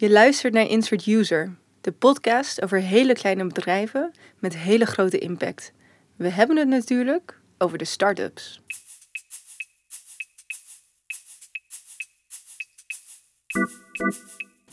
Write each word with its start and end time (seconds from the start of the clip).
Je 0.00 0.10
luistert 0.10 0.52
naar 0.52 0.66
Insert 0.66 1.06
User, 1.06 1.56
de 1.80 1.92
podcast 1.92 2.62
over 2.62 2.78
hele 2.78 3.12
kleine 3.12 3.46
bedrijven 3.46 4.12
met 4.38 4.56
hele 4.56 4.84
grote 4.84 5.18
impact. 5.18 5.72
We 6.16 6.28
hebben 6.28 6.56
het 6.56 6.68
natuurlijk 6.68 7.40
over 7.58 7.78
de 7.78 7.84
start-ups. 7.84 8.62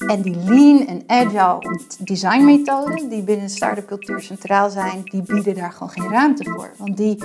En 0.08 0.22
die 0.22 0.36
lean 0.36 0.88
en 0.88 1.04
agile 1.08 1.80
designmethoden 2.00 3.10
die 3.10 3.24
binnen 3.24 3.50
start-up 3.50 3.88
cultuur 3.88 4.22
centraal 4.22 4.70
zijn, 4.70 5.04
die 5.04 5.22
bieden 5.22 5.56
daar 5.56 5.72
gewoon 5.72 5.90
geen 5.90 6.10
ruimte 6.10 6.44
voor. 6.44 6.74
Want 6.78 6.98
die, 6.98 7.18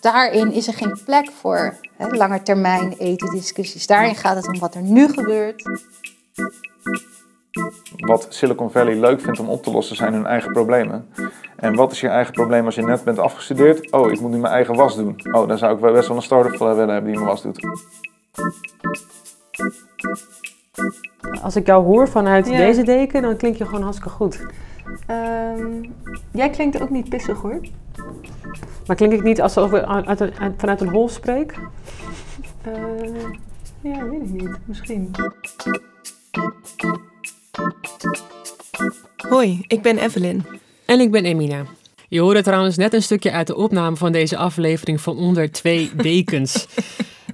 daarin 0.00 0.52
is 0.52 0.66
er 0.66 0.74
geen 0.74 0.98
plek 1.04 1.30
voor 1.30 1.76
hè, 1.96 2.06
langetermijn 2.08 2.92
eten 2.98 3.30
discussies. 3.30 3.86
Daarin 3.86 4.16
gaat 4.16 4.36
het 4.36 4.48
om 4.48 4.58
wat 4.58 4.74
er 4.74 4.82
nu 4.82 5.08
gebeurt. 5.08 5.62
Wat 7.96 8.26
Silicon 8.28 8.70
Valley 8.70 8.94
leuk 9.00 9.20
vindt 9.20 9.38
om 9.40 9.48
op 9.48 9.62
te 9.62 9.70
lossen 9.70 9.96
zijn 9.96 10.12
hun 10.12 10.26
eigen 10.26 10.52
problemen. 10.52 11.08
En 11.56 11.74
wat 11.74 11.92
is 11.92 12.00
je 12.00 12.08
eigen 12.08 12.32
probleem 12.32 12.64
als 12.64 12.74
je 12.74 12.82
net 12.82 13.04
bent 13.04 13.18
afgestudeerd? 13.18 13.92
Oh, 13.92 14.10
ik 14.12 14.20
moet 14.20 14.30
nu 14.30 14.38
mijn 14.38 14.52
eigen 14.52 14.74
was 14.74 14.96
doen. 14.96 15.16
Oh, 15.32 15.48
dan 15.48 15.58
zou 15.58 15.74
ik 15.74 15.80
wel 15.80 15.92
best 15.92 16.08
wel 16.08 16.16
een 16.16 16.22
start-up 16.22 16.58
willen 16.58 16.78
hebben 16.88 17.04
die 17.04 17.14
mijn 17.14 17.26
was 17.26 17.42
doet. 17.42 17.66
Als 21.42 21.56
ik 21.56 21.66
jou 21.66 21.84
hoor 21.84 22.08
vanuit 22.08 22.48
Ja. 22.48 22.56
deze 22.56 22.82
deken, 22.82 23.22
dan 23.22 23.36
klink 23.36 23.56
je 23.56 23.64
gewoon 23.64 23.82
hartstikke 23.82 24.10
goed. 24.12 24.46
Ehm, 25.06 25.82
jij 26.30 26.50
klinkt 26.50 26.82
ook 26.82 26.90
niet 26.90 27.08
pissig 27.08 27.40
hoor. 27.40 27.60
Maar 28.86 28.96
klink 28.96 29.12
ik 29.12 29.22
niet 29.22 29.40
alsof 29.40 29.72
ik 29.72 29.82
uit, 29.84 30.06
uit, 30.06 30.20
een- 30.20 30.34
uit- 30.40 30.54
vanuit 30.56 30.80
een 30.80 30.88
hol 30.88 31.08
spreek? 31.08 31.54
Eh, 32.62 32.72
ja, 33.80 34.04
weet 34.08 34.20
ik 34.20 34.30
niet. 34.30 34.58
Misschien. 34.64 35.10
Hoi, 39.28 39.64
ik 39.66 39.82
ben 39.82 39.98
Evelyn. 39.98 40.46
En 40.86 41.00
ik 41.00 41.10
ben 41.10 41.24
Emina. 41.24 41.64
Je 42.08 42.20
hoorde 42.20 42.42
trouwens 42.42 42.76
net 42.76 42.94
een 42.94 43.02
stukje 43.02 43.30
uit 43.30 43.46
de 43.46 43.56
opname 43.56 43.96
van 43.96 44.12
deze 44.12 44.36
aflevering 44.36 45.00
van 45.00 45.16
Onder 45.16 45.52
Twee 45.52 45.90
Dekens. 46.02 46.66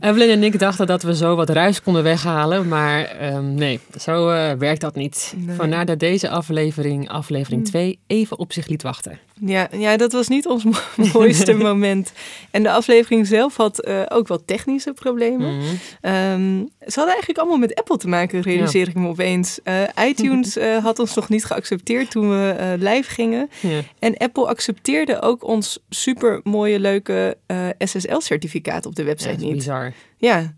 Evelyn 0.01 0.31
en 0.31 0.43
ik 0.43 0.59
dachten 0.59 0.87
dat 0.87 1.03
we 1.03 1.17
zo 1.17 1.37
wat 1.37 1.49
ruis 1.49 1.83
konden 1.83 2.03
weghalen, 2.03 2.69
maar 2.69 3.05
ehm, 3.05 3.55
nee, 3.55 3.81
zo 3.99 4.29
eh, 4.29 4.53
werkt 4.53 4.81
dat 4.81 4.95
niet. 4.95 5.35
Nee. 5.37 5.57
Vandaar 5.57 5.87
dat 5.87 5.99
deze 5.99 6.29
aflevering, 6.29 7.09
aflevering 7.09 7.65
2, 7.65 7.99
even 8.07 8.39
op 8.39 8.53
zich 8.53 8.67
liet 8.67 8.83
wachten. 8.83 9.19
Ja, 9.47 9.69
ja, 9.73 9.97
dat 9.97 10.13
was 10.13 10.29
niet 10.29 10.47
ons 10.47 10.65
mo- 10.65 10.73
mooiste 11.13 11.55
moment. 11.69 12.13
En 12.51 12.63
de 12.63 12.71
aflevering 12.71 13.27
zelf 13.27 13.57
had 13.57 13.79
eh, 13.81 14.03
ook 14.09 14.29
wel 14.29 14.45
technische 14.45 14.93
problemen. 14.93 15.57
Mhm. 15.57 15.67
Ehm, 16.01 16.59
ze 16.87 16.95
hadden 16.95 17.09
eigenlijk 17.09 17.39
allemaal 17.39 17.59
met 17.59 17.75
Apple 17.75 17.97
te 17.97 18.09
maken, 18.09 18.41
realiseer 18.43 18.89
ik 18.89 18.95
me 18.95 19.09
opeens. 19.09 19.59
Eh, 19.63 19.83
iTunes 20.09 20.57
eh, 20.57 20.77
had 20.77 20.99
ons 20.99 21.15
nog 21.15 21.29
niet 21.29 21.45
geaccepteerd 21.45 22.11
toen 22.11 22.31
we 22.31 22.75
live 22.79 23.11
gingen. 23.11 23.51
En 23.99 24.17
Apple 24.17 24.47
accepteerde 24.47 25.23
ook 25.23 25.45
ons 25.45 25.79
super 25.89 26.41
mooie, 26.45 26.81
leuke 26.81 27.37
SSL-certificaat 27.79 28.87
op 28.87 28.95
de 28.95 29.05
website 29.05 29.31
dat 29.31 29.39
is 29.41 29.45
niet. 29.47 29.55
bizar. 29.55 29.93
Ja. 30.19 30.55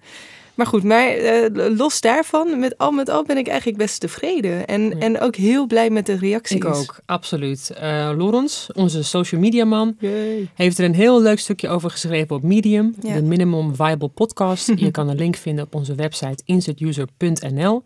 Maar 0.55 0.67
goed, 0.67 0.83
maar 0.83 1.09
eh, 1.09 1.77
los 1.77 2.01
daarvan, 2.01 2.59
met 2.59 2.79
al 2.79 2.91
met 2.91 3.09
al 3.11 3.25
ben 3.25 3.37
ik 3.37 3.47
eigenlijk 3.49 3.79
best 3.79 4.01
tevreden. 4.01 4.67
En, 4.67 4.83
Ja. 4.89 4.97
en 4.99 5.21
ook 5.21 5.37
heel 5.37 5.67
blij 5.67 5.91
met 5.91 6.07
de 6.07 6.17
reacties. 6.17 6.57
Ik 6.57 6.65
ook, 6.65 7.01
absoluut. 7.07 7.71
Eh 7.71 8.11
Lawrence, 8.17 8.73
onze 8.75 9.03
social 9.03 9.41
media 9.41 9.65
man, 9.65 9.97
Yay. 9.99 10.49
heeft 10.55 10.79
er 10.79 10.85
een 10.85 10.95
heel 10.95 11.23
leuk 11.23 11.39
stukje 11.39 11.69
over 11.69 11.91
geschreven 11.91 12.37
op 12.37 12.43
Medium, 12.43 12.95
Ja. 13.03 13.15
de 13.15 13.23
Minimum 13.23 13.75
Viable 13.77 14.09
Podcast. 14.09 14.73
Je 14.77 14.91
kan 14.91 15.09
een 15.09 15.17
link 15.17 15.37
vinden 15.37 15.65
op 15.65 15.75
onze 15.75 15.95
website 15.95 16.43
insertuser.nl. 16.45 17.83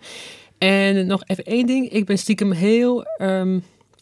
En 0.59 1.07
nog 1.07 1.23
even 1.27 1.45
één 1.45 1.67
ding, 1.67 1.89
ik 1.93 2.05
ben 2.05 2.19
stiekem 2.19 2.53
heel, 2.53 3.05
ehm, 3.17 3.59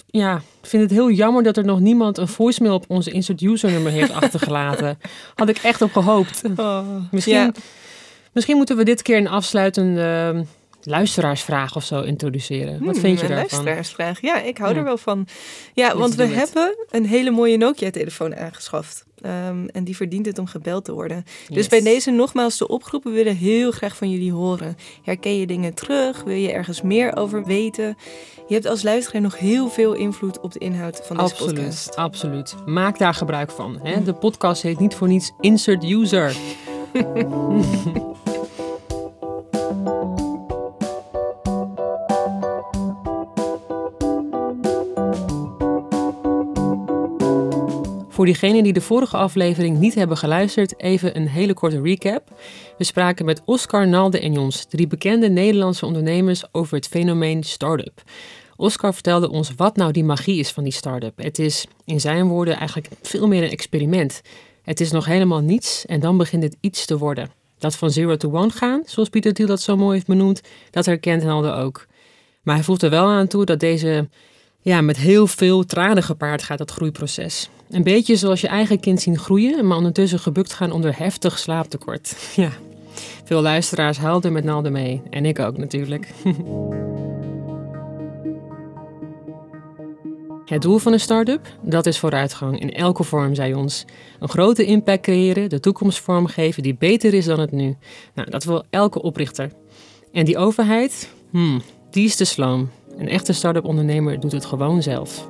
ja, 0.06 0.36
ik 0.36 0.68
vind 0.68 0.82
het 0.82 0.90
heel 0.92 1.10
jammer 1.10 1.42
dat 1.42 1.56
er 1.56 1.64
nog 1.64 1.80
niemand 1.80 2.18
een 2.18 2.28
voicemail 2.28 2.74
op 2.74 2.84
onze 2.88 3.10
Insert 3.10 3.42
User 3.42 3.70
nummer 3.70 3.92
heeft 3.92 4.12
achtergelaten. 4.22 4.98
Had 5.34 5.48
ik 5.48 5.58
echt 5.58 5.82
op 5.82 5.92
gehoopt. 5.92 6.42
Oh, 6.56 6.86
Misschien, 7.10 7.34
ja. 7.34 7.52
Misschien 8.34 8.56
moeten 8.56 8.76
we 8.76 8.84
dit 8.84 9.02
keer 9.02 9.16
een 9.16 9.28
afsluitende 9.28 10.02
ehm, 10.02 10.42
luisteraarsvraag 10.82 11.76
of 11.76 11.84
zo 11.84 12.00
introduceren. 12.00 12.72
Wat 12.72 12.92
Hmm, 12.92 13.00
vind 13.00 13.20
je 13.20 13.26
een 13.26 13.30
daarvan? 13.30 13.48
luisteraarsvraag. 13.50 14.20
Ja, 14.20 14.40
ik 14.42 14.58
hou 14.58 14.72
Ja. 14.72 14.78
er 14.78 14.84
wel 14.84 14.96
van. 14.98 15.26
Ja, 15.74 15.86
Let's 15.86 15.98
want 15.98 16.14
we 16.14 16.24
hebben 16.26 16.76
een 16.90 17.06
hele 17.06 17.30
mooie 17.30 17.56
Nokia-telefoon 17.56 18.36
aangeschaft. 18.36 19.04
Ehm, 19.20 19.66
en 19.66 19.84
die 19.84 19.96
verdient 19.96 20.26
het 20.26 20.38
om 20.38 20.46
gebeld 20.46 20.84
te 20.84 20.92
worden. 20.92 21.24
Dus 21.48 21.68
bij 21.68 21.80
deze 21.82 22.10
nogmaals 22.10 22.58
de 22.58 22.68
oproep. 22.68 23.04
We 23.04 23.10
willen 23.10 23.36
heel 23.36 23.70
graag 23.70 23.96
van 23.96 24.10
jullie 24.10 24.32
horen. 24.32 24.76
Herken 25.02 25.38
je 25.38 25.46
dingen 25.46 25.74
terug? 25.74 26.22
Wil 26.22 26.36
je 26.36 26.52
ergens 26.52 26.82
meer 26.82 27.16
over 27.16 27.44
weten? 27.44 27.96
Je 28.48 28.54
hebt 28.54 28.66
als 28.66 28.82
luisteraar 28.82 29.22
nog 29.22 29.38
heel 29.38 29.68
veel 29.68 29.92
invloed 29.92 30.40
op 30.40 30.52
de 30.52 30.58
inhoud 30.58 31.00
van 31.04 31.16
deze 31.16 31.30
Absoluut, 31.32 31.54
podcast. 31.54 31.96
absoluut. 31.96 32.54
Maak 32.66 32.98
daar 32.98 33.14
gebruik 33.14 33.50
van. 33.50 33.78
Hè? 33.82 34.02
De 34.02 34.12
podcast 34.14 34.62
heet 34.62 34.78
niet 34.78 34.94
voor 34.94 35.08
niets 35.08 35.32
Insert 35.40 35.84
User. 35.84 36.36
Voor 48.24 48.32
diegenen 48.32 48.62
die 48.62 48.72
de 48.72 48.80
vorige 48.80 49.16
aflevering 49.16 49.78
niet 49.78 49.94
hebben 49.94 50.16
geluisterd, 50.16 50.80
even 50.80 51.16
een 51.16 51.28
hele 51.28 51.54
korte 51.54 51.80
recap. 51.80 52.40
We 52.78 52.84
spraken 52.84 53.24
met 53.24 53.42
Oscar, 53.44 53.88
Nalde 53.88 54.20
en 54.20 54.32
Jons, 54.32 54.64
drie 54.64 54.86
bekende 54.86 55.28
Nederlandse 55.28 55.86
ondernemers, 55.86 56.44
over 56.52 56.76
het 56.76 56.86
fenomeen 56.86 57.42
start-up. 57.42 58.02
Oscar 58.56 58.94
vertelde 58.94 59.30
ons 59.30 59.52
wat 59.56 59.76
nou 59.76 59.92
die 59.92 60.04
magie 60.04 60.38
is 60.38 60.50
van 60.50 60.62
die 60.62 60.72
start-up. 60.72 61.18
Het 61.18 61.38
is 61.38 61.66
in 61.84 62.00
zijn 62.00 62.28
woorden 62.28 62.56
eigenlijk 62.56 62.88
veel 63.02 63.26
meer 63.26 63.42
een 63.42 63.50
experiment. 63.50 64.20
Het 64.62 64.80
is 64.80 64.90
nog 64.90 65.06
helemaal 65.06 65.40
niets 65.40 65.86
en 65.86 66.00
dan 66.00 66.16
begint 66.16 66.42
het 66.42 66.56
iets 66.60 66.86
te 66.86 66.98
worden. 66.98 67.30
Dat 67.58 67.76
van 67.76 67.90
zero 67.90 68.16
to 68.16 68.32
one 68.32 68.50
gaan, 68.50 68.82
zoals 68.86 69.08
Pieter 69.08 69.34
Thiel 69.34 69.46
dat 69.46 69.60
zo 69.60 69.76
mooi 69.76 69.94
heeft 69.94 70.06
benoemd, 70.06 70.40
dat 70.70 70.86
herkent 70.86 71.24
Nalde 71.24 71.52
ook. 71.52 71.86
Maar 72.42 72.54
hij 72.54 72.64
voegt 72.64 72.82
er 72.82 72.90
wel 72.90 73.06
aan 73.06 73.26
toe 73.26 73.44
dat 73.44 73.60
deze 73.60 74.08
ja, 74.64 74.80
met 74.80 74.96
heel 74.96 75.26
veel 75.26 75.64
tranen 75.64 76.02
gepaard 76.02 76.42
gaat, 76.42 76.58
dat 76.58 76.70
groeiproces. 76.70 77.48
Een 77.70 77.82
beetje 77.82 78.16
zoals 78.16 78.40
je 78.40 78.48
eigen 78.48 78.80
kind 78.80 79.00
zien 79.00 79.18
groeien, 79.18 79.66
maar 79.66 79.76
ondertussen 79.76 80.18
gebukt 80.18 80.52
gaan 80.52 80.72
onder 80.72 80.98
heftig 80.98 81.38
slaaptekort. 81.38 82.16
Ja, 82.36 82.50
veel 83.24 83.42
luisteraars 83.42 83.98
huilden 83.98 84.32
met 84.32 84.44
Nalde 84.44 84.70
mee. 84.70 85.02
En 85.10 85.24
ik 85.24 85.38
ook 85.38 85.56
natuurlijk. 85.56 86.08
Het 90.44 90.62
doel 90.62 90.78
van 90.78 90.92
een 90.92 91.00
start-up? 91.00 91.46
Dat 91.62 91.86
is 91.86 91.98
vooruitgang 91.98 92.60
in 92.60 92.72
elke 92.72 93.02
vorm, 93.02 93.34
zei 93.34 93.54
ons. 93.54 93.84
Een 94.20 94.28
grote 94.28 94.64
impact 94.64 95.02
creëren, 95.02 95.48
de 95.48 95.60
toekomst 95.60 96.00
vormgeven 96.00 96.62
die 96.62 96.74
beter 96.74 97.14
is 97.14 97.24
dan 97.24 97.40
het 97.40 97.52
nu. 97.52 97.76
Nou, 98.14 98.30
dat 98.30 98.44
wil 98.44 98.64
elke 98.70 99.02
oprichter. 99.02 99.50
En 100.12 100.24
die 100.24 100.38
overheid? 100.38 101.08
Hmm, 101.30 101.62
die 101.90 102.04
is 102.04 102.16
te 102.16 102.24
sloom. 102.24 102.70
Een 102.96 103.08
echte 103.08 103.32
start-up 103.32 103.64
ondernemer 103.64 104.20
doet 104.20 104.32
het 104.32 104.44
gewoon 104.44 104.82
zelf. 104.82 105.28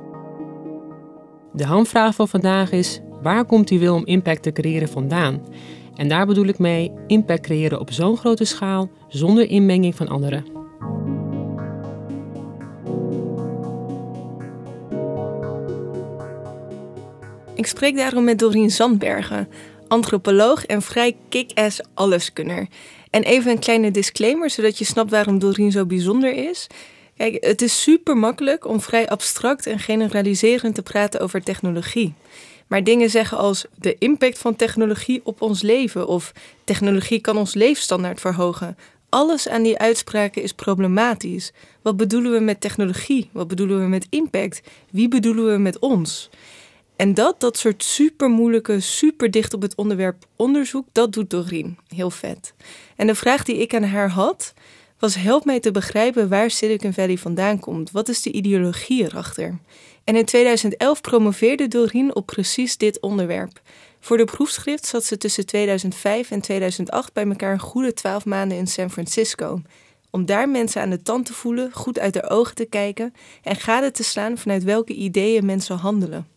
De 1.53 1.65
hamvraag 1.65 2.15
van 2.15 2.27
vandaag 2.27 2.71
is: 2.71 3.01
waar 3.21 3.45
komt 3.45 3.67
die 3.67 3.79
wil 3.79 3.95
om 3.95 4.05
impact 4.05 4.43
te 4.43 4.51
creëren 4.51 4.89
vandaan? 4.89 5.41
En 5.95 6.07
daar 6.07 6.25
bedoel 6.25 6.45
ik 6.45 6.59
mee 6.59 6.91
impact 7.07 7.41
creëren 7.41 7.79
op 7.79 7.91
zo'n 7.91 8.17
grote 8.17 8.45
schaal 8.45 8.89
zonder 9.07 9.49
inmenging 9.49 9.95
van 9.95 10.07
anderen. 10.07 10.45
Ik 17.53 17.65
spreek 17.65 17.95
daarom 17.95 18.23
met 18.23 18.39
Doreen 18.39 18.71
Zandbergen, 18.71 19.47
antropoloog 19.87 20.65
en 20.65 20.81
vrij 20.81 21.15
kick-ass 21.29 21.81
alleskunner. 21.93 22.67
En 23.09 23.23
even 23.23 23.51
een 23.51 23.59
kleine 23.59 23.91
disclaimer, 23.91 24.49
zodat 24.49 24.77
je 24.77 24.85
snapt 24.85 25.11
waarom 25.11 25.39
Doreen 25.39 25.71
zo 25.71 25.85
bijzonder 25.85 26.33
is. 26.49 26.67
Kijk, 27.17 27.45
het 27.45 27.61
is 27.61 27.81
super 27.81 28.17
makkelijk 28.17 28.67
om 28.67 28.81
vrij 28.81 29.09
abstract 29.09 29.65
en 29.65 29.79
generaliserend 29.79 30.75
te 30.75 30.81
praten 30.81 31.19
over 31.19 31.43
technologie. 31.43 32.13
Maar 32.67 32.83
dingen 32.83 33.09
zeggen 33.09 33.37
als 33.37 33.65
de 33.75 33.95
impact 33.97 34.37
van 34.37 34.55
technologie 34.55 35.21
op 35.23 35.41
ons 35.41 35.61
leven 35.61 36.07
of 36.07 36.31
technologie 36.63 37.19
kan 37.19 37.37
ons 37.37 37.53
leefstandaard 37.53 38.19
verhogen. 38.19 38.77
Alles 39.09 39.47
aan 39.47 39.63
die 39.63 39.77
uitspraken 39.77 40.41
is 40.41 40.53
problematisch. 40.53 41.51
Wat 41.81 41.97
bedoelen 41.97 42.31
we 42.31 42.39
met 42.39 42.61
technologie? 42.61 43.29
Wat 43.31 43.47
bedoelen 43.47 43.79
we 43.79 43.87
met 43.87 44.07
impact? 44.09 44.61
Wie 44.91 45.07
bedoelen 45.07 45.51
we 45.51 45.57
met 45.57 45.79
ons? 45.79 46.29
En 46.95 47.13
dat, 47.13 47.39
dat 47.39 47.57
soort 47.57 47.83
super 47.83 48.29
moeilijke, 48.29 48.79
super 48.79 49.31
dicht 49.31 49.53
op 49.53 49.61
het 49.61 49.75
onderwerp 49.75 50.25
onderzoek, 50.35 50.87
dat 50.91 51.13
doet 51.13 51.29
Doreen. 51.29 51.77
Heel 51.87 52.11
vet. 52.11 52.53
En 52.95 53.07
de 53.07 53.15
vraag 53.15 53.43
die 53.43 53.57
ik 53.57 53.73
aan 53.73 53.83
haar 53.83 54.09
had, 54.09 54.53
was 54.99 55.15
help 55.15 55.45
mij 55.45 55.59
te 55.59 55.71
begrijpen 55.71 56.29
waar 56.29 56.51
Silicon 56.51 56.93
Valley 56.93 57.17
vandaan 57.17 57.59
komt. 57.59 57.91
Wat 57.91 58.09
is 58.09 58.21
de 58.21 58.31
ideologie 58.31 59.03
erachter? 59.03 59.59
En 60.03 60.15
in 60.15 60.25
2011 60.25 61.01
promoveerde 61.01 61.67
Doreen 61.67 62.15
op 62.15 62.25
precies 62.25 62.77
dit 62.77 62.99
onderwerp. 62.99 63.61
Voor 63.99 64.17
de 64.17 64.25
proefschrift 64.25 64.85
zat 64.85 65.03
ze 65.03 65.17
tussen 65.17 65.45
2005 65.45 66.31
en 66.31 66.41
2008 66.41 67.13
bij 67.13 67.25
elkaar 67.27 67.53
een 67.53 67.59
goede 67.59 67.93
12 67.93 68.25
maanden 68.25 68.57
in 68.57 68.67
San 68.67 68.91
Francisco. 68.91 69.61
om 70.09 70.25
daar 70.25 70.49
mensen 70.49 70.81
aan 70.81 70.89
de 70.89 71.01
tand 71.01 71.25
te 71.25 71.33
voelen, 71.33 71.71
goed 71.73 71.99
uit 71.99 72.13
de 72.13 72.29
ogen 72.29 72.55
te 72.55 72.65
kijken 72.65 73.13
en 73.43 73.55
gade 73.55 73.91
te 73.91 74.03
slaan 74.03 74.37
vanuit 74.37 74.63
welke 74.63 74.93
ideeën 74.93 75.45
mensen 75.45 75.77
handelen. 75.77 76.34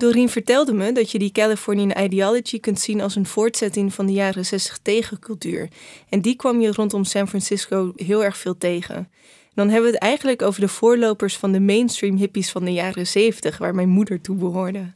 Doreen 0.00 0.28
vertelde 0.28 0.72
me 0.72 0.92
dat 0.92 1.10
je 1.10 1.18
die 1.18 1.32
Californian 1.32 2.02
ideology 2.04 2.60
kunt 2.60 2.80
zien 2.80 3.00
als 3.00 3.16
een 3.16 3.26
voortzetting 3.26 3.94
van 3.94 4.06
de 4.06 4.12
jaren 4.12 4.46
60 4.46 4.78
tegencultuur. 4.82 5.68
En 6.08 6.20
die 6.20 6.36
kwam 6.36 6.60
je 6.60 6.72
rondom 6.72 7.04
San 7.04 7.28
Francisco 7.28 7.92
heel 7.96 8.24
erg 8.24 8.36
veel 8.36 8.58
tegen. 8.58 9.08
Dan 9.54 9.68
hebben 9.68 9.90
we 9.90 9.96
het 9.96 10.04
eigenlijk 10.04 10.42
over 10.42 10.60
de 10.60 10.68
voorlopers 10.68 11.36
van 11.36 11.52
de 11.52 11.60
mainstream 11.60 12.16
hippies 12.16 12.50
van 12.50 12.64
de 12.64 12.72
jaren 12.72 13.06
70, 13.06 13.58
waar 13.58 13.74
mijn 13.74 13.88
moeder 13.88 14.20
toe 14.20 14.36
behoorde. 14.36 14.92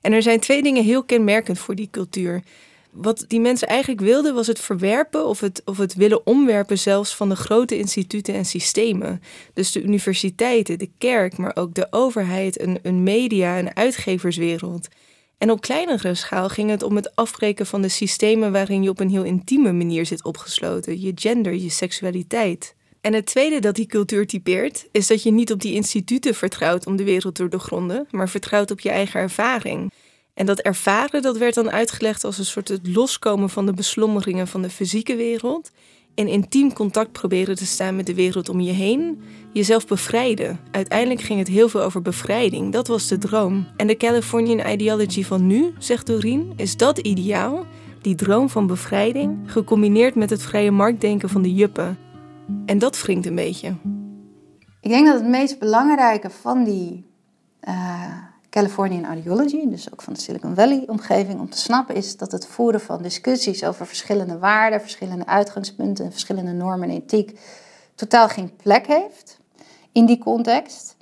En 0.00 0.12
er 0.12 0.22
zijn 0.22 0.40
twee 0.40 0.62
dingen 0.62 0.84
heel 0.84 1.04
kenmerkend 1.04 1.58
voor 1.58 1.74
die 1.74 1.88
cultuur. 1.90 2.42
Wat 2.90 3.24
die 3.28 3.40
mensen 3.40 3.68
eigenlijk 3.68 4.00
wilden 4.00 4.34
was 4.34 4.46
het 4.46 4.60
verwerpen 4.60 5.26
of 5.26 5.40
het, 5.40 5.62
of 5.64 5.78
het 5.78 5.94
willen 5.94 6.26
omwerpen 6.26 6.78
zelfs 6.78 7.16
van 7.16 7.28
de 7.28 7.36
grote 7.36 7.78
instituten 7.78 8.34
en 8.34 8.44
systemen. 8.44 9.22
Dus 9.54 9.72
de 9.72 9.82
universiteiten, 9.82 10.78
de 10.78 10.90
kerk, 10.98 11.36
maar 11.36 11.56
ook 11.56 11.74
de 11.74 11.86
overheid, 11.90 12.60
een, 12.60 12.78
een 12.82 13.02
media, 13.02 13.58
een 13.58 13.76
uitgeverswereld. 13.76 14.88
En 15.38 15.50
op 15.50 15.60
kleinere 15.60 16.14
schaal 16.14 16.48
ging 16.48 16.70
het 16.70 16.82
om 16.82 16.96
het 16.96 17.16
afbreken 17.16 17.66
van 17.66 17.82
de 17.82 17.88
systemen 17.88 18.52
waarin 18.52 18.82
je 18.82 18.88
op 18.88 19.00
een 19.00 19.10
heel 19.10 19.24
intieme 19.24 19.72
manier 19.72 20.06
zit 20.06 20.24
opgesloten. 20.24 21.00
Je 21.00 21.12
gender, 21.14 21.54
je 21.54 21.70
seksualiteit. 21.70 22.74
En 23.00 23.12
het 23.12 23.26
tweede 23.26 23.60
dat 23.60 23.74
die 23.74 23.86
cultuur 23.86 24.26
typeert, 24.26 24.88
is 24.92 25.06
dat 25.06 25.22
je 25.22 25.30
niet 25.30 25.52
op 25.52 25.60
die 25.60 25.74
instituten 25.74 26.34
vertrouwt 26.34 26.86
om 26.86 26.96
de 26.96 27.04
wereld 27.04 27.34
te 27.34 27.48
doorgronden, 27.48 28.06
maar 28.10 28.28
vertrouwt 28.28 28.70
op 28.70 28.80
je 28.80 28.90
eigen 28.90 29.20
ervaring. 29.20 29.92
En 30.38 30.46
dat 30.46 30.58
ervaren, 30.58 31.22
dat 31.22 31.36
werd 31.36 31.54
dan 31.54 31.70
uitgelegd 31.70 32.24
als 32.24 32.38
een 32.38 32.44
soort 32.44 32.68
het 32.68 32.88
loskomen 32.88 33.50
van 33.50 33.66
de 33.66 33.72
beslommeringen 33.72 34.46
van 34.46 34.62
de 34.62 34.70
fysieke 34.70 35.16
wereld. 35.16 35.70
In 36.14 36.28
intiem 36.28 36.72
contact 36.72 37.12
proberen 37.12 37.56
te 37.56 37.66
staan 37.66 37.96
met 37.96 38.06
de 38.06 38.14
wereld 38.14 38.48
om 38.48 38.60
je 38.60 38.72
heen. 38.72 39.22
Jezelf 39.52 39.86
bevrijden. 39.86 40.58
Uiteindelijk 40.70 41.20
ging 41.20 41.38
het 41.38 41.48
heel 41.48 41.68
veel 41.68 41.82
over 41.82 42.02
bevrijding. 42.02 42.72
Dat 42.72 42.88
was 42.88 43.08
de 43.08 43.18
droom. 43.18 43.66
En 43.76 43.86
de 43.86 43.96
Californian 43.96 44.70
ideology 44.70 45.24
van 45.24 45.46
nu, 45.46 45.72
zegt 45.78 46.06
Doreen, 46.06 46.52
is 46.56 46.76
dat 46.76 46.98
ideaal. 46.98 47.66
Die 48.00 48.14
droom 48.14 48.48
van 48.48 48.66
bevrijding, 48.66 49.38
gecombineerd 49.46 50.14
met 50.14 50.30
het 50.30 50.42
vrije 50.42 50.70
marktdenken 50.70 51.28
van 51.28 51.42
de 51.42 51.54
juppen. 51.54 51.98
En 52.66 52.78
dat 52.78 53.02
wringt 53.02 53.26
een 53.26 53.34
beetje. 53.34 53.76
Ik 54.80 54.90
denk 54.90 55.06
dat 55.06 55.20
het 55.20 55.28
meest 55.28 55.58
belangrijke 55.58 56.30
van 56.30 56.64
die 56.64 57.06
uh, 57.68 58.27
Californian 58.58 59.18
ideology, 59.18 59.68
dus 59.68 59.92
ook 59.92 60.02
van 60.02 60.12
de 60.12 60.20
Silicon 60.20 60.54
Valley-omgeving, 60.54 61.40
om 61.40 61.50
te 61.50 61.58
snappen 61.58 61.94
is 61.94 62.16
dat 62.16 62.32
het 62.32 62.46
voeren 62.46 62.80
van 62.80 63.02
discussies 63.02 63.64
over 63.64 63.86
verschillende 63.86 64.38
waarden, 64.38 64.80
verschillende 64.80 65.26
uitgangspunten 65.26 66.04
en 66.04 66.10
verschillende 66.10 66.52
normen 66.52 66.88
en 66.88 66.96
ethiek 66.96 67.40
totaal 67.94 68.28
geen 68.28 68.56
plek 68.56 68.86
heeft 68.86 69.38
in 69.92 70.06
die 70.06 70.18
context. 70.18 70.96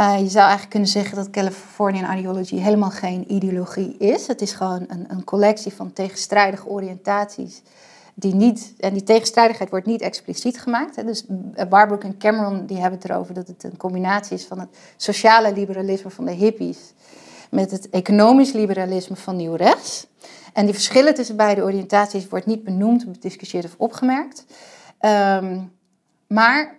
Uh, 0.00 0.18
je 0.18 0.28
zou 0.28 0.40
eigenlijk 0.40 0.70
kunnen 0.70 0.88
zeggen 0.88 1.16
dat 1.16 1.30
Californian 1.30 2.18
ideology 2.18 2.56
helemaal 2.56 2.90
geen 2.90 3.32
ideologie 3.32 3.96
is. 3.98 4.26
Het 4.26 4.40
is 4.40 4.52
gewoon 4.52 4.84
een, 4.88 5.04
een 5.08 5.24
collectie 5.24 5.72
van 5.72 5.92
tegenstrijdige 5.92 6.68
oriëntaties 6.68 7.62
die 8.14 8.34
niet, 8.34 8.74
en 8.78 8.92
die 8.92 9.02
tegenstrijdigheid 9.02 9.70
wordt 9.70 9.86
niet 9.86 10.00
expliciet 10.00 10.60
gemaakt. 10.60 10.96
Hè. 10.96 11.04
Dus 11.04 11.24
Barbrook 11.68 12.04
en 12.04 12.18
Cameron 12.18 12.66
die 12.66 12.76
hebben 12.76 12.98
het 13.00 13.10
erover 13.10 13.34
dat 13.34 13.46
het 13.46 13.64
een 13.64 13.76
combinatie 13.76 14.36
is 14.36 14.44
van 14.44 14.58
het 14.60 14.68
sociale 14.96 15.52
liberalisme 15.52 16.10
van 16.10 16.24
de 16.24 16.32
hippies 16.32 16.92
met 17.50 17.70
het 17.70 17.90
economisch 17.90 18.52
liberalisme 18.52 19.16
van 19.16 19.36
nieuw 19.36 19.54
rechts. 19.54 20.06
En 20.52 20.64
die 20.64 20.74
verschillen 20.74 21.14
tussen 21.14 21.36
beide 21.36 21.62
oriëntaties 21.62 22.28
wordt 22.28 22.46
niet 22.46 22.64
benoemd, 22.64 23.12
bediscussieerd 23.12 23.64
of 23.64 23.74
opgemerkt. 23.76 24.44
Um, 25.00 25.72
maar 26.26 26.76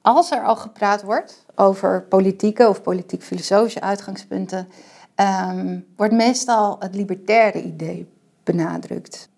als 0.00 0.30
er 0.30 0.42
al 0.42 0.56
gepraat 0.56 1.02
wordt 1.02 1.44
over 1.54 2.02
politieke 2.02 2.68
of 2.68 2.82
politiek-filosofische 2.82 3.80
uitgangspunten, 3.80 4.68
um, 5.16 5.86
wordt 5.96 6.12
meestal 6.12 6.76
het 6.78 6.94
libertaire 6.94 7.62
idee 7.62 8.08
benadrukt. 8.44 9.28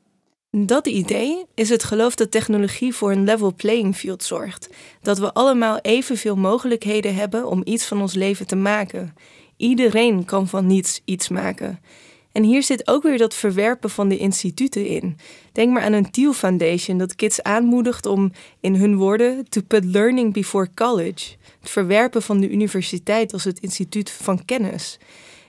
Dat 0.53 0.87
idee 0.87 1.45
is 1.55 1.69
het 1.69 1.85
geloof 1.85 2.15
dat 2.15 2.31
technologie 2.31 2.95
voor 2.95 3.13
een 3.13 3.25
level 3.25 3.55
playing 3.55 3.97
field 3.97 4.23
zorgt. 4.23 4.71
Dat 5.03 5.19
we 5.19 5.33
allemaal 5.33 5.79
evenveel 5.79 6.37
mogelijkheden 6.37 7.15
hebben 7.15 7.47
om 7.47 7.63
iets 7.65 7.87
van 7.87 8.01
ons 8.01 8.15
leven 8.15 8.47
te 8.47 8.57
maken. 8.57 9.15
Iedereen 9.57 10.25
kan 10.25 10.49
van 10.49 10.67
niets 10.67 11.01
iets 11.05 11.29
maken. 11.29 11.81
En 12.33 12.43
hier 12.43 12.63
zit 12.63 12.89
ook 12.89 13.03
weer 13.03 13.19
dat 13.19 13.35
verwerpen 13.35 13.91
van 13.91 14.09
de 14.09 14.19
instituten 14.19 14.87
in. 14.87 15.17
Denk 15.53 15.73
maar 15.73 15.83
aan 15.83 15.93
een 15.93 16.11
Thiel 16.11 16.33
Foundation 16.33 16.99
dat 16.99 17.17
kids 17.17 17.43
aanmoedigt 17.43 18.07
om, 18.07 18.33
in 18.61 18.75
hun 18.75 18.97
woorden, 18.97 19.49
to 19.49 19.61
put 19.67 19.85
learning 19.85 20.33
before 20.33 20.69
college. 20.75 21.37
Het 21.61 21.71
verwerpen 21.71 22.23
van 22.23 22.41
de 22.41 22.51
universiteit 22.51 23.33
als 23.33 23.45
het 23.45 23.59
instituut 23.61 24.11
van 24.11 24.45
kennis. 24.45 24.99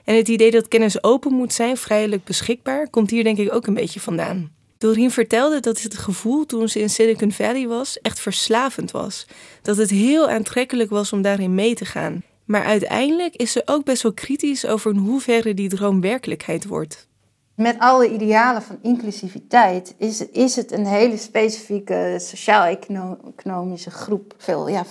En 0.04 0.16
het 0.16 0.28
idee 0.28 0.50
dat 0.50 0.68
kennis 0.68 1.02
open 1.02 1.32
moet 1.32 1.52
zijn, 1.52 1.76
vrijelijk 1.76 2.24
beschikbaar, 2.24 2.90
komt 2.90 3.10
hier 3.10 3.24
denk 3.24 3.38
ik 3.38 3.54
ook 3.54 3.66
een 3.66 3.74
beetje 3.74 4.00
vandaan. 4.00 4.60
Doreen 4.82 5.10
vertelde 5.10 5.60
dat 5.60 5.82
het 5.82 5.98
gevoel 5.98 6.46
toen 6.46 6.68
ze 6.68 6.80
in 6.80 6.90
Silicon 6.90 7.32
Valley 7.32 7.66
was 7.66 8.00
echt 8.00 8.20
verslavend 8.20 8.90
was. 8.90 9.26
Dat 9.62 9.76
het 9.76 9.90
heel 9.90 10.28
aantrekkelijk 10.28 10.90
was 10.90 11.12
om 11.12 11.22
daarin 11.22 11.54
mee 11.54 11.74
te 11.74 11.84
gaan. 11.84 12.22
Maar 12.44 12.64
uiteindelijk 12.64 13.36
is 13.36 13.52
ze 13.52 13.62
ook 13.64 13.84
best 13.84 14.02
wel 14.02 14.12
kritisch 14.12 14.66
over 14.66 14.92
in 14.92 14.96
hoeverre 14.96 15.54
die 15.54 15.68
droom 15.68 16.00
werkelijkheid 16.00 16.66
wordt. 16.66 17.08
Met 17.54 17.78
alle 17.78 18.10
idealen 18.10 18.62
van 18.62 18.78
inclusiviteit 18.82 19.94
is, 19.98 20.26
is 20.28 20.56
het 20.56 20.72
een 20.72 20.86
hele 20.86 21.16
specifieke 21.16 22.16
sociaal-economische 22.20 23.90
groep. 23.90 24.34
Veel, 24.38 24.68
ja, 24.68 24.84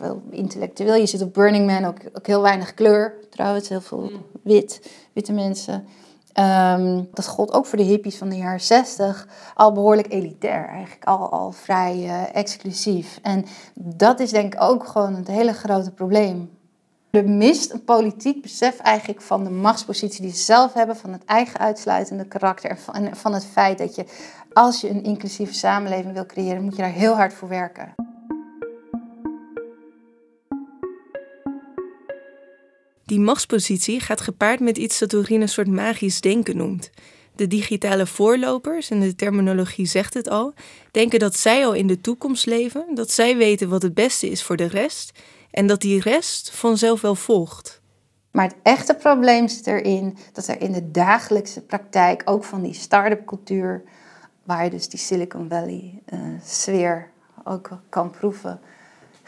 veel, 0.00 0.22
intellectueel. 0.30 0.94
Je 0.94 1.06
zit 1.06 1.22
op 1.22 1.34
Burning 1.34 1.66
Man 1.66 1.84
ook, 1.84 1.98
ook 2.12 2.26
heel 2.26 2.42
weinig 2.42 2.74
kleur 2.74 3.14
trouwens, 3.30 3.68
heel 3.68 3.80
veel 3.80 4.10
mm. 4.12 4.24
wit, 4.42 4.90
witte 5.12 5.32
mensen. 5.32 5.86
Um, 6.38 7.08
dat 7.12 7.26
gold 7.26 7.52
ook 7.52 7.66
voor 7.66 7.78
de 7.78 7.84
hippies 7.84 8.16
van 8.16 8.28
de 8.28 8.36
jaren 8.36 8.60
60 8.60 9.28
al 9.54 9.72
behoorlijk 9.72 10.12
elitair, 10.12 10.68
eigenlijk 10.68 11.04
al, 11.04 11.30
al 11.30 11.52
vrij 11.52 11.96
uh, 11.96 12.36
exclusief. 12.36 13.18
En 13.22 13.44
dat 13.74 14.20
is 14.20 14.30
denk 14.30 14.54
ik 14.54 14.62
ook 14.62 14.86
gewoon 14.86 15.14
het 15.14 15.26
hele 15.26 15.52
grote 15.52 15.90
probleem. 15.90 16.50
Er 17.10 17.28
mist 17.28 17.72
een 17.72 17.84
politiek 17.84 18.42
besef 18.42 18.78
eigenlijk 18.78 19.20
van 19.20 19.44
de 19.44 19.50
machtspositie 19.50 20.22
die 20.22 20.32
ze 20.32 20.42
zelf 20.42 20.72
hebben, 20.72 20.96
van 20.96 21.12
het 21.12 21.24
eigen 21.24 21.60
uitsluitende 21.60 22.24
karakter 22.24 22.78
en 22.92 23.16
van 23.16 23.34
het 23.34 23.44
feit 23.44 23.78
dat 23.78 23.94
je, 23.94 24.04
als 24.52 24.80
je 24.80 24.90
een 24.90 25.04
inclusieve 25.04 25.54
samenleving 25.54 26.12
wil 26.12 26.26
creëren, 26.26 26.62
moet 26.62 26.76
je 26.76 26.82
daar 26.82 26.90
heel 26.90 27.14
hard 27.14 27.34
voor 27.34 27.48
werken. 27.48 27.94
Die 33.08 33.20
machtspositie 33.20 34.00
gaat 34.00 34.20
gepaard 34.20 34.60
met 34.60 34.78
iets 34.78 34.98
dat 34.98 35.10
Doreen 35.10 35.40
een 35.40 35.48
soort 35.48 35.68
magisch 35.68 36.20
denken 36.20 36.56
noemt. 36.56 36.90
De 37.36 37.46
digitale 37.46 38.06
voorlopers, 38.06 38.90
en 38.90 39.00
de 39.00 39.14
terminologie 39.14 39.86
zegt 39.86 40.14
het 40.14 40.28
al, 40.28 40.54
denken 40.90 41.18
dat 41.18 41.36
zij 41.36 41.66
al 41.66 41.72
in 41.72 41.86
de 41.86 42.00
toekomst 42.00 42.46
leven, 42.46 42.94
dat 42.94 43.10
zij 43.10 43.36
weten 43.36 43.68
wat 43.68 43.82
het 43.82 43.94
beste 43.94 44.30
is 44.30 44.42
voor 44.42 44.56
de 44.56 44.66
rest 44.66 45.18
en 45.50 45.66
dat 45.66 45.80
die 45.80 46.00
rest 46.00 46.50
vanzelf 46.50 47.00
wel 47.00 47.14
volgt. 47.14 47.80
Maar 48.30 48.44
het 48.44 48.56
echte 48.62 48.94
probleem 48.94 49.48
zit 49.48 49.66
erin 49.66 50.16
dat 50.32 50.46
er 50.46 50.60
in 50.60 50.72
de 50.72 50.90
dagelijkse 50.90 51.60
praktijk, 51.60 52.22
ook 52.24 52.44
van 52.44 52.62
die 52.62 52.74
start-up 52.74 53.26
cultuur, 53.26 53.82
waar 54.44 54.64
je 54.64 54.70
dus 54.70 54.88
die 54.88 54.98
Silicon 54.98 55.48
Valley 55.48 56.02
uh, 56.12 56.20
sfeer 56.44 57.10
ook 57.44 57.70
kan 57.88 58.10
proeven, 58.10 58.60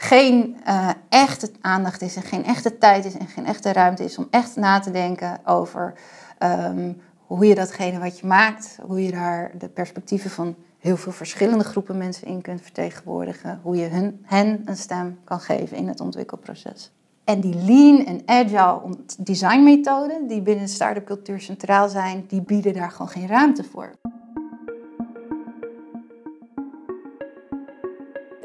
geen 0.01 0.57
uh, 0.67 0.89
echte 1.09 1.51
aandacht 1.61 2.01
is 2.01 2.15
en 2.15 2.21
geen 2.21 2.45
echte 2.45 2.77
tijd 2.77 3.05
is 3.05 3.17
en 3.17 3.27
geen 3.27 3.45
echte 3.45 3.71
ruimte 3.71 4.03
is 4.03 4.17
om 4.17 4.27
echt 4.29 4.55
na 4.55 4.79
te 4.79 4.91
denken 4.91 5.39
over 5.45 5.93
um, 6.39 7.01
hoe 7.17 7.45
je 7.45 7.55
datgene 7.55 7.99
wat 7.99 8.19
je 8.19 8.27
maakt, 8.27 8.77
hoe 8.85 9.03
je 9.03 9.11
daar 9.11 9.51
de 9.57 9.69
perspectieven 9.69 10.29
van 10.29 10.55
heel 10.79 10.97
veel 10.97 11.11
verschillende 11.11 11.63
groepen 11.63 11.97
mensen 11.97 12.27
in 12.27 12.41
kunt 12.41 12.61
vertegenwoordigen, 12.61 13.59
hoe 13.63 13.75
je 13.75 13.87
hun, 13.87 14.19
hen 14.23 14.61
een 14.65 14.77
stem 14.77 15.19
kan 15.23 15.39
geven 15.39 15.77
in 15.77 15.87
het 15.87 15.99
ontwikkelproces. 15.99 16.91
En 17.23 17.39
die 17.39 17.55
lean 17.55 18.05
en 18.05 18.21
agile 18.25 18.81
designmethoden 19.19 20.27
die 20.27 20.41
binnen 20.41 20.67
start-up 20.67 21.05
cultuur 21.05 21.39
centraal 21.39 21.89
zijn, 21.89 22.25
die 22.27 22.41
bieden 22.41 22.73
daar 22.73 22.91
gewoon 22.91 23.09
geen 23.09 23.27
ruimte 23.27 23.63
voor. 23.63 23.91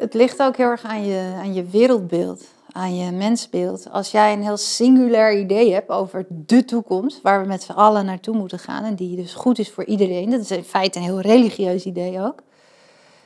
Het 0.06 0.14
ligt 0.14 0.42
ook 0.42 0.56
heel 0.56 0.68
erg 0.68 0.82
aan 0.82 1.04
je, 1.04 1.34
aan 1.36 1.54
je 1.54 1.64
wereldbeeld, 1.64 2.44
aan 2.72 2.96
je 2.96 3.10
mensbeeld. 3.10 3.90
Als 3.90 4.10
jij 4.10 4.32
een 4.32 4.42
heel 4.42 4.56
singulair 4.56 5.38
idee 5.38 5.72
hebt 5.72 5.88
over 5.88 6.26
de 6.28 6.64
toekomst, 6.64 7.22
waar 7.22 7.40
we 7.40 7.46
met 7.46 7.62
z'n 7.62 7.72
allen 7.72 8.04
naartoe 8.04 8.36
moeten 8.36 8.58
gaan, 8.58 8.84
en 8.84 8.94
die 8.94 9.16
dus 9.16 9.34
goed 9.34 9.58
is 9.58 9.70
voor 9.70 9.84
iedereen, 9.84 10.30
dat 10.30 10.40
is 10.40 10.50
in 10.50 10.64
feite 10.64 10.98
een 10.98 11.04
heel 11.04 11.20
religieus 11.20 11.84
idee 11.84 12.20
ook, 12.20 12.42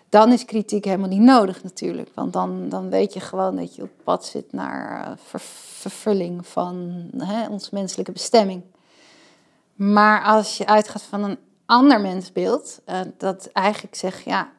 dan 0.09 0.33
is 0.33 0.45
kritiek 0.45 0.85
helemaal 0.85 1.09
niet 1.09 1.21
nodig 1.21 1.63
natuurlijk. 1.63 2.09
Want 2.15 2.33
dan, 2.33 2.69
dan 2.69 2.91
weet 2.91 3.13
je 3.13 3.21
gewoon 3.21 3.57
dat 3.57 3.75
je 3.75 3.83
op 3.83 3.91
pad 4.05 4.25
zit 4.27 4.53
naar 4.53 5.07
uh, 5.09 5.39
vervulling 5.79 6.47
van 6.47 7.05
hè, 7.17 7.49
ons 7.49 7.71
menselijke 7.71 8.13
bestemming. 8.13 8.63
Maar 9.75 10.23
als 10.23 10.57
je 10.57 10.67
uitgaat 10.67 11.03
van 11.03 11.25
een 11.25 11.39
ander 11.67 12.01
mensbeeld, 12.01 12.81
uh, 12.87 13.01
dat 13.19 13.47
eigenlijk 13.53 13.95
zegt, 13.95 14.25
ja, 14.25 14.51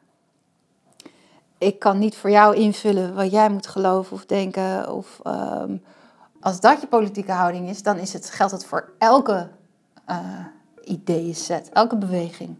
ik 1.62 1.78
kan 1.78 1.98
niet 1.98 2.16
voor 2.16 2.30
jou 2.30 2.56
invullen 2.56 3.14
wat 3.14 3.30
jij 3.30 3.50
moet 3.50 3.66
geloven 3.66 4.12
of 4.12 4.26
denken. 4.26 4.94
Of 4.94 5.20
ehm, 5.22 5.76
als 6.40 6.60
dat 6.60 6.80
je 6.80 6.86
politieke 6.86 7.32
houding 7.32 7.68
is, 7.68 7.82
dan 7.82 7.98
is 7.98 8.12
het, 8.12 8.30
geldt 8.30 8.52
het 8.52 8.64
voor 8.64 8.92
elke 8.98 9.48
uh, 10.10 10.16
ideeënset, 10.84 11.70
elke 11.72 11.96
beweging. 11.96 12.56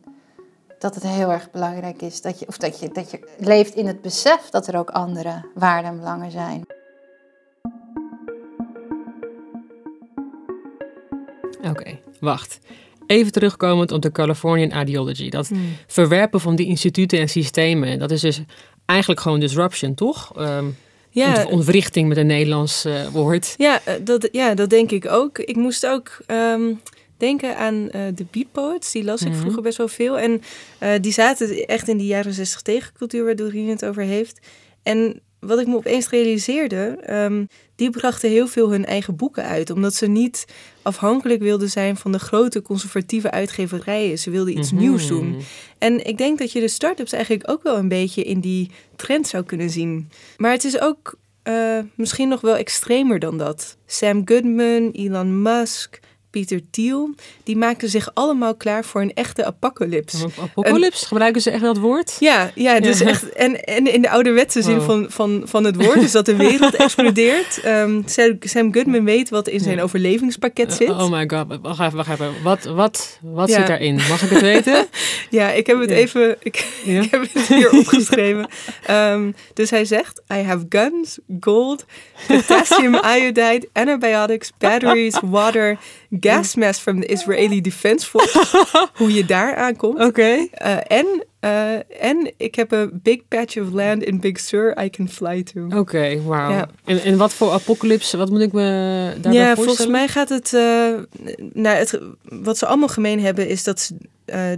Dat 0.78 0.94
het 0.94 1.04
heel 1.04 1.30
erg 1.30 1.50
belangrijk 1.50 2.02
is 2.02 2.20
dat 2.20 2.38
je, 2.38 2.46
of 2.46 2.56
dat 2.56 2.80
je, 2.80 2.88
dat 2.88 3.10
je 3.10 3.34
leeft 3.38 3.74
in 3.74 3.86
het 3.86 4.02
besef 4.02 4.50
dat 4.50 4.66
er 4.66 4.78
ook 4.78 4.90
andere 4.90 5.44
waarden 5.54 5.90
en 5.90 5.98
belangen 5.98 6.30
zijn. 6.30 6.64
Oké, 11.62 11.98
wacht. 12.20 12.58
Even 13.06 13.32
terugkomend 13.32 13.92
op 13.92 14.02
de 14.02 14.12
Californian 14.12 14.80
ideology. 14.80 15.28
Dat 15.28 15.48
hmm. 15.48 15.76
verwerpen 15.86 16.40
van 16.40 16.56
die 16.56 16.66
instituten 16.66 17.18
en 17.18 17.28
systemen. 17.28 17.98
Dat 17.98 18.10
is 18.10 18.20
dus 18.20 18.42
eigenlijk 18.92 19.20
gewoon 19.20 19.40
disruption, 19.40 19.94
toch? 19.94 20.32
Um, 20.38 20.76
ja. 21.10 21.46
Ontwrichting 21.46 22.08
met 22.08 22.16
een 22.16 22.26
Nederlands 22.26 22.86
uh, 22.86 23.06
woord. 23.06 23.54
Ja 23.56 23.80
eh, 23.84 23.94
dat, 24.00 24.28
ja, 24.32 24.54
dat 24.54 24.70
denk 24.70 24.90
ik 24.90 25.06
ook. 25.10 25.38
Ik 25.38 25.56
moest 25.56 25.86
ook 25.86 26.18
um, 26.26 26.80
denken 27.16 27.56
aan 27.56 27.74
uh, 27.74 27.90
de 28.14 28.26
Beat 28.30 28.52
Poets. 28.52 28.92
Die 28.92 29.04
las 29.04 29.22
ik 29.22 29.28
mhm. 29.28 29.38
vroeger 29.38 29.62
best 29.62 29.78
wel 29.78 29.88
veel. 29.88 30.18
En 30.18 30.42
die 31.00 31.12
zaten 31.12 31.66
echt 31.66 31.88
in 31.88 31.96
die 31.96 32.06
jaren 32.06 32.32
60 32.32 32.60
tegencultuur, 32.60 33.24
waar 33.24 33.36
Doreen 33.36 33.68
het 33.68 33.84
over 33.84 34.02
heeft. 34.02 34.40
En 34.82 35.20
wat 35.46 35.58
ik 35.58 35.66
me 35.66 35.76
opeens 35.76 36.08
realiseerde, 36.08 36.98
um, 37.10 37.48
die 37.76 37.90
brachten 37.90 38.30
heel 38.30 38.46
veel 38.46 38.70
hun 38.70 38.84
eigen 38.84 39.16
boeken 39.16 39.44
uit. 39.44 39.70
Omdat 39.70 39.94
ze 39.94 40.06
niet 40.06 40.46
afhankelijk 40.82 41.42
wilden 41.42 41.70
zijn 41.70 41.96
van 41.96 42.12
de 42.12 42.18
grote 42.18 42.62
conservatieve 42.62 43.30
uitgeverijen. 43.30 44.18
Ze 44.18 44.30
wilden 44.30 44.58
iets 44.58 44.72
mhm. 44.72 44.80
nieuws 44.80 45.06
doen. 45.06 45.42
En 45.78 46.06
ik 46.06 46.18
denk 46.18 46.38
dat 46.38 46.52
je 46.52 46.60
de 46.60 46.68
start-ups 46.68 47.12
eigenlijk 47.12 47.50
ook 47.50 47.62
wel 47.62 47.76
een 47.76 47.88
beetje 47.88 48.24
in 48.24 48.40
die 48.40 48.70
trend 48.96 49.26
zou 49.26 49.44
kunnen 49.44 49.70
zien. 49.70 50.10
Maar 50.36 50.52
het 50.52 50.64
is 50.64 50.80
ook 50.80 51.14
uh, 51.44 51.78
misschien 51.94 52.28
nog 52.28 52.40
wel 52.40 52.56
extremer 52.56 53.18
dan 53.18 53.38
dat. 53.38 53.76
Sam 53.86 54.22
Goodman, 54.24 54.90
Elon 54.90 55.42
Musk, 55.42 56.00
Pieter 56.32 56.60
Thiel, 56.70 57.14
die 57.42 57.56
maken 57.56 57.88
zich 57.88 58.10
allemaal 58.14 58.54
klaar 58.54 58.84
voor 58.84 59.00
een 59.00 59.14
echte 59.14 59.44
apocalyps. 59.44 60.24
Apocalyps? 60.40 61.06
Gebruiken 61.06 61.42
ze 61.42 61.50
echt 61.50 61.62
dat 61.62 61.78
woord? 61.78 62.16
Ja, 62.20 62.50
ja, 62.54 62.80
dus 62.80 63.00
echt. 63.00 63.32
En, 63.32 63.64
en 63.64 63.92
in 63.92 64.02
de 64.02 64.10
ouderwetse 64.10 64.62
zin 64.62 64.80
van, 64.80 65.06
van, 65.08 65.42
van 65.44 65.64
het 65.64 65.76
woord, 65.84 66.00
dus 66.00 66.12
dat 66.12 66.26
de 66.26 66.36
wereld 66.36 66.74
explodeert. 66.84 67.60
Um, 67.66 68.04
Sam, 68.40 68.74
Goodman 68.74 69.04
weet 69.04 69.30
wat 69.30 69.48
in 69.48 69.60
zijn 69.60 69.80
overlevingspakket 69.80 70.72
zit. 70.72 70.88
Oh 70.88 71.10
my 71.10 71.28
god, 71.28 71.58
wacht 71.62 71.80
even, 71.80 71.96
wacht 71.96 72.10
even. 72.10 72.42
Wat, 72.42 72.64
wat, 72.64 73.18
wat 73.22 73.50
zit 73.50 73.66
daarin? 73.66 73.94
Mag 73.94 74.22
ik 74.22 74.30
het 74.30 74.40
weten? 74.52 74.86
ja, 75.30 75.50
ik 75.50 75.66
heb 75.66 75.80
het 75.80 75.90
even, 75.90 76.36
ik, 76.40 76.66
ik, 76.84 77.10
heb 77.10 77.20
het 77.32 77.46
hier 77.46 77.72
opgeschreven. 77.78 78.48
Um, 78.90 79.34
dus 79.54 79.70
hij 79.70 79.84
zegt, 79.84 80.22
I 80.32 80.36
have 80.36 80.66
guns, 80.68 81.18
gold, 81.40 81.84
potassium 82.26 82.94
iodide, 82.94 83.68
antibiotics, 83.72 84.52
batteries, 84.58 85.18
water 85.22 85.78
gas 86.20 86.54
mask 86.54 86.80
from 86.80 87.00
the 87.00 87.06
Israeli 87.06 87.60
Defense 87.60 88.06
Force. 88.06 88.66
hoe 88.98 89.14
je 89.14 89.24
daar 89.24 89.56
aankomt. 89.56 90.00
Oké. 90.00 90.22
Uh, 90.22 90.76
en, 90.86 91.24
uh, 91.40 91.74
en 92.02 92.32
ik 92.36 92.54
heb 92.54 92.72
een 92.72 93.00
big 93.02 93.18
patch 93.28 93.58
of 93.58 93.70
land 93.70 94.02
in 94.02 94.20
Big 94.20 94.40
Sur 94.40 94.82
I 94.84 94.90
can 94.90 95.08
fly 95.08 95.42
to. 95.42 95.64
Oké, 95.64 95.76
okay, 95.76 96.22
wauw. 96.22 96.50
Ja. 96.50 96.68
En, 96.84 97.02
en 97.02 97.16
wat 97.16 97.34
voor 97.34 97.50
apocalypse, 97.50 98.16
wat 98.16 98.30
moet 98.30 98.40
ik 98.40 98.52
me 98.52 98.62
daarbij 99.20 99.40
ja, 99.40 99.54
voorstellen? 99.54 99.64
volgens 99.64 99.86
mij 99.86 100.08
gaat 100.08 100.28
het, 100.28 100.52
uh, 100.52 101.40
nou, 101.52 101.76
het... 101.76 101.98
Wat 102.22 102.58
ze 102.58 102.66
allemaal 102.66 102.88
gemeen 102.88 103.20
hebben 103.20 103.48
is 103.48 103.64
dat 103.64 103.80
ze 103.80 103.96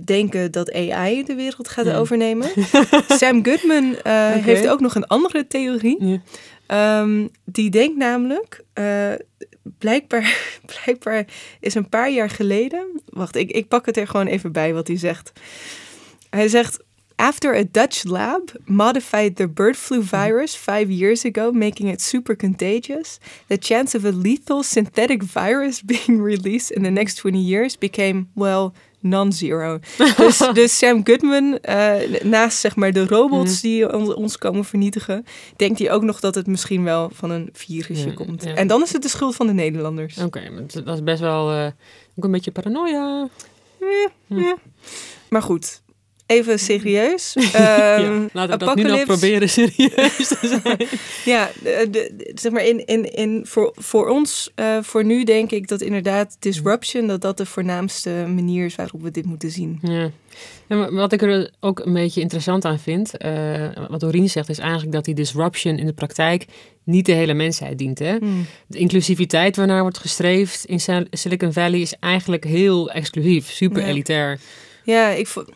denken 0.05 0.53
dat 0.53 0.73
AI 0.73 1.25
de 1.25 1.35
wereld 1.35 1.69
gaat 1.69 1.93
overnemen. 1.93 2.49
Sam 3.09 3.45
Goodman 3.45 3.97
okay. 3.99 4.41
heeft 4.41 4.69
ook 4.69 4.81
nog 4.81 4.95
een 4.95 5.07
andere 5.07 5.47
theorie. 5.47 6.23
Um, 6.69 7.29
die 7.45 7.71
denkt 7.71 7.97
namelijk, 7.97 8.65
uh, 8.79 9.13
blijkbaar, 9.79 10.51
blijkbaar 10.83 11.27
is 11.61 11.75
een 11.75 11.89
paar 11.89 12.11
jaar 12.11 12.31
geleden. 12.31 13.03
Wacht, 13.07 13.37
ik, 13.37 13.51
ik 13.51 13.69
pak 13.69 13.87
het 13.87 13.97
er 13.97 14.07
gewoon 14.07 14.27
even 14.27 14.53
bij 14.53 14.75
wat 14.75 14.87
hij 14.87 14.97
zegt. 14.97 15.33
Hij 16.31 16.49
zegt. 16.49 16.83
After 17.17 17.57
a 17.57 17.65
Dutch 17.71 18.05
lab 18.05 18.53
modified 18.65 19.37
the 19.37 19.49
bird 19.49 19.77
flu 19.77 20.03
virus 20.03 20.57
five 20.57 20.89
years 20.89 21.25
ago, 21.25 21.53
making 21.53 21.93
it 21.93 22.03
super 22.03 22.37
contagious, 22.37 23.19
the 23.47 23.57
chance 23.61 23.97
of 23.97 24.05
a 24.05 24.11
lethal 24.11 24.63
synthetic 24.63 25.23
virus 25.23 25.83
being 25.93 26.21
released 26.23 26.71
in 26.71 26.83
the 26.83 26.91
next 26.91 27.15
20 27.15 27.39
years 27.39 27.79
became, 27.79 28.27
well, 28.35 28.73
non-zero. 29.05 29.79
dus, 30.17 30.39
dus 30.53 30.79
Sam 30.79 31.01
Goodman, 31.05 31.59
uh, 31.69 32.23
naast 32.23 32.59
zeg 32.59 32.77
maar 32.77 32.93
de 32.93 33.07
robots 33.07 33.53
mhm. 33.53 33.61
die 33.63 34.17
ons 34.17 34.39
komen 34.39 34.65
vernietigen, 34.65 35.25
denkt 35.57 35.79
hij 35.79 35.93
ook 35.93 36.03
nog 36.03 36.21
dat 36.21 36.35
het 36.35 36.47
misschien 36.47 36.85
wel 36.85 37.11
van 37.13 37.31
een 37.31 37.49
virusje 37.53 38.15
komt. 38.15 38.45
En 38.45 38.67
dan 38.67 38.83
is 38.83 38.93
het 38.93 39.03
de 39.03 39.09
schuld 39.09 39.35
van 39.35 39.47
de 39.47 39.53
Nederlanders. 39.53 40.19
Oké, 40.19 40.41
dat 40.85 40.95
is 40.95 41.03
best 41.03 41.21
wel 41.21 41.53
uh, 41.53 41.67
ook 42.17 42.25
een 42.25 42.31
beetje 42.31 42.51
paranoia. 42.51 43.29
Ja, 43.81 44.09
ja. 44.27 44.57
Maar 45.29 45.43
goed, 45.43 45.83
even 46.27 46.59
serieus. 46.59 47.37
Um, 47.37 47.43
ja, 47.53 48.29
laten 48.33 48.59
we 48.59 48.65
dat 48.65 48.77
nu 48.77 48.83
nog 48.83 49.05
proberen 49.05 49.49
serieus 49.49 50.29
te 50.29 50.61
zijn. 50.63 50.89
ja, 51.35 51.51
de, 51.63 52.33
zeg 52.35 52.53
maar 52.53 52.65
in, 52.65 52.87
in, 52.87 53.13
in, 53.13 53.47
voor, 53.47 53.73
voor 53.75 54.09
ons, 54.09 54.53
uh, 54.57 54.79
voor 54.83 55.05
nu 55.05 55.25
denk 55.25 55.51
ik 55.51 55.69
dat 55.69 55.81
inderdaad 55.81 56.37
disruption, 56.39 57.07
dat 57.07 57.21
dat 57.21 57.37
de 57.37 57.47
voornaamste 57.47 58.11
manier 58.11 58.65
is 58.65 58.75
waarop 58.75 59.03
we 59.03 59.11
dit 59.11 59.27
moeten 59.27 59.51
zien. 59.51 59.79
Ja. 59.83 60.11
ja 60.69 60.93
wat 60.93 61.13
ik 61.13 61.23
er 61.23 61.51
ook 61.61 61.79
een 61.79 61.93
beetje 61.93 62.21
interessant 62.21 62.65
aan 62.65 62.79
vind, 62.79 63.13
uh, 63.25 63.69
wat 63.89 64.01
Doreen 64.01 64.31
zegt, 64.31 64.49
is 64.49 64.59
eigenlijk 64.59 64.93
dat 64.93 65.05
die 65.05 65.15
disruption 65.15 65.79
in 65.79 65.87
de 65.87 65.93
praktijk 65.93 66.47
niet 66.85 67.07
de 67.07 67.13
hele 67.13 67.35
mensheid 67.35 67.79
dient. 67.79 67.99
Hè? 67.99 68.17
Hmm. 68.17 68.47
De 68.67 68.79
inclusiviteit 68.79 69.57
waarnaar 69.57 69.83
wordt 69.83 69.99
gestreefd 69.99 70.65
in 70.65 71.07
Silicon 71.11 71.53
Valley 71.53 71.81
is 71.81 71.95
eigenlijk 72.01 72.45
heel 72.45 72.91
exclusief, 72.91 73.51
super 73.51 73.85
elitair. 73.85 74.39
Ja, 74.85 75.09
ik 75.09 75.27
vond 75.27 75.49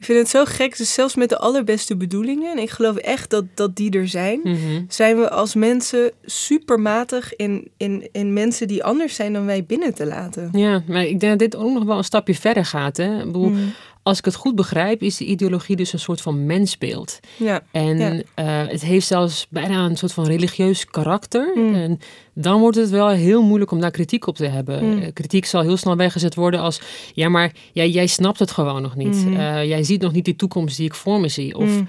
ik 0.00 0.06
vind 0.06 0.18
het 0.18 0.28
zo 0.28 0.44
gek, 0.44 0.76
dus 0.76 0.94
zelfs 0.94 1.14
met 1.14 1.28
de 1.28 1.38
allerbeste 1.38 1.96
bedoelingen, 1.96 2.50
en 2.50 2.58
ik 2.58 2.70
geloof 2.70 2.96
echt 2.96 3.30
dat, 3.30 3.44
dat 3.54 3.76
die 3.76 3.90
er 3.90 4.08
zijn, 4.08 4.40
mhm. 4.42 4.82
zijn 4.88 5.16
we 5.16 5.30
als 5.30 5.54
mensen 5.54 6.10
supermatig 6.24 7.36
in, 7.36 7.70
in, 7.76 8.08
in 8.12 8.32
mensen 8.32 8.68
die 8.68 8.84
anders 8.84 9.14
zijn 9.14 9.32
dan 9.32 9.44
wij 9.44 9.64
binnen 9.64 9.94
te 9.94 10.06
laten. 10.06 10.48
Ja, 10.52 10.82
maar 10.86 11.04
ik 11.04 11.20
denk 11.20 11.38
dat 11.38 11.50
dit 11.50 11.60
ook 11.60 11.72
nog 11.72 11.84
wel 11.84 11.96
een 11.96 12.04
stapje 12.04 12.34
verder 12.34 12.64
gaat. 12.64 12.96
Hè? 12.96 13.18
Ik 13.18 13.24
bedoel, 13.24 13.48
mhm 13.48 13.60
als 14.02 14.18
ik 14.18 14.24
het 14.24 14.34
goed 14.34 14.54
begrijp, 14.54 15.02
is 15.02 15.16
de 15.16 15.24
ideologie 15.24 15.76
dus 15.76 15.92
een 15.92 15.98
soort 15.98 16.20
van 16.20 16.46
mensbeeld. 16.46 17.18
Ja, 17.36 17.62
en 17.70 18.24
eh, 18.34 18.46
het 18.66 18.82
heeft 18.82 19.06
zelfs 19.06 19.46
bijna 19.50 19.84
een 19.84 19.96
soort 19.96 20.12
van 20.12 20.26
religieus 20.26 20.84
karakter. 20.84 21.52
Mm. 21.54 21.74
En 21.74 21.98
dan 22.34 22.60
wordt 22.60 22.76
het 22.76 22.90
wel 22.90 23.08
heel 23.08 23.42
moeilijk 23.42 23.70
om 23.70 23.80
daar 23.80 23.90
kritiek 23.90 24.26
op 24.26 24.36
te 24.36 24.46
hebben. 24.46 24.84
Mm. 24.84 25.02
Eh, 25.02 25.08
kritiek 25.12 25.44
zal 25.44 25.62
heel 25.62 25.76
snel 25.76 25.96
weggezet 25.96 26.34
worden 26.34 26.60
als: 26.60 26.80
ja, 27.14 27.28
maar 27.28 27.52
jij, 27.72 27.90
jij 27.90 28.06
snapt 28.06 28.38
het 28.38 28.50
gewoon 28.50 28.82
nog 28.82 28.96
niet. 28.96 29.24
Mm. 29.24 29.32
Uh, 29.32 29.64
jij 29.64 29.82
ziet 29.82 30.00
nog 30.00 30.12
niet 30.12 30.24
die 30.24 30.36
toekomst 30.36 30.76
die 30.76 30.86
ik 30.86 30.94
voor 30.94 31.20
me 31.20 31.28
zie. 31.28 31.56
Of 31.56 31.68
mm. 31.68 31.88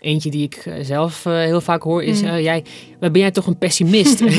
eentje 0.00 0.30
die 0.30 0.42
ik 0.42 0.68
zelf 0.80 1.24
heel 1.24 1.60
vaak 1.60 1.82
hoor 1.82 2.02
is: 2.02 2.20
jij, 2.20 2.64
ben 2.98 3.18
jij 3.18 3.30
toch 3.30 3.46
een 3.46 3.58
pessimist? 3.58 4.22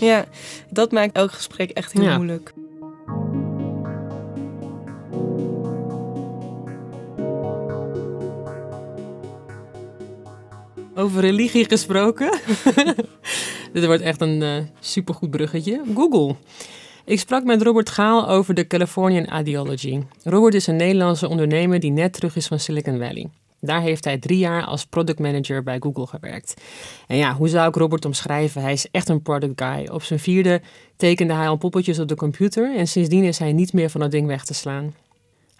Ja, 0.00 0.26
dat 0.70 0.92
maakt 0.92 1.16
elk 1.16 1.32
gesprek 1.32 1.70
echt 1.70 1.92
heel 1.92 2.16
moeilijk. 2.16 2.52
Over 10.94 11.20
religie 11.20 11.64
gesproken. 11.64 12.38
Dit 13.72 13.86
wordt 13.86 14.02
echt 14.02 14.20
een 14.20 14.40
uh, 14.40 14.56
supergoed 14.80 15.30
bruggetje. 15.30 15.82
Google. 15.94 16.36
Ik 17.04 17.18
sprak 17.18 17.44
met 17.44 17.62
Robert 17.62 17.90
Gaal 17.90 18.28
over 18.28 18.54
de 18.54 18.66
Californian 18.66 19.38
Ideology. 19.40 20.02
Robert 20.24 20.54
is 20.54 20.66
een 20.66 20.76
Nederlandse 20.76 21.28
ondernemer 21.28 21.80
die 21.80 21.90
net 21.90 22.12
terug 22.12 22.36
is 22.36 22.46
van 22.46 22.58
Silicon 22.58 22.98
Valley. 22.98 23.28
Daar 23.60 23.80
heeft 23.80 24.04
hij 24.04 24.18
drie 24.18 24.38
jaar 24.38 24.64
als 24.64 24.86
product 24.86 25.18
manager 25.18 25.62
bij 25.62 25.76
Google 25.80 26.06
gewerkt. 26.06 26.54
En 27.06 27.16
ja, 27.16 27.34
hoe 27.34 27.48
zou 27.48 27.68
ik 27.68 27.74
Robert 27.74 28.04
omschrijven? 28.04 28.62
Hij 28.62 28.72
is 28.72 28.86
echt 28.90 29.08
een 29.08 29.22
product 29.22 29.62
guy. 29.62 29.88
Op 29.92 30.02
zijn 30.02 30.18
vierde 30.18 30.60
tekende 30.96 31.34
hij 31.34 31.48
al 31.48 31.56
poppetjes 31.56 31.98
op 31.98 32.08
de 32.08 32.14
computer 32.14 32.76
en 32.76 32.86
sindsdien 32.86 33.24
is 33.24 33.38
hij 33.38 33.52
niet 33.52 33.72
meer 33.72 33.90
van 33.90 34.00
dat 34.00 34.10
ding 34.10 34.26
weg 34.26 34.44
te 34.44 34.54
slaan. 34.54 34.94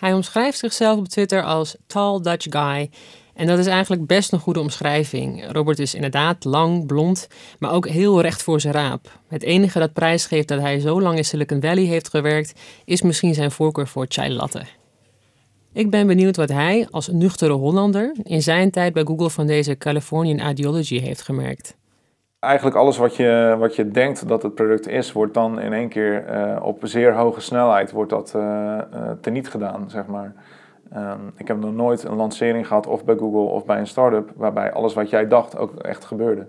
Hij 0.01 0.13
omschrijft 0.13 0.59
zichzelf 0.59 0.99
op 0.99 1.09
Twitter 1.09 1.43
als 1.43 1.77
tall 1.87 2.21
Dutch 2.21 2.47
guy 2.51 2.91
en 3.35 3.47
dat 3.47 3.59
is 3.59 3.67
eigenlijk 3.67 4.07
best 4.07 4.33
een 4.33 4.39
goede 4.39 4.61
omschrijving. 4.61 5.53
Robert 5.53 5.79
is 5.79 5.95
inderdaad 5.95 6.45
lang, 6.45 6.87
blond, 6.87 7.29
maar 7.59 7.73
ook 7.73 7.89
heel 7.89 8.21
recht 8.21 8.43
voor 8.43 8.61
zijn 8.61 8.75
raap. 8.75 9.19
Het 9.29 9.43
enige 9.43 9.79
dat 9.79 9.93
prijsgeeft 9.93 10.49
dat 10.49 10.61
hij 10.61 10.81
zo 10.81 11.01
lang 11.01 11.17
in 11.17 11.25
Silicon 11.25 11.61
Valley 11.61 11.85
heeft 11.85 12.09
gewerkt, 12.09 12.61
is 12.85 13.03
misschien 13.03 13.35
zijn 13.35 13.51
voorkeur 13.51 13.89
voor 13.89 14.07
chai 14.09 14.33
latte. 14.33 14.63
Ik 15.73 15.91
ben 15.91 16.07
benieuwd 16.07 16.37
wat 16.37 16.49
hij, 16.49 16.87
als 16.91 17.09
nuchtere 17.09 17.53
Hollander, 17.53 18.15
in 18.23 18.43
zijn 18.43 18.71
tijd 18.71 18.93
bij 18.93 19.05
Google 19.05 19.31
van 19.31 19.47
deze 19.47 19.79
Californian 19.79 20.51
Ideology 20.51 20.99
heeft 20.99 21.23
gemerkt. 21.23 21.77
Eigenlijk 22.41 22.77
alles 22.77 22.97
wat 22.97 23.17
je, 23.17 23.57
wat 23.59 23.77
je 23.77 23.89
denkt 23.89 24.29
dat 24.29 24.43
het 24.43 24.55
product 24.55 24.89
is, 24.89 25.13
wordt 25.13 25.35
dan 25.35 25.61
in 25.61 25.73
één 25.73 25.89
keer 25.89 26.25
uh, 26.31 26.57
op 26.63 26.79
zeer 26.83 27.15
hoge 27.15 27.41
snelheid 27.41 27.91
wordt 27.91 28.11
dat, 28.11 28.33
uh, 28.37 28.79
teniet 29.21 29.49
gedaan, 29.49 29.91
zeg 29.91 30.07
maar. 30.07 30.33
Ehm, 30.93 31.21
ik 31.37 31.49
heb 31.49 31.61
nog 31.61 31.75
nooit 31.75 32.05
een 32.05 32.17
lancering 32.17 32.67
gehad, 32.67 32.87
of 32.87 33.05
bij 33.05 33.17
Google 33.17 33.53
of 33.53 33.65
bij 33.65 33.79
een 33.79 33.87
start-up, 33.87 34.31
waarbij 34.37 34.73
alles 34.73 34.95
wat 34.95 35.11
jij 35.11 35.29
dacht 35.29 35.59
ook 35.59 35.77
echt 35.77 36.05
gebeurde. 36.05 36.47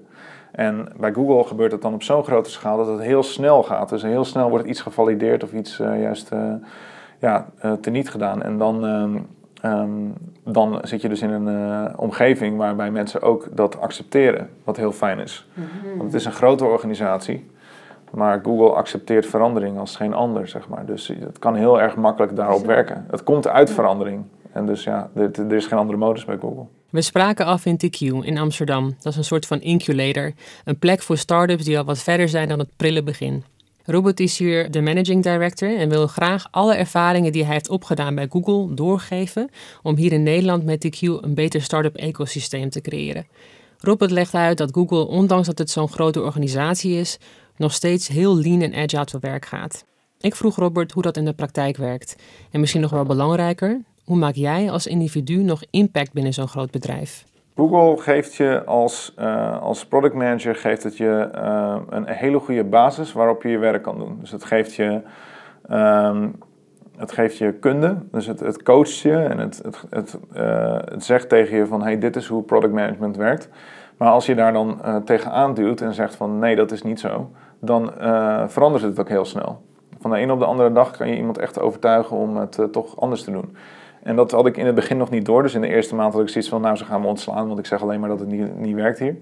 En 0.51 0.87
bij 0.97 1.13
Google 1.13 1.43
gebeurt 1.43 1.71
het 1.71 1.81
dan 1.81 1.93
op 1.93 2.03
zo'n 2.03 2.23
grote 2.23 2.49
schaal 2.49 2.77
dat 2.77 2.87
het 2.87 3.01
heel 3.01 3.23
snel 3.23 3.63
gaat. 3.63 3.89
Dus 3.89 4.01
heel 4.01 4.25
snel 4.25 4.49
wordt 4.49 4.67
iets 4.67 4.81
gevalideerd 4.81 5.43
of 5.43 5.53
iets 5.53 5.77
juist 5.77 6.31
uh, 6.33 6.53
ja, 7.19 7.45
teniet 7.81 8.09
gedaan. 8.09 8.43
En 8.43 8.57
dan, 8.57 8.85
um, 9.65 10.13
dan 10.43 10.79
zit 10.83 11.01
je 11.01 11.09
dus 11.09 11.21
in 11.21 11.29
een 11.29 11.97
omgeving 11.97 12.57
waarbij 12.57 12.91
mensen 12.91 13.21
ook 13.21 13.47
dat 13.51 13.79
accepteren, 13.79 14.49
wat 14.63 14.77
heel 14.77 14.91
fijn 14.91 15.19
is. 15.19 15.47
-hmm. 15.53 15.97
Want 15.97 16.11
het 16.11 16.13
is 16.13 16.25
een 16.25 16.31
grote 16.31 16.65
organisatie. 16.65 17.49
Maar 18.11 18.39
Google 18.43 18.69
accepteert 18.69 19.25
verandering 19.25 19.77
als 19.77 19.95
geen 19.95 20.13
ander, 20.13 20.47
zeg 20.47 20.67
maar. 20.67 20.85
Dus 20.85 21.07
het 21.07 21.39
kan 21.39 21.55
heel 21.55 21.81
erg 21.81 21.95
makkelijk 21.95 22.35
daarop 22.35 22.65
werken. 22.65 23.05
Het 23.11 23.23
komt 23.23 23.47
uit 23.47 23.71
verandering. 23.71 24.23
En 24.51 24.65
dus 24.65 24.83
ja, 24.83 25.09
er, 25.15 25.31
er 25.39 25.53
is 25.53 25.65
geen 25.65 25.79
andere 25.79 25.97
modus 25.97 26.25
bij 26.25 26.37
Google. 26.37 26.65
We 26.89 27.01
spraken 27.01 27.45
af 27.45 27.65
in 27.65 27.77
TQ 27.77 27.99
in 27.99 28.37
Amsterdam. 28.37 28.95
Dat 28.99 29.11
is 29.11 29.17
een 29.17 29.23
soort 29.23 29.45
van 29.45 29.61
incubator. 29.61 30.31
Een 30.65 30.79
plek 30.79 31.01
voor 31.01 31.17
start-ups 31.17 31.63
die 31.63 31.77
al 31.77 31.85
wat 31.85 31.99
verder 31.99 32.29
zijn 32.29 32.47
dan 32.47 32.59
het 32.59 32.69
prille 32.75 33.03
begin. 33.03 33.43
Robert 33.91 34.19
is 34.19 34.37
hier 34.37 34.71
de 34.71 34.81
managing 34.81 35.23
director 35.23 35.77
en 35.77 35.89
wil 35.89 36.07
graag 36.07 36.47
alle 36.51 36.75
ervaringen 36.75 37.31
die 37.31 37.43
hij 37.43 37.53
heeft 37.53 37.69
opgedaan 37.69 38.15
bij 38.15 38.27
Google 38.29 38.73
doorgeven 38.73 39.49
om 39.83 39.95
hier 39.95 40.11
in 40.11 40.23
Nederland 40.23 40.63
met 40.63 40.87
TQ 40.87 40.99
een 40.99 41.33
beter 41.33 41.61
start-up 41.61 41.95
ecosysteem 41.95 42.69
te 42.69 42.81
creëren. 42.81 43.25
Robert 43.77 44.11
legt 44.11 44.33
uit 44.33 44.57
dat 44.57 44.73
Google, 44.73 45.07
ondanks 45.07 45.47
dat 45.47 45.57
het 45.57 45.69
zo'n 45.69 45.89
grote 45.89 46.21
organisatie 46.21 46.95
is, 46.95 47.17
nog 47.57 47.73
steeds 47.73 48.07
heel 48.07 48.37
lean 48.37 48.61
en 48.61 48.73
agile 48.73 49.05
te 49.05 49.17
werk 49.19 49.45
gaat. 49.45 49.85
Ik 50.19 50.35
vroeg 50.35 50.55
Robert 50.55 50.91
hoe 50.91 51.03
dat 51.03 51.17
in 51.17 51.25
de 51.25 51.33
praktijk 51.33 51.77
werkt. 51.77 52.15
En 52.51 52.59
misschien 52.59 52.81
nog 52.81 52.91
wel 52.91 53.05
belangrijker, 53.05 53.81
hoe 54.03 54.17
maak 54.17 54.35
jij 54.35 54.71
als 54.71 54.87
individu 54.87 55.43
nog 55.43 55.63
impact 55.69 56.13
binnen 56.13 56.33
zo'n 56.33 56.47
groot 56.47 56.71
bedrijf? 56.71 57.23
Google 57.55 57.97
geeft 58.01 58.35
je 58.35 58.63
als, 58.65 59.13
uh, 59.19 59.61
als 59.61 59.85
product 59.85 60.13
manager 60.13 60.55
geeft 60.55 60.83
het 60.83 60.97
je 60.97 61.29
uh, 61.35 61.75
een 61.89 62.07
hele 62.07 62.39
goede 62.39 62.63
basis 62.63 63.13
waarop 63.13 63.43
je 63.43 63.49
je 63.49 63.57
werk 63.57 63.83
kan 63.83 63.97
doen. 63.97 64.17
Dus 64.19 64.31
het 64.31 64.43
geeft 64.43 64.75
je, 64.75 65.01
um, 65.71 66.35
het 66.97 67.11
geeft 67.11 67.37
je 67.37 67.53
kunde, 67.53 67.97
dus 68.11 68.25
het, 68.27 68.39
het 68.39 68.63
coacht 68.63 68.97
je 68.97 69.15
en 69.15 69.37
het, 69.37 69.61
het, 69.63 69.85
het, 69.89 70.19
uh, 70.33 70.77
het 70.85 71.03
zegt 71.03 71.29
tegen 71.29 71.57
je 71.57 71.65
van 71.65 71.83
hey, 71.83 71.99
dit 71.99 72.15
is 72.15 72.27
hoe 72.27 72.43
product 72.43 72.73
management 72.73 73.15
werkt. 73.17 73.49
Maar 73.97 74.09
als 74.09 74.25
je 74.25 74.35
daar 74.35 74.53
dan 74.53 74.81
tegenaan 75.05 75.53
duwt 75.53 75.81
en 75.81 75.93
zegt 75.93 76.15
van 76.15 76.39
nee, 76.39 76.55
dat 76.55 76.71
is 76.71 76.81
niet 76.81 76.99
zo, 76.99 77.31
dan 77.59 77.91
verandert 78.47 78.83
het 78.83 78.99
ook 78.99 79.09
heel 79.09 79.25
snel. 79.25 79.61
Van 79.99 80.11
de 80.11 80.19
een 80.19 80.31
op 80.31 80.39
de 80.39 80.45
andere 80.45 80.71
dag 80.71 80.97
kan 80.97 81.07
je 81.07 81.17
iemand 81.17 81.37
echt 81.37 81.59
overtuigen 81.59 82.17
om 82.17 82.37
het 82.37 82.59
toch 82.71 82.99
anders 82.99 83.23
te 83.23 83.31
doen. 83.31 83.55
En 84.03 84.15
dat 84.15 84.31
had 84.31 84.45
ik 84.45 84.57
in 84.57 84.65
het 84.65 84.75
begin 84.75 84.97
nog 84.97 85.09
niet 85.09 85.25
door. 85.25 85.43
Dus 85.43 85.53
in 85.53 85.61
de 85.61 85.67
eerste 85.67 85.95
maand 85.95 86.13
had 86.13 86.21
ik 86.21 86.29
zoiets 86.29 86.49
van, 86.49 86.61
nou, 86.61 86.75
ze 86.75 86.85
gaan 86.85 87.01
me 87.01 87.07
ontslaan, 87.07 87.47
want 87.47 87.59
ik 87.59 87.65
zeg 87.65 87.81
alleen 87.81 87.99
maar 87.99 88.09
dat 88.09 88.19
het 88.19 88.29
niet, 88.29 88.59
niet 88.59 88.75
werkt 88.75 88.99
hier. 88.99 89.15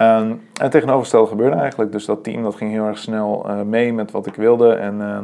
Um, 0.00 0.40
en 0.60 0.70
tegenovergestelde 0.70 1.28
gebeurde 1.28 1.56
eigenlijk. 1.56 1.92
Dus 1.92 2.04
dat 2.04 2.24
team 2.24 2.42
dat 2.42 2.54
ging 2.54 2.70
heel 2.70 2.86
erg 2.86 2.98
snel 2.98 3.44
uh, 3.46 3.62
mee 3.62 3.92
met 3.92 4.10
wat 4.10 4.26
ik 4.26 4.34
wilde. 4.34 4.72
En 4.72 4.94
uh, 4.94 5.18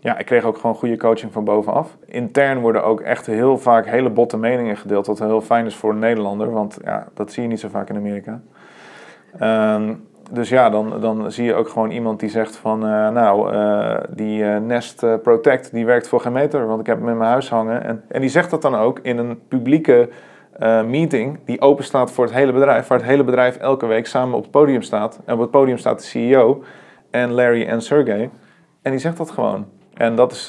ja, 0.00 0.18
ik 0.18 0.26
kreeg 0.26 0.44
ook 0.44 0.58
gewoon 0.58 0.76
goede 0.76 0.96
coaching 0.96 1.32
van 1.32 1.44
bovenaf. 1.44 1.96
Intern 2.06 2.60
worden 2.60 2.84
ook 2.84 3.00
echt 3.00 3.26
heel 3.26 3.58
vaak 3.58 3.86
hele 3.86 4.10
botte 4.10 4.36
meningen 4.36 4.76
gedeeld, 4.76 5.06
wat 5.06 5.18
heel 5.18 5.40
fijn 5.40 5.66
is 5.66 5.74
voor 5.74 5.90
een 5.90 5.98
Nederlander, 5.98 6.50
want 6.50 6.78
ja, 6.84 7.06
dat 7.14 7.32
zie 7.32 7.42
je 7.42 7.48
niet 7.48 7.60
zo 7.60 7.68
vaak 7.68 7.88
in 7.88 7.96
Amerika. 7.96 8.40
Um, 9.74 10.06
dus 10.30 10.48
ja, 10.48 10.70
dan, 10.70 11.00
dan 11.00 11.32
zie 11.32 11.44
je 11.44 11.54
ook 11.54 11.68
gewoon 11.68 11.90
iemand 11.90 12.20
die 12.20 12.28
zegt 12.28 12.56
van, 12.56 12.84
uh, 12.84 13.08
nou, 13.08 13.54
uh, 13.54 13.96
die 14.10 14.42
uh, 14.42 14.56
Nest 14.56 15.22
Protect, 15.22 15.72
die 15.72 15.86
werkt 15.86 16.08
voor 16.08 16.20
geen 16.20 16.32
meter, 16.32 16.66
want 16.66 16.80
ik 16.80 16.86
heb 16.86 16.98
hem 16.98 17.08
in 17.08 17.16
mijn 17.16 17.30
huis 17.30 17.50
hangen. 17.50 17.84
En, 17.84 18.04
en 18.08 18.20
die 18.20 18.30
zegt 18.30 18.50
dat 18.50 18.62
dan 18.62 18.74
ook 18.74 18.98
in 19.02 19.18
een 19.18 19.40
publieke 19.48 20.08
meeting 20.86 21.38
die 21.44 21.60
open 21.60 21.84
staat 21.84 22.12
voor 22.12 22.24
het 22.24 22.34
hele 22.34 22.52
bedrijf, 22.52 22.86
waar 22.86 22.98
het 22.98 23.06
hele 23.06 23.24
bedrijf 23.24 23.56
elke 23.56 23.86
week 23.86 24.06
samen 24.06 24.36
op 24.36 24.42
het 24.42 24.50
podium 24.50 24.82
staat. 24.82 25.20
En 25.24 25.34
op 25.34 25.40
het 25.40 25.50
podium 25.50 25.78
staat 25.78 25.98
de 25.98 26.04
CEO 26.04 26.62
en 27.10 27.32
Larry 27.32 27.66
en 27.66 27.82
Sergey. 27.82 28.30
En 28.82 28.90
die 28.90 29.00
zegt 29.00 29.16
dat 29.16 29.30
gewoon. 29.30 29.66
En 29.94 30.14
dat 30.14 30.32
is, 30.32 30.46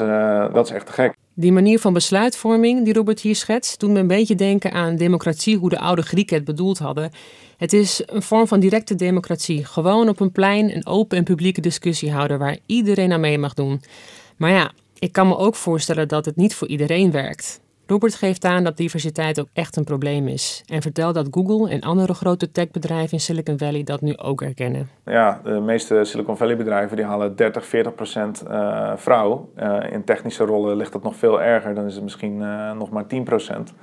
dat 0.53 0.65
is 0.65 0.71
echt 0.71 0.85
te 0.85 0.91
gek. 0.91 1.13
Die 1.39 1.51
manier 1.51 1.79
van 1.79 1.93
besluitvorming 1.93 2.83
die 2.83 2.93
Robert 2.93 3.19
hier 3.19 3.35
schetst, 3.35 3.79
doet 3.79 3.89
me 3.89 3.99
een 3.99 4.07
beetje 4.07 4.35
denken 4.35 4.71
aan 4.71 4.95
democratie, 4.95 5.57
hoe 5.57 5.69
de 5.69 5.79
oude 5.79 6.01
Grieken 6.01 6.35
het 6.35 6.45
bedoeld 6.45 6.77
hadden. 6.77 7.11
Het 7.57 7.73
is 7.73 8.01
een 8.05 8.21
vorm 8.21 8.47
van 8.47 8.59
directe 8.59 8.95
democratie. 8.95 9.65
Gewoon 9.65 10.09
op 10.09 10.19
een 10.19 10.31
plein 10.31 10.75
een 10.75 10.85
open 10.85 11.17
en 11.17 11.23
publieke 11.23 11.61
discussie 11.61 12.11
houden 12.11 12.39
waar 12.39 12.57
iedereen 12.65 13.11
aan 13.11 13.19
mee 13.19 13.37
mag 13.37 13.53
doen. 13.53 13.81
Maar 14.37 14.51
ja, 14.51 14.71
ik 14.99 15.11
kan 15.11 15.27
me 15.27 15.37
ook 15.37 15.55
voorstellen 15.55 16.07
dat 16.07 16.25
het 16.25 16.35
niet 16.35 16.55
voor 16.55 16.67
iedereen 16.67 17.11
werkt. 17.11 17.59
Robert 17.89 18.15
geeft 18.15 18.45
aan 18.45 18.63
dat 18.63 18.77
diversiteit 18.77 19.39
ook 19.39 19.47
echt 19.53 19.75
een 19.75 19.83
probleem 19.83 20.27
is. 20.27 20.63
En 20.65 20.81
vertelt 20.81 21.15
dat 21.15 21.27
Google 21.31 21.69
en 21.69 21.81
andere 21.81 22.13
grote 22.13 22.51
techbedrijven 22.51 23.11
in 23.11 23.19
Silicon 23.19 23.57
Valley 23.57 23.83
dat 23.83 24.01
nu 24.01 24.17
ook 24.17 24.41
erkennen. 24.41 24.89
Ja, 25.05 25.41
de 25.43 25.59
meeste 25.59 26.03
Silicon 26.03 26.37
Valley 26.37 26.57
bedrijven 26.57 26.97
die 26.97 27.05
halen 27.05 27.35
30, 27.35 27.65
40 27.65 27.95
procent 27.95 28.43
uh, 28.47 28.91
vrouw. 28.95 29.49
Uh, 29.59 29.77
in 29.91 30.03
technische 30.03 30.43
rollen 30.43 30.77
ligt 30.77 30.91
dat 30.91 31.03
nog 31.03 31.15
veel 31.15 31.41
erger. 31.41 31.75
Dan 31.75 31.85
is 31.85 31.93
het 31.93 32.03
misschien 32.03 32.41
uh, 32.41 32.71
nog 32.71 32.89
maar 32.89 33.07
10 33.07 33.23
procent. 33.23 33.73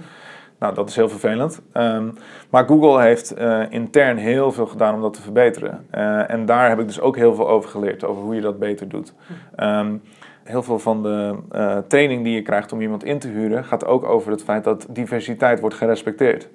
Nou, 0.59 0.75
dat 0.75 0.89
is 0.89 0.97
heel 0.97 1.09
vervelend. 1.09 1.63
Um, 1.73 2.15
maar 2.51 2.67
Google 2.67 3.03
heeft 3.03 3.35
intern 3.71 4.17
heel 4.17 4.53
veel 4.53 4.67
gedaan 4.67 4.95
om 4.95 5.01
dat 5.01 5.15
te 5.15 5.23
verbeteren. 5.23 5.87
en 6.29 6.47
daar 6.47 6.69
heb 6.69 6.81
ik 6.81 6.87
dus 6.87 7.01
ook 7.01 7.17
heel 7.17 7.35
veel 7.35 7.49
over 7.49 7.71
geleerd, 7.71 8.05
over 8.05 8.23
hoe 8.23 8.35
je 8.35 8.41
dat 8.41 8.59
beter 8.59 8.89
doet. 8.89 9.15
Um, 9.57 10.03
heel 10.47 10.63
veel 10.63 10.79
van 10.79 11.03
de 11.03 11.37
uh, 11.53 11.79
training 11.89 12.25
die 12.25 12.35
je 12.35 12.43
krijgt 12.43 12.73
om 12.73 12.81
iemand 12.81 13.05
in 13.05 13.19
te 13.19 13.29
huren 13.29 13.65
gaat 13.65 13.87
ook 13.87 14.05
over 14.05 14.31
het 14.31 14.43
feit 14.43 14.65
dat 14.65 14.87
diversiteit 14.91 15.61
wordt 15.61 15.77
gerespecteerd. 15.77 16.49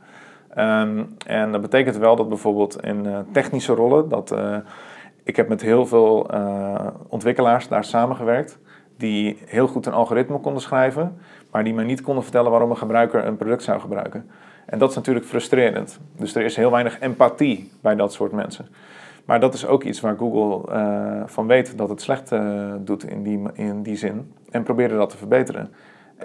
Um, 0.58 1.16
en 1.26 1.52
dat 1.52 1.62
betekent 1.62 1.98
wel 1.98 2.16
dat 2.16 2.30
bijvoorbeeld 2.30 2.84
in 2.84 3.06
uh, 3.06 3.20
technische 3.32 3.74
rollen, 3.74 4.10
dat 4.10 4.32
uh, 4.32 4.56
ik 5.24 5.36
heb 5.36 5.48
met 5.48 5.62
heel 5.62 5.86
veel 5.86 6.30
ontwikkelaars 7.08 7.68
daar 7.68 7.84
samengewerkt, 7.84 8.60
die 8.98 9.38
heel 9.46 9.68
goed 9.68 9.86
een 9.86 9.94
algoritme 9.94 10.40
konden 10.40 10.62
schrijven, 10.62 11.18
maar 11.52 11.64
die 11.64 11.74
mij 11.74 11.86
niet 11.86 12.02
konden 12.02 12.24
vertellen 12.24 12.52
waarom 12.52 12.70
een 12.70 12.78
gebruiker 12.78 13.26
een 13.26 13.38
product 13.38 13.64
zou 13.64 13.80
gebruiken. 13.80 14.30
En 14.66 14.80
dat 14.80 14.90
is 14.90 14.96
natuurlijk 14.96 15.26
frustrerend. 15.26 16.00
Dus 16.18 16.36
er 16.36 16.44
is 16.44 16.56
heel 16.56 16.72
weinig 16.72 17.00
empathie 17.00 17.72
bij 17.82 17.96
dat 17.96 18.14
soort 18.14 18.32
mensen. 18.32 18.68
Maar 19.26 19.40
dat 19.40 19.54
is 19.54 19.66
ook 19.66 19.84
iets 19.84 20.00
waar 20.00 20.18
Google 20.18 20.74
uh, 20.74 21.22
van 21.26 21.48
weet 21.48 21.78
dat 21.78 21.90
het 21.90 22.02
slecht 22.02 22.32
uh, 22.32 22.74
doet 22.80 23.10
in 23.10 23.24
die, 23.24 23.42
in 23.54 23.84
die 23.84 23.96
zin. 23.96 24.34
En 24.50 24.64
probeerde 24.64 24.96
dat 24.96 25.10
te 25.10 25.18
verbeteren. 25.18 25.70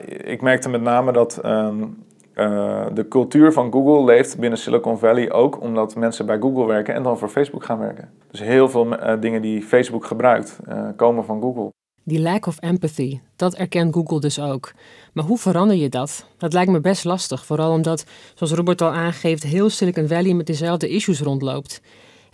Ik 0.06 0.42
merkte 0.42 0.68
met 0.68 0.82
name 0.82 1.12
dat 1.12 1.40
um, 1.44 2.04
uh, 2.35 2.87
de 2.92 3.09
cultuur 3.09 3.52
van 3.52 3.72
Google 3.72 4.04
leeft 4.04 4.38
binnen 4.38 4.59
Silicon 4.59 4.98
Valley 4.98 5.32
ook 5.32 5.61
omdat 5.61 5.96
mensen 5.96 6.26
bij 6.26 6.38
Google 6.38 6.66
werken 6.66 6.94
en 6.94 7.02
dan 7.02 7.18
voor 7.18 7.28
Facebook 7.28 7.64
gaan 7.64 7.78
werken. 7.78 8.11
Dus 8.30 8.40
heel 8.40 8.68
veel 8.68 8.96
dingen 9.20 9.42
die 9.42 9.62
Facebook 9.62 10.04
gebruikt 10.04 10.59
komen 10.96 11.24
van 11.24 11.40
Google. 11.40 11.72
Die 12.09 12.20
lack 12.20 12.46
of 12.46 12.61
empathy, 12.61 13.20
dat 13.37 13.54
erkent 13.54 13.94
Google 13.94 14.20
dus 14.20 14.40
ook. 14.40 14.72
Maar 15.12 15.24
hoe 15.24 15.38
verander 15.38 15.76
je 15.76 15.88
dat? 15.88 16.26
Dat 16.38 16.52
lijkt 16.52 16.70
me 16.70 16.80
best 16.80 17.04
lastig, 17.04 17.46
vooral 17.46 17.72
omdat, 17.72 18.04
zoals 18.35 18.52
Robert 18.52 18.82
al 18.82 18.90
aangeeft, 18.90 19.42
heel 19.42 19.70
Silicon 19.70 20.09
Valley 20.09 20.35
met 20.35 20.46
dezelfde 20.46 20.88
issues 20.88 21.20
rondloopt. 21.20 21.80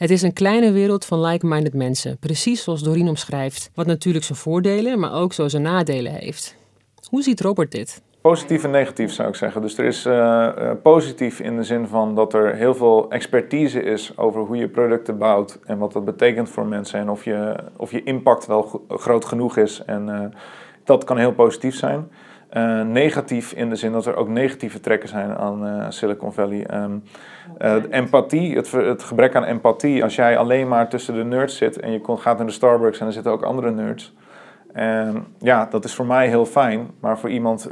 Het 0.02 0.10
is 0.10 0.22
een 0.22 0.32
kleine 0.32 0.72
wereld 0.72 1.04
van 1.04 1.20
like-minded 1.20 1.74
mensen, 1.74 2.18
precies 2.18 2.62
zoals 2.62 2.82
Doreen 2.82 3.08
omschrijft, 3.08 3.70
wat 3.74 3.86
natuurlijk 3.86 4.24
zijn 4.24 4.38
voordelen, 4.38 4.98
maar 4.98 5.12
ook 5.12 5.32
zo 5.32 5.48
zijn 5.48 5.62
nadelen 5.62 6.12
heeft. 6.12 6.56
Hoe 7.08 7.22
ziet 7.22 7.40
Robert 7.40 7.70
dit? 7.70 8.02
Positief 8.20 8.64
en 8.64 8.70
negatief 8.70 9.12
zou 9.12 9.28
ik 9.28 9.34
zeggen. 9.34 9.60
Dus 9.60 9.78
er 9.78 9.84
is 9.84 10.06
uh, 10.06 10.12
uh, 10.12 10.70
positief 10.82 11.40
in 11.40 11.56
de 11.56 11.62
zin 11.62 11.86
van 11.86 12.14
dat 12.14 12.34
er 12.34 12.54
heel 12.54 12.74
veel 12.74 13.10
expertise 13.10 13.82
is 13.82 14.18
over 14.18 14.40
hoe 14.40 14.56
je 14.56 14.68
producten 14.68 15.18
bouwt 15.18 15.58
en 15.64 15.78
wat 15.78 15.92
dat 15.92 16.04
betekent 16.04 16.48
voor 16.48 16.66
mensen 16.66 17.00
en 17.00 17.10
of 17.10 17.24
je, 17.24 17.54
of 17.76 17.90
je 17.90 18.02
impact 18.02 18.46
wel 18.46 18.84
groot 18.88 19.24
genoeg 19.24 19.56
is. 19.56 19.82
En 19.86 20.08
uh, 20.08 20.20
dat 20.84 21.04
kan 21.04 21.18
heel 21.18 21.32
positief 21.32 21.74
zijn. 21.74 22.08
Uh, 22.56 22.82
negatief 22.82 23.52
in 23.52 23.68
de 23.68 23.76
zin 23.76 23.92
dat 23.92 24.06
er 24.06 24.16
ook 24.16 24.28
negatieve 24.28 24.80
trekken 24.80 25.08
zijn 25.08 25.36
aan 25.36 25.66
uh, 25.66 25.86
Silicon 25.88 26.32
Valley. 26.32 26.66
Um, 26.74 27.02
uh, 27.58 27.74
empathie, 27.90 28.56
het, 28.56 28.70
het, 28.70 29.02
gebrek 29.02 29.34
aan 29.34 29.44
empathie. 29.44 30.02
Als 30.02 30.14
jij 30.14 30.36
alleen 30.36 30.68
maar 30.68 30.88
tussen 30.88 31.14
de 31.14 31.24
nerds 31.24 31.56
zit 31.56 31.80
en 31.80 31.92
je 31.92 32.00
gaat 32.04 32.36
naar 32.36 32.46
de 32.46 32.52
Starbucks 32.52 33.00
en 33.00 33.06
er 33.06 33.12
zitten 33.12 33.32
ook 33.32 33.42
andere 33.42 33.70
nerds. 33.70 34.14
En 34.72 35.26
ja, 35.38 35.66
dat 35.70 35.84
is 35.84 35.94
voor 35.94 36.06
mij 36.06 36.28
heel 36.28 36.46
fijn. 36.46 36.90
Maar 37.00 37.18
voor 37.18 37.30
iemand 37.30 37.68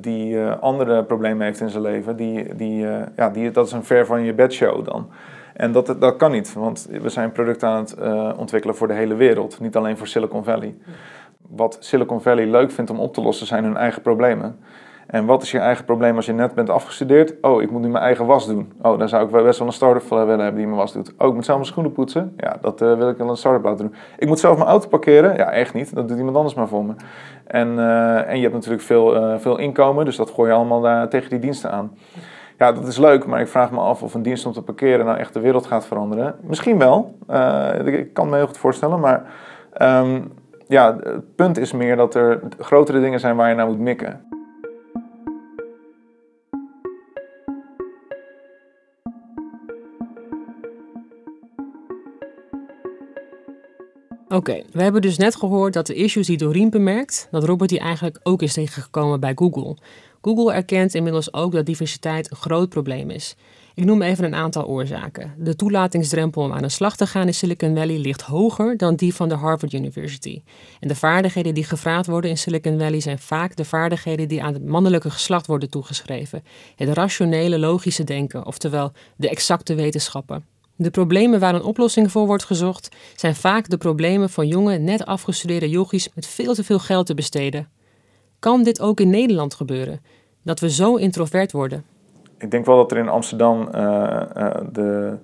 die 0.00 0.40
andere 0.44 1.04
problemen 1.04 1.46
heeft 1.46 1.60
in 1.60 1.70
zijn 1.70 1.82
leven, 1.82 2.16
die, 2.16 2.54
die, 2.54 2.86
ja, 3.16 3.30
die, 3.30 3.50
dat 3.50 3.66
is 3.66 3.72
een 3.72 3.84
ver 3.84 4.06
van 4.06 4.22
je 4.22 4.34
bedshow 4.34 4.84
dan. 4.84 5.10
En 5.54 5.72
dat, 5.72 5.96
dat 5.98 6.16
kan 6.16 6.30
niet, 6.30 6.52
want 6.52 6.88
we 6.90 7.08
zijn 7.08 7.32
producten 7.32 7.68
aan 7.68 7.80
het 7.80 7.96
ontwikkelen 8.36 8.76
voor 8.76 8.88
de 8.88 8.94
hele 8.94 9.14
wereld, 9.14 9.60
niet 9.60 9.76
alleen 9.76 9.96
voor 9.96 10.06
Silicon 10.06 10.44
Valley 10.44 10.74
wat 11.48 11.76
Silicon 11.80 12.20
Valley 12.20 12.46
leuk 12.46 12.70
vindt 12.70 12.90
om 12.90 13.00
op 13.00 13.14
te 13.14 13.22
lossen 13.22 13.46
zijn 13.46 13.64
hun 13.64 13.76
eigen 13.76 14.02
problemen. 14.02 14.56
En 15.06 15.26
wat 15.26 15.42
is 15.42 15.50
je 15.50 15.58
eigen 15.58 15.84
probleem 15.84 16.16
als 16.16 16.26
je 16.26 16.32
net 16.32 16.54
bent 16.54 16.70
afgestudeerd? 16.70 17.34
Oh, 17.40 17.62
ik 17.62 17.70
moet 17.70 17.80
nu 17.80 17.88
mijn 17.88 18.04
eigen 18.04 18.26
was 18.26 18.46
doen. 18.46 18.72
Oh, 18.82 18.98
dan 18.98 19.08
zou 19.08 19.24
ik 19.24 19.30
wel 19.30 19.42
best 19.42 19.58
wel 19.58 19.68
een 19.68 19.72
start-up 19.72 20.08
willen 20.08 20.38
hebben 20.38 20.54
die 20.54 20.66
mijn 20.66 20.78
was 20.78 20.92
doet. 20.92 21.12
Oh, 21.18 21.28
ik 21.28 21.34
moet 21.34 21.44
zelf 21.44 21.58
mijn 21.58 21.70
schoenen 21.70 21.92
poetsen. 21.92 22.34
Ja, 22.36 22.56
dat 22.60 22.82
uh, 22.82 22.96
wil 22.96 23.08
ik 23.08 23.16
wel 23.16 23.28
een 23.28 23.36
start-up 23.36 23.64
laten 23.64 23.86
doen. 23.86 23.94
Ik 24.18 24.28
moet 24.28 24.38
zelf 24.38 24.56
mijn 24.56 24.68
auto 24.68 24.88
parkeren. 24.88 25.36
Ja, 25.36 25.50
echt 25.50 25.74
niet. 25.74 25.94
Dat 25.94 26.08
doet 26.08 26.18
iemand 26.18 26.36
anders 26.36 26.54
maar 26.54 26.68
voor 26.68 26.84
me. 26.84 26.92
En, 27.46 27.68
uh, 27.68 28.28
en 28.28 28.36
je 28.36 28.42
hebt 28.42 28.54
natuurlijk 28.54 28.82
veel, 28.82 29.16
uh, 29.16 29.38
veel 29.38 29.58
inkomen, 29.58 30.04
dus 30.04 30.16
dat 30.16 30.30
gooi 30.30 30.50
je 30.50 30.56
allemaal 30.56 30.80
daar 30.80 31.08
tegen 31.08 31.30
die 31.30 31.38
diensten 31.38 31.70
aan. 31.70 31.96
Ja, 32.58 32.72
dat 32.72 32.86
is 32.86 32.98
leuk, 32.98 33.26
maar 33.26 33.40
ik 33.40 33.48
vraag 33.48 33.70
me 33.70 33.78
af 33.80 34.02
of 34.02 34.14
een 34.14 34.22
dienst 34.22 34.46
om 34.46 34.52
te 34.52 34.62
parkeren 34.62 35.06
nou 35.06 35.18
echt 35.18 35.34
de 35.34 35.40
wereld 35.40 35.66
gaat 35.66 35.86
veranderen. 35.86 36.34
Misschien 36.40 36.78
wel. 36.78 37.18
ik 37.84 38.12
kan 38.12 38.28
me 38.28 38.36
heel 38.36 38.46
goed 38.46 38.58
voorstellen, 38.58 39.00
maar 39.00 39.24
um, 39.82 40.32
ja, 40.72 40.96
het 41.02 41.36
punt 41.36 41.58
is 41.58 41.72
meer 41.72 41.96
dat 41.96 42.14
er 42.14 42.40
grotere 42.58 43.00
dingen 43.00 43.20
zijn 43.20 43.36
waar 43.36 43.48
je 43.48 43.54
naar 43.54 43.66
moet 43.66 43.78
mikken. 43.78 44.20
Oké, 54.28 54.62
we 54.72 54.82
hebben 54.82 55.02
dus 55.02 55.18
net 55.18 55.36
gehoord 55.36 55.72
dat 55.72 55.86
de 55.86 55.94
issues 55.94 56.26
die 56.26 56.36
Doreen 56.36 56.70
bemerkt, 56.70 57.28
dat 57.30 57.44
Robert 57.44 57.70
die 57.70 57.78
eigenlijk 57.78 58.18
ook 58.22 58.42
is 58.42 58.52
tegengekomen 58.52 59.20
bij 59.20 59.32
Google. 59.34 59.76
Google 60.22 60.52
erkent 60.52 60.94
inmiddels 60.94 61.34
ook 61.34 61.52
dat 61.52 61.66
diversiteit 61.66 62.30
een 62.30 62.36
groot 62.36 62.68
probleem 62.68 63.10
is. 63.10 63.36
Ik 63.74 63.84
noem 63.84 64.02
even 64.02 64.24
een 64.24 64.34
aantal 64.34 64.66
oorzaken. 64.66 65.34
De 65.38 65.56
toelatingsdrempel 65.56 66.42
om 66.42 66.52
aan 66.52 66.62
de 66.62 66.68
slag 66.68 66.96
te 66.96 67.06
gaan 67.06 67.26
in 67.26 67.34
Silicon 67.34 67.76
Valley 67.76 67.98
ligt 67.98 68.22
hoger 68.22 68.76
dan 68.76 68.94
die 68.94 69.14
van 69.14 69.28
de 69.28 69.34
Harvard 69.34 69.72
University. 69.72 70.42
En 70.80 70.88
de 70.88 70.94
vaardigheden 70.94 71.54
die 71.54 71.64
gevraagd 71.64 72.06
worden 72.06 72.30
in 72.30 72.38
Silicon 72.38 72.78
Valley 72.78 73.00
zijn 73.00 73.18
vaak 73.18 73.56
de 73.56 73.64
vaardigheden 73.64 74.28
die 74.28 74.42
aan 74.42 74.52
het 74.52 74.64
mannelijke 74.64 75.10
geslacht 75.10 75.46
worden 75.46 75.70
toegeschreven. 75.70 76.44
Het 76.76 76.88
rationele, 76.88 77.58
logische 77.58 78.04
denken, 78.04 78.46
oftewel 78.46 78.92
de 79.16 79.28
exacte 79.28 79.74
wetenschappen. 79.74 80.44
De 80.76 80.90
problemen 80.90 81.40
waar 81.40 81.54
een 81.54 81.62
oplossing 81.62 82.10
voor 82.10 82.26
wordt 82.26 82.44
gezocht 82.44 82.88
zijn 83.16 83.34
vaak 83.34 83.68
de 83.68 83.76
problemen 83.76 84.30
van 84.30 84.48
jonge, 84.48 84.78
net 84.78 85.06
afgestudeerde 85.06 85.68
yogis 85.68 86.08
met 86.14 86.26
veel 86.26 86.54
te 86.54 86.64
veel 86.64 86.78
geld 86.78 87.06
te 87.06 87.14
besteden. 87.14 87.68
Kan 88.38 88.62
dit 88.62 88.80
ook 88.80 89.00
in 89.00 89.10
Nederland 89.10 89.54
gebeuren? 89.54 90.00
Dat 90.44 90.60
we 90.60 90.70
zo 90.70 90.96
introvert 90.96 91.52
worden? 91.52 91.84
Ik 92.42 92.50
denk 92.50 92.66
wel 92.66 92.76
dat 92.76 92.90
er 92.90 92.98
in 92.98 93.08
Amsterdam 93.08 93.68
uh, 93.74 93.80
uh, 94.36 94.50
de, 94.72 95.16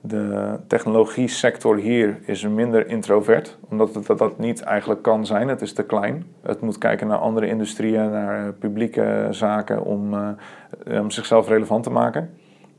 de 0.00 0.56
technologie 0.66 1.28
sector 1.28 1.76
hier 1.76 2.18
is 2.24 2.42
minder 2.42 2.88
introvert. 2.88 3.58
Omdat 3.68 3.94
het, 3.94 4.18
dat, 4.18 4.38
niet 4.38 4.62
eigenlijk 4.62 5.02
kan 5.02 5.26
zijn. 5.26 5.48
Het 5.48 5.62
is 5.62 5.72
te 5.72 5.82
klein. 5.82 6.26
Het 6.42 6.60
moet 6.60 6.78
kijken 6.78 7.06
naar 7.06 7.18
andere 7.18 7.46
industrieën, 7.46 8.10
naar 8.10 8.46
uh, 8.46 8.48
publieke 8.58 9.28
zaken 9.30 9.84
om, 9.84 10.14
om 10.86 11.10
zichzelf 11.10 11.48
relevant 11.48 11.84
te 11.84 11.90
maken. 11.90 12.30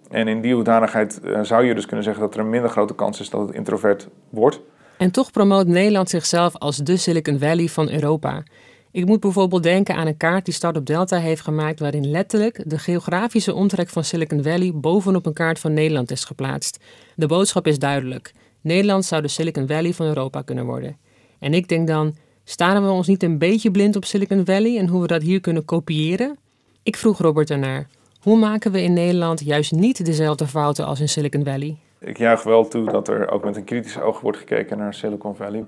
En 0.10 0.28
in 0.28 0.42
die 0.42 0.54
hoedanigheid 0.54 1.22
zou 1.42 1.64
je 1.66 1.76
dus 1.76 1.86
kunnen 1.86 2.06
zeggen 2.06 2.24
dat 2.24 2.34
er 2.34 2.40
een 2.40 2.50
minder 2.50 2.70
grote 2.70 2.96
kans 2.96 3.20
is 3.20 3.30
dat 3.30 3.48
het 3.48 3.56
introvert 3.56 4.10
wordt. 4.30 4.62
En 4.98 5.12
toch 5.12 5.32
promoot 5.32 5.68
Nederland 5.68 6.10
zichzelf 6.10 6.58
als 6.58 6.78
de 6.78 6.98
Silicon 6.98 7.40
Valley 7.40 7.68
van 7.68 7.90
Europa. 7.90 8.44
Ik 8.94 9.06
moet 9.06 9.20
bijvoorbeeld 9.20 9.64
denken 9.64 9.96
aan 9.96 10.08
een 10.08 10.18
kaart 10.18 10.46
die 10.46 10.54
Startup 10.54 10.86
Delta 10.86 11.18
heeft 11.18 11.42
gemaakt, 11.42 11.80
waarin 11.80 12.12
letterlijk 12.12 12.64
de 12.66 12.78
geografische 12.78 13.54
omtrek 13.54 13.90
van 13.90 14.04
Silicon 14.04 14.44
Valley 14.44 14.72
bovenop 14.74 15.26
een 15.26 15.34
kaart 15.34 15.60
van 15.60 15.74
Nederland 15.74 16.12
is 16.12 16.24
geplaatst. 16.24 16.80
De 17.16 17.28
boodschap 17.28 17.68
is 17.68 17.80
duidelijk: 17.80 18.34
Nederland 18.62 19.06
zou 19.06 19.22
de 19.22 19.28
Silicon 19.28 19.68
Valley 19.68 19.94
van 19.94 20.06
Europa 20.06 20.42
kunnen 20.42 20.66
worden. 20.66 20.98
En 21.40 21.54
ik 21.54 21.68
denk 21.68 21.88
dan: 21.88 22.16
staren 22.44 22.84
we 22.84 22.90
ons 22.90 23.08
niet 23.08 23.24
een 23.24 23.38
beetje 23.38 23.72
blind 23.72 23.96
op 23.96 24.06
Silicon 24.06 24.46
Valley 24.46 24.78
en 24.78 24.88
hoe 24.88 25.02
we 25.02 25.08
dat 25.08 25.22
hier 25.22 25.40
kunnen 25.40 25.66
kopiëren? 25.66 26.38
Ik 26.84 26.96
vroeg 26.96 27.18
Robert 27.18 27.50
ernaar. 27.50 27.88
Hoe 28.20 28.38
maken 28.38 28.72
we 28.72 28.82
in 28.82 28.94
Nederland 28.94 29.46
juist 29.46 29.72
niet 29.72 30.06
dezelfde 30.06 30.48
fouten 30.48 30.86
als 30.86 31.00
in 31.00 31.10
Silicon 31.10 31.44
Valley? 31.44 31.78
Ik 32.00 32.18
juich 32.18 32.44
wel 32.44 32.68
toe 32.68 32.92
dat 32.92 33.08
er 33.08 33.30
ook 33.30 33.44
met 33.44 33.56
een 33.56 33.64
kritisch 33.64 34.00
oog 34.00 34.20
wordt 34.20 34.38
gekeken 34.38 34.78
naar 34.78 34.94
Silicon 34.94 35.36
Valley. 35.36 35.66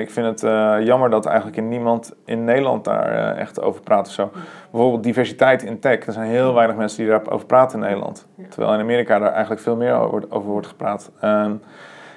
Ik 0.00 0.10
vind 0.10 0.26
het 0.26 0.42
uh, 0.42 0.76
jammer 0.84 1.10
dat 1.10 1.26
eigenlijk 1.26 1.62
niemand 1.62 2.14
in 2.24 2.44
Nederland 2.44 2.84
daar 2.84 3.12
uh, 3.12 3.40
echt 3.40 3.60
over 3.62 3.82
praat 3.82 4.06
of 4.06 4.12
zo. 4.12 4.30
Bijvoorbeeld 4.70 5.02
diversiteit 5.02 5.62
in 5.62 5.78
tech. 5.78 6.06
Er 6.06 6.12
zijn 6.12 6.28
heel 6.30 6.54
weinig 6.54 6.76
mensen 6.76 6.98
die 6.98 7.08
daarover 7.08 7.46
praten 7.46 7.78
in 7.78 7.84
Nederland. 7.84 8.26
Terwijl 8.48 8.74
in 8.74 8.80
Amerika 8.80 9.18
daar 9.18 9.32
eigenlijk 9.32 9.60
veel 9.60 9.76
meer 9.76 9.94
over, 9.94 10.24
over 10.28 10.50
wordt 10.50 10.66
gepraat. 10.66 11.10
Uh, 11.24 11.50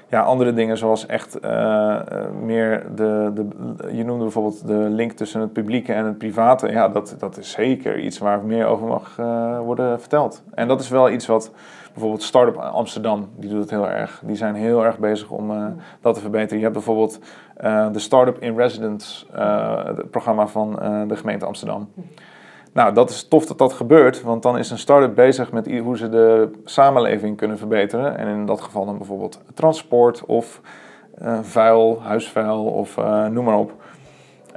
ja, 0.09 0.21
andere 0.21 0.53
dingen 0.53 0.77
zoals 0.77 1.05
echt 1.05 1.45
uh, 1.45 2.01
meer 2.41 2.85
de, 2.95 3.31
de... 3.33 3.47
Je 3.91 4.03
noemde 4.03 4.23
bijvoorbeeld 4.23 4.67
de 4.67 4.73
link 4.73 5.11
tussen 5.11 5.41
het 5.41 5.53
publieke 5.53 5.93
en 5.93 6.05
het 6.05 6.17
private. 6.17 6.71
Ja, 6.71 6.89
dat, 6.89 7.15
dat 7.19 7.37
is 7.37 7.51
zeker 7.51 7.99
iets 7.99 8.17
waar 8.17 8.43
meer 8.43 8.65
over 8.65 8.87
mag 8.87 9.17
uh, 9.19 9.59
worden 9.59 9.99
verteld. 9.99 10.43
En 10.53 10.67
dat 10.67 10.79
is 10.81 10.89
wel 10.89 11.09
iets 11.09 11.25
wat 11.25 11.51
bijvoorbeeld 11.91 12.23
Startup 12.23 12.55
Amsterdam, 12.55 13.29
die 13.35 13.49
doet 13.49 13.59
het 13.59 13.69
heel 13.69 13.89
erg. 13.89 14.21
Die 14.25 14.35
zijn 14.35 14.55
heel 14.55 14.85
erg 14.85 14.99
bezig 14.99 15.29
om 15.29 15.75
dat 16.01 16.13
te 16.13 16.21
verbeteren. 16.21 16.57
Je 16.57 16.63
hebt 16.63 16.73
bijvoorbeeld 16.73 17.19
de 17.91 17.99
Startup 17.99 18.39
in 18.39 18.57
Residence, 18.57 19.25
het 19.85 20.11
programma 20.11 20.47
van 20.47 20.71
de 21.07 21.15
gemeente 21.15 21.45
Amsterdam. 21.45 21.89
Nou, 22.75 22.93
dat 22.93 23.09
is 23.09 23.27
tof 23.27 23.45
dat 23.45 23.57
dat 23.57 23.73
gebeurt, 23.73 24.21
want 24.21 24.43
dan 24.43 24.57
is 24.57 24.71
een 24.71 24.77
start-up 24.77 25.15
bezig 25.15 25.51
met 25.51 25.77
hoe 25.79 25.97
ze 25.97 26.09
de 26.09 26.51
samenleving 26.65 27.37
kunnen 27.37 27.57
verbeteren. 27.57 28.17
En 28.17 28.27
in 28.27 28.45
dat 28.45 28.61
geval 28.61 28.85
dan 28.85 28.97
bijvoorbeeld 28.97 29.39
transport 29.53 30.25
of 30.25 30.61
uh, 31.21 31.39
vuil, 31.41 32.01
huisvuil 32.01 32.65
of 32.65 32.97
uh, 32.97 33.27
noem 33.27 33.45
maar 33.45 33.57
op. 33.57 33.73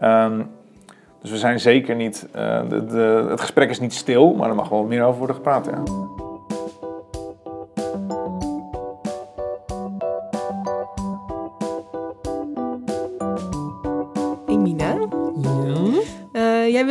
Um, 0.03 0.51
dus 1.21 1.31
we 1.31 1.37
zijn 1.37 1.61
zeker 1.61 1.95
niet, 1.97 2.29
de, 2.33 2.85
de, 2.87 3.27
het 3.29 3.41
gesprek 3.41 3.71
is 3.71 3.81
niet 3.81 3.95
stil, 3.95 4.35
maar 4.35 4.49
er 4.49 4.55
mag 4.55 4.69
wel 4.69 4.85
meer 4.85 5.03
over 5.05 5.19
worden 5.19 5.37
gepraat. 5.37 5.67
Ja. 5.67 5.83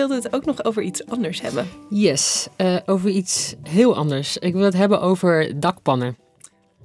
Wilde 0.07 0.23
het 0.23 0.35
ook 0.35 0.45
nog 0.45 0.63
over 0.63 0.81
iets 0.81 1.05
anders 1.05 1.41
hebben. 1.41 1.67
Yes, 1.89 2.47
uh, 2.57 2.77
over 2.85 3.09
iets 3.09 3.55
heel 3.63 3.95
anders. 3.95 4.37
Ik 4.37 4.53
wil 4.53 4.63
het 4.63 4.73
hebben 4.73 5.01
over 5.01 5.59
dakpannen. 5.59 6.26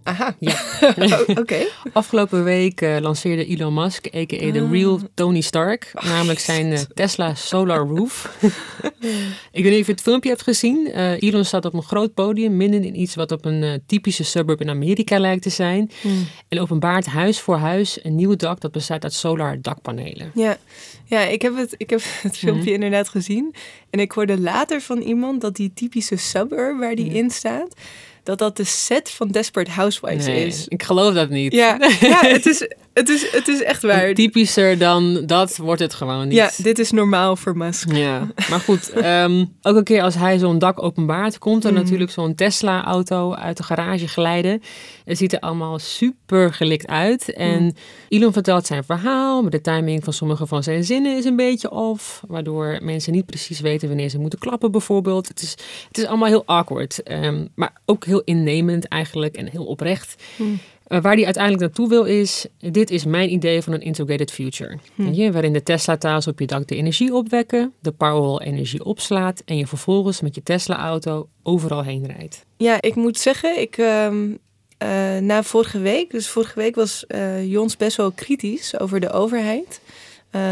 Aha. 0.03 0.37
Ja. 0.39 0.61
Oké. 1.43 1.67
Afgelopen 1.93 2.45
week 2.45 2.81
uh, 2.81 2.97
lanceerde 3.01 3.47
Elon 3.47 3.75
Musk, 3.75 4.07
a.k.a. 4.07 4.51
de 4.51 4.69
real 4.71 5.01
Tony 5.15 5.41
Stark, 5.41 5.91
oh, 5.95 6.05
namelijk 6.05 6.39
zijn 6.39 6.67
uh, 6.67 6.79
Tesla 6.79 7.35
Solar 7.35 7.87
Roof. 7.87 8.37
ik 9.53 9.63
weet 9.63 9.73
niet 9.73 9.81
of 9.81 9.87
je 9.87 9.93
het 9.93 10.01
filmpje 10.01 10.29
hebt 10.29 10.43
gezien. 10.43 10.89
Uh, 10.95 11.23
Elon 11.23 11.45
staat 11.45 11.65
op 11.65 11.75
een 11.75 11.83
groot 11.83 12.15
podium, 12.15 12.57
midden 12.57 12.85
in 12.85 13.01
iets 13.01 13.15
wat 13.15 13.33
op 13.33 13.45
een 13.45 13.83
typische 13.87 14.25
suburb 14.25 14.61
in 14.61 14.71
Amerika 14.71 15.19
lijkt 15.19 15.43
te 15.43 15.51
zijn. 15.51 15.91
Mm. 16.03 16.27
En 16.49 16.61
openbaart 16.61 17.07
huis 17.07 17.41
voor 17.41 17.57
huis 17.57 17.99
een 18.05 18.15
nieuw 18.15 18.37
dak 18.37 18.61
dat 18.61 18.73
bestaat 18.73 19.03
uit 19.03 19.13
solar 19.13 19.61
dakpanelen. 19.61 20.31
Ja, 20.35 20.57
ja 21.05 21.21
ik, 21.21 21.43
heb 21.43 21.57
het, 21.57 21.75
ik 21.77 21.91
heb 21.91 22.01
het 22.23 22.37
filmpje 22.37 22.69
mm. 22.69 22.75
inderdaad 22.75 23.09
gezien. 23.09 23.55
En 23.91 24.01
ik 24.01 24.13
hoorde 24.13 24.41
later 24.41 24.81
van 24.81 25.01
iemand 25.01 25.41
dat 25.41 25.57
die 25.57 25.73
typische 25.75 26.17
suburb 26.17 26.79
waar 26.79 26.95
die 26.95 27.13
in 27.13 27.31
staat 27.31 27.75
dat 28.23 28.39
dat 28.39 28.57
de 28.57 28.65
set 28.65 29.11
van 29.11 29.29
Desperate 29.29 29.71
Housewives 29.71 30.27
is. 30.27 30.69
Ik 30.69 30.83
geloof 30.83 31.15
dat 31.15 31.29
niet. 31.29 31.53
Ja, 31.53 31.77
ja 32.01 32.27
het, 32.27 32.47
is, 32.47 32.69
het, 32.95 33.09
is, 33.09 33.31
het 33.31 33.49
is 33.49 33.63
echt 33.63 33.83
waar. 33.83 34.15
Typischer 34.15 34.79
dan 34.79 35.27
dat 35.27 35.57
wordt 35.57 35.81
het 35.81 35.95
gewoon 35.95 36.29
niet. 36.29 36.37
Ja, 36.37 36.51
dit 36.57 36.79
is 36.79 36.91
normaal 36.91 37.37
voor 37.37 37.57
Musk. 37.57 37.93
Ja, 37.93 38.27
maar 38.51 38.61
goed. 38.61 38.97
um, 38.97 39.57
ook 39.63 39.77
een 39.77 39.85
keer 39.85 40.03
als 40.03 40.15
hij 40.15 40.39
zo'n 40.39 40.59
dak 40.59 40.83
openbaart, 40.83 41.39
komt 41.39 41.65
er 41.65 41.73
mhm. 41.73 41.83
natuurlijk 41.83 42.11
zo'n 42.11 42.35
Tesla-auto 42.35 43.35
uit 43.35 43.57
de 43.57 43.63
garage 43.63 44.09
glijden. 44.09 44.63
Het 45.05 45.19
ziet 45.19 45.33
er 45.33 45.41
allemaal 45.41 45.79
super 45.79 46.53
gelikt 46.53 46.87
uit. 46.87 47.33
En 47.33 47.63
mm. 47.63 47.73
Elon 48.09 48.33
vertelt 48.33 48.67
zijn 48.67 48.85
verhaal, 48.85 49.43
maar 49.43 49.51
de 49.51 49.61
timing 49.61 50.05
van 50.05 50.13
sommige 50.13 50.47
van 50.47 50.63
zijn 50.63 50.85
zinnen 50.85 51.17
is 51.17 51.25
een 51.25 51.37
beetje 51.37 51.71
off. 51.71 52.23
Waardoor 52.29 52.79
mensen 52.83 53.13
niet 53.13 53.27
precies 53.27 53.61
weten 53.61 53.89
wanneer 53.89 54.09
ze 54.09 54.19
moeten 54.19 54.39
klappen 54.39 54.71
bijvoorbeeld. 54.71 55.29
Het 55.29 55.43
is, 55.43 55.51
het 55.89 55.99
is 55.99 56.05
allemaal 56.05 56.29
heel 56.29 56.47
awkward. 56.47 57.11
Um, 57.11 57.49
maar 57.55 57.73
ook 57.85 58.05
heel 58.05 58.23
innemend 58.25 58.89
eigenlijk 58.89 59.37
en 59.37 59.49
heel 59.49 59.65
oprecht. 59.65 60.23
Mm. 60.37 60.61
Uh, 60.93 61.01
waar 61.01 61.15
hij 61.15 61.25
uiteindelijk 61.25 61.63
naartoe 61.63 61.89
wil 61.89 62.05
is, 62.05 62.47
dit 62.59 62.91
is 62.91 63.05
mijn 63.05 63.33
idee 63.33 63.63
van 63.63 63.73
een 63.73 63.81
integrated 63.81 64.31
future. 64.31 64.79
Hmm. 64.95 65.13
Je, 65.13 65.33
waarin 65.33 65.53
de 65.53 65.63
Tesla-taals 65.63 66.27
op 66.27 66.39
je 66.39 66.47
dak 66.47 66.67
de 66.67 66.77
energie 66.77 67.15
opwekken, 67.15 67.73
de 67.81 67.93
Powerwall 67.93 68.47
energie 68.47 68.85
opslaat 68.85 69.43
en 69.45 69.57
je 69.57 69.67
vervolgens 69.67 70.21
met 70.21 70.35
je 70.35 70.43
Tesla-auto 70.43 71.29
overal 71.43 71.83
heen 71.83 72.07
rijdt. 72.07 72.45
Ja, 72.57 72.83
ik 72.83 72.95
moet 72.95 73.19
zeggen, 73.19 73.61
ik, 73.61 73.77
um, 73.79 74.39
uh, 74.83 75.19
na 75.19 75.43
vorige 75.43 75.79
week, 75.79 76.11
dus 76.11 76.29
vorige 76.29 76.59
week 76.59 76.75
was 76.75 77.05
uh, 77.09 77.45
Jons 77.45 77.77
best 77.77 77.97
wel 77.97 78.11
kritisch 78.11 78.81
over 78.81 79.01
de 79.01 79.11
overheid. 79.11 79.81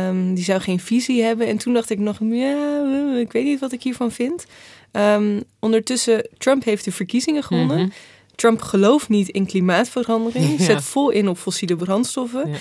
Um, 0.09 0.35
die 0.35 0.45
zou 0.45 0.61
geen 0.61 0.81
visie 0.81 1.23
hebben. 1.23 1.47
En 1.47 1.59
toen 1.59 1.75
dacht 1.75 1.91
ik 1.91 1.99
nog, 1.99 2.19
ja, 2.21 3.17
ik 3.19 3.33
weet 3.33 3.45
niet 3.45 3.61
wat 3.61 3.73
ik 3.73 3.83
hiervan 3.83 4.13
vind. 4.13 4.47
Um, 4.93 5.43
ondertussen, 5.59 6.29
Trump 6.39 6.65
heeft 6.65 6.85
de 6.85 6.93
verkiezingen 6.93 7.43
gewonnen. 7.43 7.77
Mm 7.77 7.83
-hmm. 7.83 7.93
Trump 8.41 8.63
gelooft 8.63 9.09
niet 9.09 9.29
in 9.29 9.47
klimaatverandering. 9.47 10.61
Zet 10.61 10.83
vol 10.83 11.11
in 11.11 11.29
op 11.29 11.39
fossiele 11.39 11.77
brandstoffen. 11.77 12.49
Ja. 12.51 12.57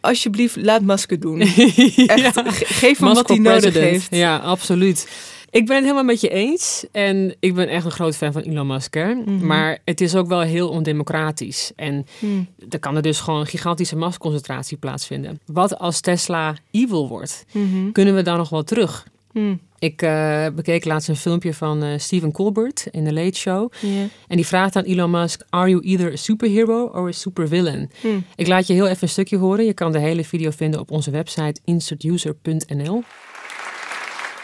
Alsjeblieft, 0.00 0.56
laat 0.56 0.82
Musk 0.82 1.20
doen. 1.20 1.40
Echt, 1.40 2.18
ja. 2.18 2.32
geef 2.50 2.98
hem 2.98 3.14
wat 3.14 3.28
hij 3.28 3.38
nodig 3.38 3.74
heeft. 3.74 4.06
Ja, 4.10 4.36
absoluut. 4.36 5.08
Ik 5.50 5.66
ben 5.66 5.74
het 5.76 5.84
helemaal 5.84 6.04
met 6.04 6.20
je 6.20 6.28
eens. 6.28 6.84
En 6.92 7.34
ik 7.40 7.54
ben 7.54 7.68
echt 7.68 7.84
een 7.84 7.90
groot 7.90 8.16
fan 8.16 8.32
van 8.32 8.42
Elon 8.42 8.66
Musk. 8.66 8.94
Hè? 8.94 9.14
Mhm. 9.14 9.46
Maar 9.46 9.78
het 9.84 10.00
is 10.00 10.14
ook 10.14 10.28
wel 10.28 10.40
heel 10.40 10.68
ondemocratisch. 10.68 11.72
En 11.76 12.06
Hmm. 12.18 12.46
er 12.70 12.78
kan 12.78 12.96
er 12.96 13.02
dus 13.02 13.20
gewoon 13.20 13.40
een 13.40 13.46
gigantische 13.46 13.96
massaconcentratie 13.96 14.76
plaatsvinden. 14.76 15.40
Wat 15.46 15.78
als 15.78 16.00
Tesla 16.00 16.54
evil 16.70 17.08
wordt? 17.08 17.44
Mhm. 17.52 17.92
Kunnen 17.92 18.14
we 18.14 18.22
dan 18.22 18.36
nog 18.36 18.48
wel 18.48 18.62
terug? 18.62 19.06
Hmm. 19.32 19.60
Ik 19.78 20.02
eh, 20.02 20.46
bekeek 20.54 20.84
laatst 20.84 21.08
een 21.08 21.16
filmpje 21.16 21.54
van 21.54 21.82
eh 21.82 21.98
Stephen 21.98 22.32
Colbert 22.32 22.86
in 22.90 23.04
de 23.04 23.12
Late 23.12 23.38
Show. 23.38 23.72
Ja. 23.80 24.06
En 24.28 24.36
die 24.36 24.46
vraagt 24.46 24.76
aan 24.76 24.84
Elon 24.84 25.10
Musk: 25.10 25.42
Are 25.48 25.68
you 25.68 25.82
either 25.84 26.12
a 26.12 26.16
superhero 26.16 26.86
or 26.86 27.08
a 27.08 27.12
supervillain? 27.12 27.90
Hmm. 28.00 28.24
Ik 28.36 28.46
laat 28.46 28.66
je 28.66 28.72
heel 28.72 28.86
even 28.86 29.02
een 29.02 29.08
stukje 29.08 29.36
horen. 29.36 29.64
Je 29.64 29.74
kan 29.74 29.92
de 29.92 29.98
hele 29.98 30.24
video 30.24 30.50
vinden 30.50 30.80
op 30.80 30.90
onze 30.90 31.10
website 31.10 31.60
insertuser.nl. 31.64 33.02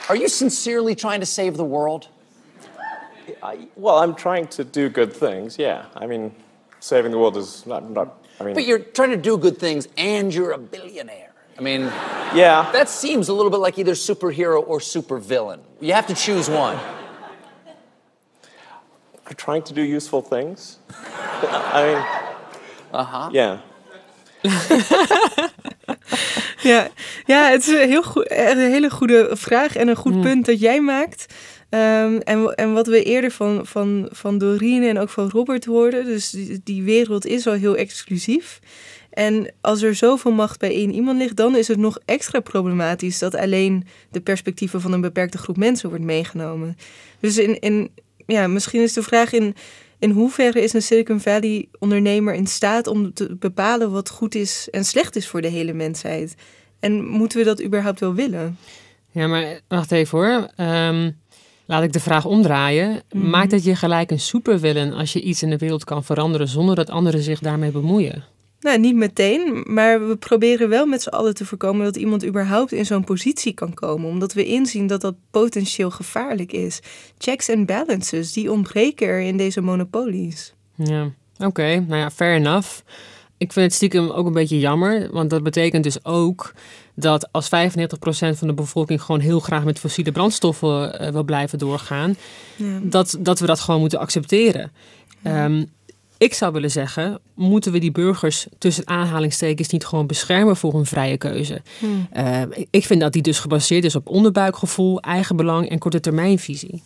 Are 0.08 0.18
you 0.18 0.28
sincerely 0.28 0.94
trying 0.94 1.18
to 1.18 1.26
save 1.26 1.52
the 1.52 1.66
world? 1.66 2.08
I, 3.42 3.68
well, 3.74 4.02
I'm 4.04 4.14
trying 4.14 4.48
to 4.48 4.64
do 4.70 4.88
good 4.92 5.18
things. 5.18 5.56
Yeah, 5.56 5.84
I 6.02 6.06
mean, 6.06 6.32
saving 6.78 7.10
the 7.10 7.18
world 7.18 7.36
is 7.36 7.62
not. 7.66 7.90
not 7.90 8.08
I 8.40 8.44
mean, 8.44 8.54
But 8.54 8.64
you're 8.64 8.84
trying 8.92 9.10
to 9.10 9.20
do 9.20 9.36
good 9.36 9.58
things 9.58 9.88
and 9.96 10.32
you're 10.32 10.52
a 10.52 10.58
billionaire. 10.58 11.27
I 11.58 11.60
mean, 11.60 11.90
yeah. 12.34 12.70
that 12.72 12.88
seems 12.88 13.28
a 13.28 13.32
little 13.32 13.50
bit 13.50 13.60
like 13.60 13.78
either 13.78 13.94
superhero 13.94 14.62
or 14.66 14.78
supervillain. 14.80 15.60
You 15.80 15.92
have 15.94 16.06
to 16.06 16.14
choose 16.14 16.48
one. 16.48 16.78
I'm 19.26 19.36
trying 19.36 19.62
to 19.64 19.74
do 19.74 19.82
useful 19.82 20.22
things. 20.22 20.78
I 21.42 21.82
mean, 21.84 22.04
Uh 22.92 23.04
huh. 23.04 23.30
yeah. 23.32 23.58
Ja, 26.62 26.88
ja, 27.26 27.50
het 27.50 27.60
is 27.60 27.68
een, 27.68 27.88
heel 27.88 28.02
goed, 28.02 28.30
een 28.30 28.58
hele 28.58 28.90
goede 28.90 29.28
vraag 29.32 29.76
en 29.76 29.88
een 29.88 29.96
goed 29.96 30.20
punt 30.20 30.46
dat 30.46 30.60
jij 30.60 30.80
maakt. 30.80 31.34
Ehm, 31.68 32.16
en, 32.16 32.54
en 32.54 32.72
wat 32.72 32.86
we 32.86 33.02
eerder 33.02 33.30
van, 33.30 33.66
van, 33.66 34.08
van 34.10 34.38
Doreen 34.38 34.82
en 34.82 34.98
ook 34.98 35.08
van 35.08 35.30
Robert 35.30 35.64
hoorden, 35.64 36.04
dus 36.04 36.30
die, 36.30 36.60
die 36.64 36.82
wereld 36.82 37.26
is 37.26 37.46
al 37.46 37.52
heel 37.52 37.76
exclusief. 37.76 38.60
En 39.18 39.52
als 39.60 39.82
er 39.82 39.94
zoveel 39.94 40.32
macht 40.32 40.58
bij 40.58 40.70
één 40.70 40.94
iemand 40.94 41.18
ligt, 41.18 41.36
dan 41.36 41.56
is 41.56 41.68
het 41.68 41.78
nog 41.78 41.98
extra 42.04 42.40
problematisch 42.40 43.18
dat 43.18 43.34
alleen 43.34 43.86
de 44.10 44.20
perspectieven 44.20 44.80
van 44.80 44.92
een 44.92 45.00
beperkte 45.00 45.38
groep 45.38 45.56
mensen 45.56 45.88
wordt 45.88 46.04
meegenomen. 46.04 46.76
Dus 47.20 47.38
in, 47.38 47.60
in, 47.60 47.90
ja, 48.26 48.46
misschien 48.46 48.82
is 48.82 48.92
de 48.92 49.02
vraag 49.02 49.32
in, 49.32 49.54
in 49.98 50.10
hoeverre 50.10 50.62
is 50.62 50.72
een 50.72 50.82
Silicon 50.82 51.20
Valley 51.20 51.68
ondernemer 51.78 52.34
in 52.34 52.46
staat 52.46 52.86
om 52.86 53.12
te 53.12 53.36
bepalen 53.38 53.90
wat 53.90 54.10
goed 54.10 54.34
is 54.34 54.68
en 54.70 54.84
slecht 54.84 55.16
is 55.16 55.28
voor 55.28 55.40
de 55.40 55.48
hele 55.48 55.72
mensheid? 55.72 56.34
En 56.80 57.06
moeten 57.06 57.38
we 57.38 57.44
dat 57.44 57.62
überhaupt 57.62 58.00
wel 58.00 58.14
willen? 58.14 58.58
Ja, 59.10 59.26
maar 59.26 59.60
wacht 59.68 59.92
even 59.92 60.18
hoor. 60.18 60.50
Ehm, 60.56 61.10
laat 61.66 61.82
ik 61.82 61.92
de 61.92 62.00
vraag 62.00 62.24
omdraaien. 62.24 63.02
Maakt 63.12 63.50
het 63.50 63.64
je 63.64 63.76
gelijk 63.76 64.10
een 64.10 64.20
supervillain 64.20 64.92
als 64.92 65.12
je 65.12 65.20
iets 65.20 65.42
in 65.42 65.50
de 65.50 65.58
wereld 65.58 65.84
kan 65.84 66.04
veranderen 66.04 66.48
zonder 66.48 66.74
dat 66.74 66.90
anderen 66.90 67.22
zich 67.22 67.38
daarmee 67.38 67.70
bemoeien? 67.70 68.36
Nou, 68.60 68.78
niet 68.78 68.94
meteen, 68.96 69.62
maar 69.66 70.08
we 70.08 70.16
proberen 70.16 70.68
wel 70.68 70.86
met 70.86 71.02
z'n 71.02 71.08
allen 71.08 71.34
te 71.34 71.44
voorkomen 71.44 71.84
dat 71.84 71.96
iemand 71.96 72.26
überhaupt 72.26 72.72
in 72.72 72.86
zo'n 72.86 73.04
positie 73.04 73.52
kan 73.54 73.74
komen, 73.74 74.08
omdat 74.08 74.32
we 74.32 74.44
inzien 74.44 74.86
dat 74.86 75.00
dat 75.00 75.14
potentieel 75.30 75.90
gevaarlijk 75.90 76.52
is. 76.52 76.80
Checks 77.18 77.48
en 77.48 77.66
balances, 77.66 78.32
die 78.32 78.52
ontbreken 78.52 79.06
er 79.08 79.20
in 79.20 79.36
deze 79.36 79.60
monopolies. 79.60 80.54
Ja, 80.74 81.10
oké. 81.38 81.84
Nou 81.88 81.96
ja, 82.00 82.10
fair 82.10 82.34
enough. 82.36 82.68
Ik 83.36 83.52
vind 83.52 83.64
het 83.66 83.74
stiekem 83.74 84.10
ook 84.10 84.26
een 84.26 84.32
beetje 84.32 84.58
jammer, 84.58 85.08
want 85.12 85.30
dat 85.30 85.42
betekent 85.42 85.84
dus 85.84 86.04
ook 86.04 86.52
dat 86.94 87.28
als 87.32 87.46
95% 87.46 87.48
van 88.38 88.46
de 88.48 88.54
bevolking 88.54 89.02
gewoon 89.02 89.20
heel 89.20 89.40
graag 89.40 89.64
met 89.64 89.78
fossiele 89.78 90.12
brandstoffen 90.12 90.98
eh, 91.00 91.12
wil 91.12 91.24
blijven 91.24 91.58
doorgaan, 91.58 92.16
Ja. 92.56 92.78
dat, 92.82 93.16
dat 93.20 93.38
we 93.40 93.46
dat 93.46 93.60
gewoon 93.60 93.80
moeten 93.80 93.98
accepteren. 93.98 94.72
Ehm, 95.22 95.64
ik 96.18 96.34
zou 96.34 96.52
willen 96.52 96.70
zeggen, 96.70 97.20
moeten 97.34 97.72
we 97.72 97.78
die 97.78 97.92
burgers 97.92 98.46
tussen 98.58 98.86
aanhalingstekens 98.86 99.68
niet 99.68 99.86
gewoon 99.86 100.06
beschermen 100.06 100.56
voor 100.56 100.74
hun 100.74 100.86
vrije 100.86 101.16
keuze? 101.16 101.62
Hmm. 101.78 102.06
Eh, 102.10 102.42
ik 102.70 102.84
vind 102.84 103.00
dat 103.00 103.12
die 103.12 103.22
dus 103.22 103.38
gebaseerd 103.38 103.84
is 103.84 103.96
op 103.96 104.08
onderbuikgevoel, 104.08 105.00
eigenbelang 105.00 105.68
en 105.68 105.78
korte 105.78 106.00
termijnvisie. 106.00 106.82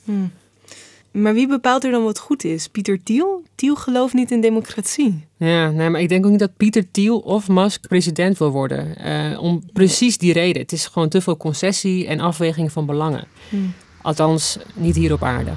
Maar 1.11 1.35
wie 1.35 1.49
bepaalt 1.49 1.85
er 1.85 1.90
dan 1.90 2.03
wat 2.03 2.18
goed 2.18 2.45
is? 2.45 2.68
Pieter 2.68 3.03
Thiel? 3.03 3.42
Thiel 3.55 3.75
gelooft 3.75 4.14
niet 4.14 4.31
in 4.31 4.40
democratie. 4.40 5.27
Ja, 5.37 5.71
nee, 5.71 5.90
maar 5.90 6.01
ik 6.01 6.09
denk 6.09 6.25
ook 6.25 6.31
niet 6.31 6.40
dat 6.40 6.57
Pieter 6.57 6.90
Thiel 6.90 7.18
of 7.18 7.49
Musk 7.49 7.88
president 7.88 8.38
wil 8.38 8.51
worden. 8.51 8.97
Eh, 8.97 9.42
om 9.42 9.62
precies 9.73 10.18
die 10.18 10.33
reden. 10.33 10.62
Het 10.62 10.73
is 10.73 10.87
gewoon 10.87 11.09
te 11.09 11.21
veel 11.21 11.37
concessie 11.37 12.07
en 12.07 12.21
afweging 12.21 12.73
van 12.73 12.87
belangen. 12.87 13.25
Hmm. 13.49 13.73
Althans, 14.03 14.59
niet 14.75 14.97
hier 14.97 15.12
op 15.12 15.23
aarde. 15.23 15.51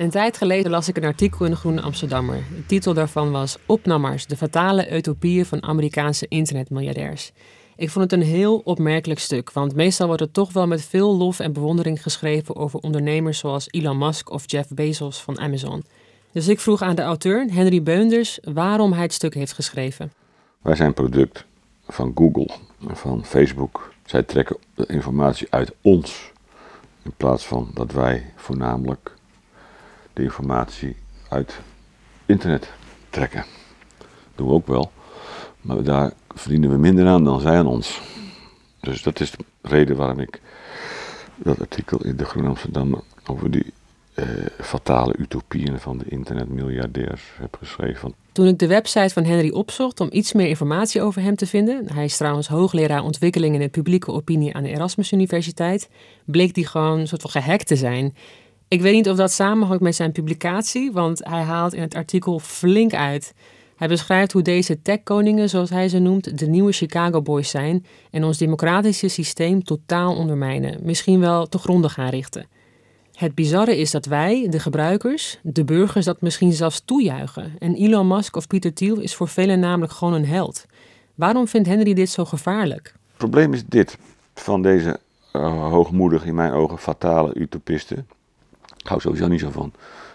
Een 0.00 0.10
tijd 0.10 0.36
geleden 0.36 0.70
las 0.70 0.88
ik 0.88 0.96
een 0.96 1.04
artikel 1.04 1.44
in 1.44 1.50
de 1.50 1.56
Groene 1.56 1.80
Amsterdammer. 1.80 2.36
De 2.36 2.66
titel 2.66 2.94
daarvan 2.94 3.30
was 3.30 3.58
Opnammers, 3.66 4.26
de 4.26 4.36
fatale 4.36 4.96
utopieën 4.96 5.44
van 5.44 5.62
Amerikaanse 5.62 6.26
internetmiljardairs. 6.28 7.32
Ik 7.76 7.90
vond 7.90 8.10
het 8.10 8.20
een 8.20 8.26
heel 8.26 8.58
opmerkelijk 8.58 9.20
stuk, 9.20 9.52
want 9.52 9.74
meestal 9.74 10.06
wordt 10.06 10.22
het 10.22 10.34
toch 10.34 10.52
wel 10.52 10.66
met 10.66 10.84
veel 10.84 11.16
lof 11.16 11.40
en 11.40 11.52
bewondering 11.52 12.02
geschreven 12.02 12.56
over 12.56 12.78
ondernemers 12.78 13.38
zoals 13.38 13.66
Elon 13.70 13.98
Musk 13.98 14.30
of 14.30 14.42
Jeff 14.46 14.68
Bezos 14.68 15.22
van 15.22 15.38
Amazon. 15.38 15.84
Dus 16.32 16.48
ik 16.48 16.60
vroeg 16.60 16.82
aan 16.82 16.96
de 16.96 17.02
auteur, 17.02 17.46
Henry 17.52 17.82
Beunders, 17.82 18.38
waarom 18.42 18.92
hij 18.92 19.02
het 19.02 19.12
stuk 19.12 19.34
heeft 19.34 19.52
geschreven. 19.52 20.12
Wij 20.62 20.74
zijn 20.74 20.94
product 20.94 21.44
van 21.88 22.12
Google 22.14 22.50
van 22.86 23.24
Facebook. 23.24 23.92
Zij 24.04 24.22
trekken 24.22 24.56
de 24.74 24.86
informatie 24.86 25.46
uit 25.50 25.72
ons. 25.80 26.32
In 27.02 27.12
plaats 27.16 27.46
van 27.46 27.70
dat 27.74 27.92
wij 27.92 28.32
voornamelijk 28.36 29.18
informatie 30.22 30.96
uit 31.28 31.60
internet 32.26 32.70
trekken. 33.10 33.44
Dat 33.98 34.08
doen 34.34 34.48
we 34.48 34.52
ook 34.52 34.66
wel. 34.66 34.92
Maar 35.60 35.82
daar 35.82 36.12
verdienen 36.34 36.70
we 36.70 36.76
minder 36.76 37.06
aan 37.06 37.24
dan 37.24 37.40
zij 37.40 37.56
aan 37.56 37.66
ons. 37.66 38.00
Dus 38.80 39.02
dat 39.02 39.20
is 39.20 39.30
de 39.30 39.44
reden 39.62 39.96
waarom 39.96 40.18
ik 40.18 40.40
dat 41.36 41.60
artikel 41.60 42.04
in 42.04 42.16
de 42.16 42.24
Groen 42.24 42.46
Amsterdam 42.46 43.02
over 43.26 43.50
die 43.50 43.72
eh, 44.14 44.26
fatale 44.60 45.14
utopieën 45.18 45.78
van 45.78 45.98
de 45.98 46.04
internetmiljardairs 46.08 47.22
heb 47.38 47.56
geschreven. 47.58 48.14
Toen 48.32 48.46
ik 48.46 48.58
de 48.58 48.66
website 48.66 49.12
van 49.12 49.24
Henry 49.24 49.50
opzocht 49.50 50.00
om 50.00 50.08
iets 50.12 50.32
meer 50.32 50.48
informatie 50.48 51.02
over 51.02 51.22
hem 51.22 51.36
te 51.36 51.46
vinden, 51.46 51.92
hij 51.92 52.04
is 52.04 52.16
trouwens 52.16 52.48
hoogleraar 52.48 53.02
ontwikkeling 53.02 53.54
in 53.54 53.60
de 53.60 53.68
publieke 53.68 54.12
opinie 54.12 54.54
aan 54.54 54.62
de 54.62 54.68
Erasmus 54.68 55.12
Universiteit, 55.12 55.88
bleek 56.24 56.54
die 56.54 56.66
gewoon 56.66 56.98
een 56.98 57.08
soort 57.08 57.22
van 57.22 57.30
gehackt 57.30 57.66
te 57.66 57.76
zijn. 57.76 58.14
Ik 58.70 58.82
weet 58.82 58.94
niet 58.94 59.08
of 59.08 59.16
dat 59.16 59.32
samenhangt 59.32 59.82
met 59.82 59.94
zijn 59.94 60.12
publicatie, 60.12 60.92
want 60.92 61.24
hij 61.24 61.42
haalt 61.42 61.74
in 61.74 61.80
het 61.80 61.94
artikel 61.94 62.38
flink 62.38 62.94
uit. 62.94 63.34
Hij 63.76 63.88
beschrijft 63.88 64.32
hoe 64.32 64.42
deze 64.42 64.82
tech-koningen, 64.82 65.48
zoals 65.48 65.70
hij 65.70 65.88
ze 65.88 65.98
noemt, 65.98 66.38
de 66.38 66.46
nieuwe 66.46 66.72
Chicago 66.72 67.22
Boys 67.22 67.50
zijn 67.50 67.84
en 68.10 68.24
ons 68.24 68.38
democratische 68.38 69.08
systeem 69.08 69.64
totaal 69.64 70.16
ondermijnen, 70.16 70.78
misschien 70.82 71.20
wel 71.20 71.46
te 71.46 71.58
gronden 71.58 71.90
gaan 71.90 72.08
richten. 72.08 72.46
Het 73.14 73.34
bizarre 73.34 73.76
is 73.76 73.90
dat 73.90 74.06
wij, 74.06 74.46
de 74.48 74.60
gebruikers, 74.60 75.38
de 75.42 75.64
burgers, 75.64 76.04
dat 76.04 76.20
misschien 76.20 76.52
zelfs 76.52 76.82
toejuichen. 76.84 77.52
En 77.58 77.74
Elon 77.74 78.06
Musk 78.06 78.36
of 78.36 78.46
Pieter 78.46 78.74
Thiel 78.74 79.00
is 79.00 79.14
voor 79.14 79.28
velen 79.28 79.60
namelijk 79.60 79.92
gewoon 79.92 80.14
een 80.14 80.26
held. 80.26 80.66
Waarom 81.14 81.48
vindt 81.48 81.68
Henry 81.68 81.94
dit 81.94 82.10
zo 82.10 82.24
gevaarlijk? 82.24 82.84
Het 82.84 83.16
probleem 83.16 83.52
is 83.52 83.64
dit, 83.66 83.98
van 84.34 84.62
deze 84.62 85.00
uh, 85.32 85.70
hoogmoedig, 85.70 86.24
in 86.24 86.34
mijn 86.34 86.52
ogen 86.52 86.78
fatale 86.78 87.34
utopisten. 87.34 88.06
Ik 88.82 88.86
hou 88.86 89.00
sowieso 89.00 89.28
niet 89.28 89.40
zo 89.40 89.50
van 89.50 89.72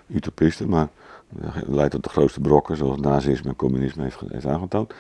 utopisten, 0.08 0.70
maar 0.70 0.88
dat 1.30 1.54
leidt 1.68 1.92
tot 1.92 2.04
de 2.04 2.10
grootste 2.10 2.40
brokken, 2.40 2.78
zoals 2.78 3.00
nazisme 3.00 3.50
en 3.50 3.56
communisme 3.56 4.04
heeft, 4.04 4.20
heeft 4.28 4.46
aangetoond. 4.46 4.94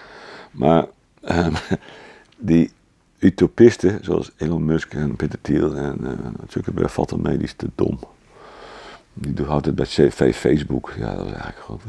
Maar 0.51 0.86
uh, 1.21 1.47
die 2.38 2.71
utopisten, 3.19 3.99
zoals 4.04 4.32
Elon 4.38 4.65
Musk 4.65 4.93
en 4.93 5.15
Peter 5.15 5.41
Thiel 5.41 5.75
en 5.75 5.97
uh, 6.01 6.12
Zuckerberg, 6.47 6.93
valt 6.93 7.12
er 7.12 7.19
mee, 7.19 7.38
die 7.38 7.47
is 7.47 7.54
te 7.54 7.69
dom. 7.75 7.99
Die 9.13 9.45
houdt 9.45 9.65
het 9.65 9.75
bij 9.75 10.34
Facebook. 10.34 10.93
Ja, 10.97 11.15
dat 11.15 11.25
is 11.25 11.32
eigenlijk 11.32 11.60
gewoon. 11.60 11.82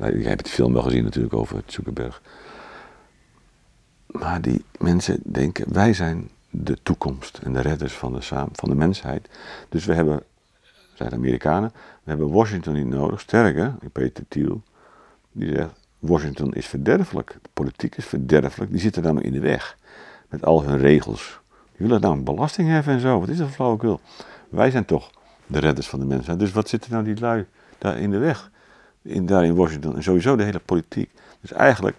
Ja, 0.00 0.06
je 0.06 0.28
hebt 0.28 0.44
die 0.44 0.52
film 0.52 0.72
wel 0.72 0.82
gezien 0.82 1.04
natuurlijk 1.04 1.34
over 1.34 1.62
Zuckerberg. 1.66 2.22
Maar 4.06 4.40
die 4.40 4.64
mensen 4.78 5.20
denken, 5.22 5.72
wij 5.72 5.92
zijn 5.92 6.30
de 6.50 6.78
toekomst 6.82 7.38
en 7.38 7.52
de 7.52 7.60
redders 7.60 7.92
van 7.92 8.12
de, 8.12 8.22
van 8.52 8.68
de 8.68 8.74
mensheid. 8.74 9.28
Dus 9.68 9.84
we 9.84 9.94
hebben, 9.94 10.22
zijn 11.06 11.20
de 11.20 11.26
Amerikanen, 11.26 11.72
we 11.74 12.10
hebben 12.10 12.30
Washington 12.30 12.74
niet 12.74 12.86
nodig. 12.86 13.20
Sterker, 13.20 13.74
Peter 13.92 14.24
Thiel, 14.28 14.62
die 15.32 15.54
zegt, 15.54 15.80
Washington 15.98 16.52
is 16.52 16.66
verderfelijk. 16.66 17.38
De 17.42 17.48
politiek 17.52 17.96
is 17.96 18.04
verderfelijk. 18.04 18.70
Die 18.70 18.80
zitten 18.80 19.14
maar 19.14 19.22
in 19.22 19.32
de 19.32 19.40
weg. 19.40 19.76
Met 20.28 20.44
al 20.44 20.64
hun 20.64 20.78
regels. 20.78 21.40
Die 21.76 21.86
willen 21.86 22.00
nou 22.00 22.16
een 22.16 22.24
belasting 22.24 22.68
heffen 22.68 22.92
en 22.92 23.00
zo. 23.00 23.20
Wat 23.20 23.28
is 23.28 23.36
dat 23.36 23.48
flauwekul? 23.48 24.00
Wij 24.48 24.70
zijn 24.70 24.84
toch 24.84 25.10
de 25.46 25.58
redders 25.58 25.88
van 25.88 25.98
de 25.98 26.06
mensheid. 26.06 26.38
Dus 26.38 26.52
wat 26.52 26.68
zitten 26.68 26.92
nou 26.92 27.04
die 27.04 27.20
lui 27.20 27.46
daar 27.78 27.98
in 27.98 28.10
de 28.10 28.18
weg? 28.18 28.50
In, 29.02 29.26
daar 29.26 29.44
in 29.44 29.54
Washington 29.54 29.96
en 29.96 30.02
sowieso 30.02 30.36
de 30.36 30.42
hele 30.42 30.58
politiek. 30.58 31.10
Dus 31.40 31.52
eigenlijk 31.52 31.96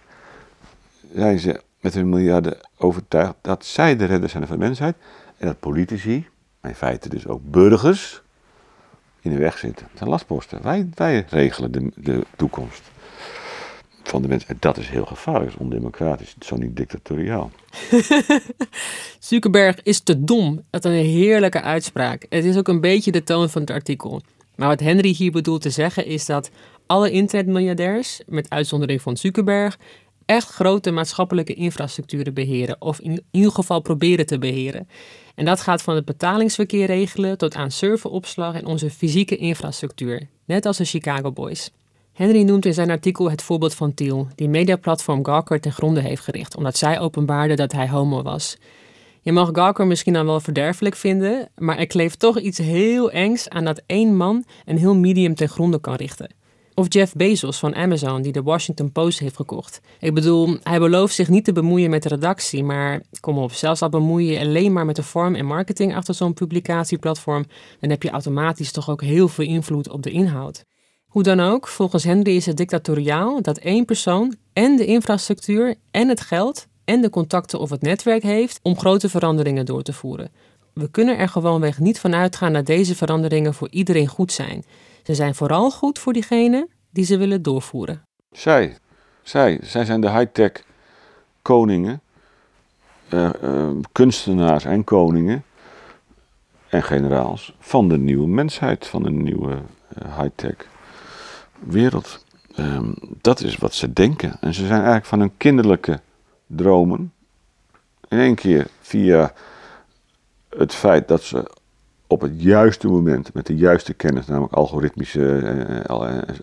zijn 1.14 1.40
ze 1.40 1.62
met 1.80 1.94
hun 1.94 2.10
miljarden 2.10 2.58
overtuigd 2.78 3.36
dat 3.42 3.66
zij 3.66 3.96
de 3.96 4.06
redders 4.06 4.32
zijn 4.32 4.48
van 4.48 4.60
de 4.60 4.66
mensheid. 4.66 4.96
En 5.38 5.48
dat 5.48 5.60
politici, 5.60 6.28
in 6.62 6.76
feite 6.76 7.10
dus 7.10 7.28
ook 7.28 7.42
burgers, 7.44 8.22
in 9.22 9.32
de 9.32 9.38
weg 9.38 9.58
zitten. 9.58 9.86
Dat 9.90 9.98
zijn 9.98 10.10
lastposten. 10.10 10.62
Wij, 10.62 10.90
wij 10.96 11.26
regelen 11.30 11.72
de, 11.72 11.92
de 11.96 12.26
toekomst 12.36 12.82
van 14.04 14.22
de 14.22 14.28
mensen. 14.28 14.50
En 14.50 14.58
dat 14.60 14.78
is 14.78 14.90
heel 14.90 15.06
gevaarlijk, 15.06 15.46
dat 15.46 15.54
is 15.54 15.62
ondemocratisch, 15.62 16.36
zo 16.40 16.56
niet 16.56 16.76
dictatoriaal. 16.76 17.52
Zuckerberg 19.20 19.82
is 19.84 20.00
te 20.00 20.24
dom. 20.24 20.62
Dat 20.70 20.86
is 20.86 20.92
een 20.92 21.06
heerlijke 21.06 21.62
uitspraak. 21.62 22.26
Het 22.30 22.46
is 22.46 22.58
ook 22.58 22.68
een 22.68 22.82
beetje 22.82 23.12
de 23.12 23.24
toon 23.24 23.50
van 23.50 23.62
het 23.62 23.72
artikel. 23.72 24.22
Maar 24.56 24.68
wat 24.68 24.80
Henry 24.80 25.14
hier 25.14 25.32
bedoelt 25.32 25.62
te 25.62 25.70
zeggen 25.70 26.06
is 26.06 26.26
dat 26.26 26.52
alle 26.86 27.12
internetmiljardairs, 27.12 28.22
met 28.28 28.50
uitzondering 28.50 29.02
van 29.02 29.18
Zuckerberg, 29.18 29.78
echt 30.32 30.50
grote 30.50 30.92
maatschappelijke 30.92 31.54
infrastructuren 31.54 32.34
beheren. 32.34 32.76
Of 32.80 33.00
in 33.00 33.24
ieder 33.32 33.52
geval 33.52 33.80
proberen 33.80 34.26
te 34.26 34.38
beheren. 34.38 34.90
En 35.36 35.46
dat 35.46 35.62
gaat 35.62 35.82
van 35.82 35.96
het 35.96 36.06
betalingsverkeer 36.06 36.86
regelen 36.86 37.38
tot 37.38 37.56
aan 37.56 37.72
serveropslag 37.72 38.56
en 38.56 38.66
onze 38.66 38.90
fysieke 38.90 39.38
infrastructuur. 39.38 40.28
Net 40.46 40.66
als 40.66 40.78
de 40.78 40.86
Chicago 40.86 41.32
Boys. 41.32 41.72
Henry 42.14 42.42
noemt 42.42 42.66
in 42.66 42.74
zijn 42.74 42.90
artikel 42.90 43.30
het 43.30 43.42
voorbeeld 43.42 43.74
van 43.74 43.94
Thiel, 43.94 44.28
die 44.36 44.50
mediaplatform 44.50 45.26
Gawker 45.26 45.60
ten 45.60 45.72
gronde 45.72 46.02
heeft 46.02 46.24
gericht, 46.24 46.56
omdat 46.56 46.78
zij 46.78 47.00
openbaarde 47.00 47.56
dat 47.56 47.72
hij 47.72 47.90
homo 47.90 48.22
was. 48.22 48.58
Je 49.22 49.32
mag 49.32 49.50
Gawker 49.52 49.88
misschien 49.88 50.14
dan 50.14 50.26
wel 50.26 50.40
verderfelijk 50.40 50.96
vinden, 50.96 51.50
maar 51.58 51.78
er 51.78 51.88
kleeft 51.88 52.20
toch 52.20 52.40
iets 52.40 52.58
heel 52.58 53.12
engs 53.12 53.50
aan 53.50 53.64
dat 53.64 53.82
één 53.86 54.18
man 54.18 54.46
een 54.66 54.78
heel 54.78 54.96
medium 54.96 55.36
ten 55.36 55.50
gronde 55.50 55.80
kan 55.80 55.96
richten. 55.96 56.40
Of 56.82 56.88
Jeff 56.90 57.14
Bezos 57.14 57.60
van 57.60 57.76
Amazon, 57.76 58.22
die 58.22 58.32
de 58.32 58.42
Washington 58.42 58.92
Post 58.92 59.20
heeft 59.20 59.36
gekocht. 59.36 59.82
Ik 60.00 60.14
bedoel, 60.14 60.58
hij 60.64 60.80
belooft 60.80 61.16
zich 61.16 61.30
niet 61.30 61.46
te 61.46 61.52
bemoeien 61.52 61.90
met 61.90 62.04
de 62.04 62.10
redactie, 62.10 62.64
maar 62.64 63.02
kom 63.20 63.38
op, 63.38 63.52
zelfs 63.52 63.82
al 63.82 63.90
bemoei 63.90 64.32
je 64.32 64.40
alleen 64.40 64.74
maar 64.74 64.86
met 64.86 64.96
de 64.96 65.04
vorm 65.04 65.36
en 65.36 65.46
marketing 65.46 65.96
achter 65.96 66.14
zo'n 66.14 66.34
publicatieplatform, 66.34 67.46
dan 67.80 67.90
heb 67.90 68.04
je 68.04 68.10
automatisch 68.10 68.72
toch 68.72 68.90
ook 68.90 69.02
heel 69.02 69.28
veel 69.28 69.46
invloed 69.46 69.90
op 69.90 70.04
de 70.04 70.12
inhoud. 70.12 70.64
Hoe 71.06 71.24
dan 71.24 71.40
ook, 71.40 71.68
volgens 71.68 72.04
Henry 72.04 72.36
is 72.36 72.46
het 72.46 72.58
dictatoriaal 72.58 73.42
dat 73.42 73.58
één 73.58 73.86
persoon 73.86 74.36
en 74.54 74.76
de 74.76 74.86
infrastructuur 74.86 75.76
en 75.92 76.08
het 76.08 76.22
geld 76.22 76.68
en 76.86 77.02
de 77.02 77.10
contacten 77.10 77.60
of 77.60 77.70
het 77.70 77.82
netwerk 77.82 78.24
heeft 78.24 78.60
om 78.62 78.78
grote 78.78 79.10
veranderingen 79.10 79.66
door 79.66 79.82
te 79.82 79.94
voeren. 79.94 80.32
We 80.74 80.92
kunnen 80.92 81.18
er 81.18 81.30
gewoonweg 81.30 81.80
niet 81.80 82.00
van 82.00 82.16
uitgaan 82.16 82.54
dat 82.54 82.66
deze 82.66 82.96
veranderingen 82.96 83.54
voor 83.54 83.70
iedereen 83.72 84.08
goed 84.08 84.32
zijn. 84.32 84.64
Ze 85.04 85.16
zijn 85.16 85.36
vooral 85.36 85.72
goed 85.72 86.00
voor 86.00 86.14
diegenen 86.14 86.70
die 86.90 87.06
ze 87.06 87.18
willen 87.18 87.42
doorvoeren. 87.42 88.02
Zij, 88.32 88.78
zij, 89.22 89.60
zij 89.64 89.86
zijn 89.86 90.02
de 90.02 90.12
high-tech 90.12 90.52
koningen, 91.42 92.02
eh, 93.10 93.44
eh, 93.44 93.70
kunstenaars 93.92 94.66
en 94.66 94.84
koningen 94.84 95.44
en 96.70 96.84
generaals 96.84 97.56
van 97.60 97.90
de 97.90 97.98
nieuwe 97.98 98.28
mensheid, 98.28 98.88
van 98.88 99.04
de 99.04 99.10
nieuwe 99.10 99.52
uh, 99.52 100.20
high-tech 100.20 100.56
wereld. 101.60 102.26
Ehm, 102.56 102.92
dat 103.22 103.42
is 103.42 103.58
wat 103.58 103.74
ze 103.74 103.94
denken. 103.94 104.38
En 104.40 104.54
ze 104.54 104.62
zijn 104.62 104.80
eigenlijk 104.80 105.06
van 105.06 105.20
hun 105.20 105.38
kinderlijke 105.38 106.00
dromen 106.48 107.14
in 108.08 108.18
één 108.20 108.36
keer 108.36 108.68
via 108.82 109.34
het 110.50 110.74
feit 110.74 111.08
dat 111.08 111.22
ze 111.22 111.52
op 112.12 112.22
het 112.22 112.42
juiste 112.42 112.88
moment, 112.88 113.34
met 113.34 113.46
de 113.46 113.56
juiste 113.56 113.94
kennis, 113.94 114.26
namelijk 114.26 114.54
algoritmische 114.54 115.38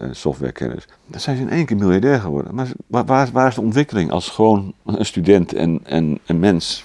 en 0.01 0.17
softwarekennis, 0.17 0.87
dan 1.07 1.21
zijn 1.21 1.37
ze 1.37 1.43
in 1.43 1.51
één 1.51 1.67
keer 1.67 1.77
miljardair 1.77 2.21
geworden. 2.21 2.55
Maar 2.55 3.05
waar, 3.05 3.29
waar 3.33 3.49
is 3.49 3.55
de 3.55 3.61
ontwikkeling 3.61 4.11
als 4.11 4.29
gewoon 4.29 4.75
een 4.87 5.07
student 5.07 5.55
en, 5.55 5.81
en 5.85 6.19
een 6.27 6.39
mens 6.39 6.85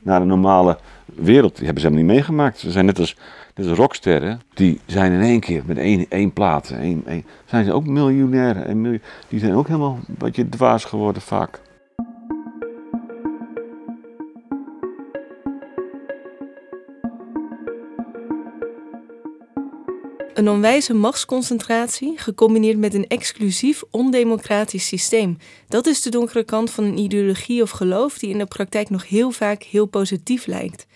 naar 0.00 0.20
de 0.20 0.26
normale 0.26 0.78
wereld? 1.04 1.56
Die 1.56 1.64
hebben 1.64 1.82
ze 1.82 1.88
helemaal 1.88 2.06
niet 2.06 2.16
meegemaakt. 2.16 2.58
Ze 2.58 2.70
zijn 2.70 2.84
net 2.84 2.98
als, 2.98 3.16
net 3.54 3.66
rocksterren, 3.66 4.40
die 4.54 4.80
zijn 4.86 5.12
in 5.12 5.20
één 5.20 5.40
keer 5.40 5.62
met 5.66 5.78
één, 5.78 6.06
één 6.08 6.32
plaat, 6.32 6.70
één, 6.70 7.02
één, 7.06 7.24
zijn 7.44 7.64
ze 7.64 7.72
ook 7.72 7.86
miljonair. 7.86 8.56
En 8.56 9.00
die 9.28 9.40
zijn 9.40 9.54
ook 9.54 9.66
helemaal 9.66 9.98
een 10.08 10.14
beetje 10.18 10.48
dwaas 10.48 10.84
geworden 10.84 11.22
vaak. 11.22 11.60
Een 20.34 20.48
onwijze 20.48 20.94
machtsconcentratie 20.94 22.18
gecombineerd 22.18 22.78
met 22.78 22.94
een 22.94 23.06
exclusief 23.06 23.82
ondemocratisch 23.90 24.86
systeem. 24.86 25.36
Dat 25.68 25.86
is 25.86 26.02
de 26.02 26.10
donkere 26.10 26.44
kant 26.44 26.70
van 26.70 26.84
een 26.84 26.98
ideologie 26.98 27.62
of 27.62 27.70
geloof 27.70 28.18
die 28.18 28.30
in 28.30 28.38
de 28.38 28.46
praktijk 28.46 28.90
nog 28.90 29.08
heel 29.08 29.30
vaak 29.30 29.62
heel 29.62 29.86
positief 29.86 30.46
lijkt. 30.46 30.86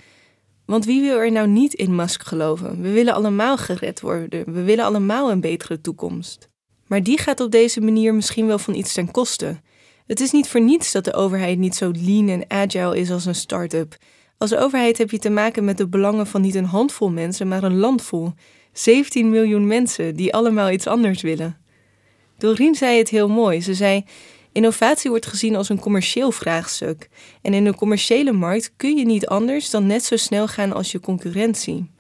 Want 0.67 0.85
wie 0.85 1.01
wil 1.01 1.19
er 1.19 1.33
nou 1.33 1.49
niet 1.49 1.75
in 1.75 1.95
Musk 1.95 2.23
geloven? 2.23 2.83
We 2.83 2.91
willen 2.91 3.15
allemaal 3.15 3.57
gered 3.57 4.01
worden. 4.01 4.53
We 4.53 4.63
willen 4.63 4.85
allemaal 4.85 5.31
een 5.31 5.41
betere 5.41 5.81
toekomst. 5.81 6.49
Maar 6.87 7.03
die 7.03 7.19
gaat 7.19 7.41
op 7.41 7.51
deze 7.51 7.81
manier 7.81 8.15
misschien 8.15 8.47
wel 8.47 8.59
van 8.59 8.75
iets 8.75 8.93
ten 8.93 9.11
koste. 9.11 9.61
Het 10.07 10.21
is 10.21 10.31
niet 10.31 10.49
voor 10.49 10.61
niets 10.61 10.93
dat 10.93 11.05
de 11.05 11.15
overheid 11.15 11.59
niet 11.59 11.75
zo 11.75 11.91
lean 11.95 12.29
en 12.29 12.45
agile 12.49 12.99
is 12.99 13.11
als 13.11 13.25
een 13.25 13.35
start-up. 13.35 13.97
Als 14.39 14.55
overheid 14.55 14.99
heb 14.99 15.11
je 15.11 15.19
te 15.19 15.31
maken 15.31 15.65
met 15.65 15.79
de 15.79 15.89
belangen 15.89 16.27
van 16.27 16.41
niet 16.41 16.55
een 16.55 16.65
handvol 16.65 17.11
mensen, 17.11 17.49
maar 17.49 17.63
een 17.63 17.79
landvol. 17.79 18.33
17 18.79 19.31
miljoen 19.31 19.67
mensen 19.67 20.17
die 20.17 20.35
allemaal 20.35 20.71
iets 20.71 20.87
anders 20.87 21.23
willen. 21.23 21.57
Doreen 22.39 22.75
zei 22.75 22.99
het 22.99 23.09
heel 23.09 23.29
mooi. 23.29 23.63
Ze 23.63 23.75
zei: 23.75 24.05
Innovatie 24.53 25.11
wordt 25.11 25.27
gezien 25.27 25.57
als 25.57 25.69
een 25.69 25.79
commercieel 25.79 26.33
vraagstuk. 26.33 27.09
En 27.43 27.55
in 27.55 27.67
een 27.67 27.75
commerciële 27.75 28.33
markt 28.33 28.73
kun 28.77 28.97
je 28.97 29.05
niet 29.05 29.27
anders 29.27 29.71
dan 29.71 29.87
net 29.87 30.05
zo 30.05 30.17
snel 30.17 30.49
gaan 30.49 30.73
als 30.73 30.93
je 30.93 31.01
concurrentie. 31.01 31.91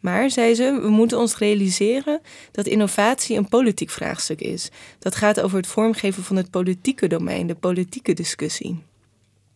Maar, 0.00 0.30
zei 0.30 0.54
ze, 0.54 0.78
we 0.82 0.88
moeten 0.88 1.18
ons 1.18 1.36
realiseren 1.36 2.20
dat 2.50 2.66
innovatie 2.66 3.36
een 3.36 3.48
politiek 3.48 3.90
vraagstuk 3.90 4.40
is. 4.40 4.70
Dat 4.98 5.14
gaat 5.14 5.40
over 5.40 5.56
het 5.56 5.66
vormgeven 5.66 6.22
van 6.22 6.36
het 6.36 6.50
politieke 6.50 7.06
domein, 7.06 7.46
de 7.46 7.54
politieke 7.54 8.12
discussie. 8.12 8.82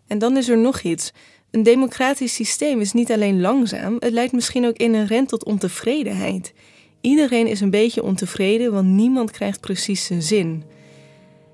En 0.06 0.18
dan 0.18 0.36
is 0.36 0.48
er 0.48 0.58
nog 0.58 0.80
iets. 0.80 1.12
Een 1.54 1.62
democratisch 1.62 2.34
systeem 2.34 2.80
is 2.80 2.92
niet 2.92 3.12
alleen 3.12 3.40
langzaam, 3.40 3.96
het 3.98 4.12
leidt 4.12 4.32
misschien 4.32 4.66
ook 4.66 4.76
inherent 4.76 5.28
tot 5.28 5.44
ontevredenheid. 5.44 6.52
Iedereen 7.00 7.46
is 7.46 7.60
een 7.60 7.70
beetje 7.70 8.02
ontevreden, 8.02 8.72
want 8.72 8.88
niemand 8.88 9.30
krijgt 9.30 9.60
precies 9.60 10.04
zijn 10.04 10.22
zin. 10.22 10.64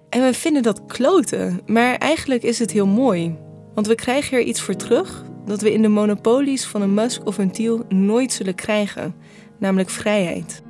En 0.08 0.22
we 0.22 0.34
vinden 0.34 0.62
dat 0.62 0.86
kloten, 0.86 1.60
maar 1.66 1.94
eigenlijk 1.94 2.42
is 2.42 2.58
het 2.58 2.70
heel 2.70 2.86
mooi. 2.86 3.36
Want 3.74 3.86
we 3.86 3.94
krijgen 3.94 4.38
er 4.38 4.44
iets 4.44 4.60
voor 4.60 4.76
terug 4.76 5.24
dat 5.46 5.60
we 5.60 5.72
in 5.72 5.82
de 5.82 5.88
monopolies 5.88 6.64
van 6.64 6.82
een 6.82 6.94
Musk 6.94 7.26
of 7.26 7.38
een 7.38 7.50
Thiel 7.50 7.84
nooit 7.88 8.32
zullen 8.32 8.54
krijgen, 8.54 9.14
namelijk 9.58 9.90
vrijheid. 9.90 10.62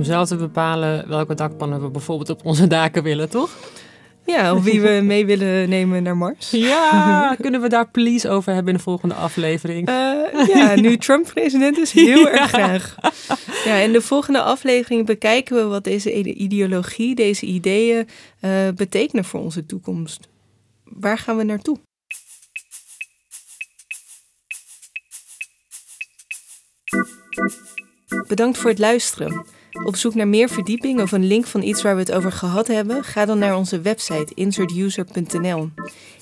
Om 0.00 0.06
zelf 0.06 0.28
te 0.28 0.36
bepalen 0.36 1.08
welke 1.08 1.34
dakpannen 1.34 1.82
we 1.82 1.88
bijvoorbeeld 1.88 2.30
op 2.30 2.44
onze 2.44 2.66
daken 2.66 3.02
willen, 3.02 3.30
toch? 3.30 3.50
Ja, 4.26 4.54
of 4.54 4.64
wie 4.64 4.80
we 4.80 5.00
mee 5.02 5.26
willen 5.26 5.68
nemen 5.68 6.02
naar 6.02 6.16
Mars. 6.16 6.50
Ja, 6.70 7.34
kunnen 7.40 7.60
we 7.60 7.68
daar 7.68 7.90
please 7.90 8.28
over 8.28 8.52
hebben 8.52 8.72
in 8.72 8.78
de 8.78 8.84
volgende 8.84 9.14
aflevering? 9.14 9.88
Uh, 9.88 10.46
ja, 10.54 10.74
nu 10.74 10.96
Trump 10.96 11.26
president 11.26 11.78
is, 11.78 11.92
heel 11.92 12.28
erg 12.38 12.48
graag. 12.48 12.96
Ja, 13.64 13.74
in 13.74 13.92
de 13.92 14.00
volgende 14.00 14.42
aflevering 14.42 15.06
bekijken 15.06 15.56
we 15.56 15.62
wat 15.62 15.84
deze 15.84 16.22
ideologie, 16.22 17.14
deze 17.14 17.46
ideeën 17.46 18.08
uh, 18.40 18.68
betekenen 18.74 19.24
voor 19.24 19.40
onze 19.40 19.66
toekomst. 19.66 20.28
Waar 20.84 21.18
gaan 21.18 21.36
we 21.36 21.42
naartoe? 21.42 21.76
Bedankt 28.28 28.58
voor 28.58 28.70
het 28.70 28.78
luisteren. 28.78 29.58
Op 29.84 29.96
zoek 29.96 30.14
naar 30.14 30.28
meer 30.28 30.48
verdieping 30.48 31.00
of 31.00 31.12
een 31.12 31.26
link 31.26 31.46
van 31.46 31.62
iets 31.62 31.82
waar 31.82 31.94
we 31.94 32.00
het 32.00 32.12
over 32.12 32.32
gehad 32.32 32.66
hebben, 32.66 33.04
ga 33.04 33.24
dan 33.24 33.38
naar 33.38 33.56
onze 33.56 33.80
website 33.80 34.34
insertuser.nl. 34.34 35.70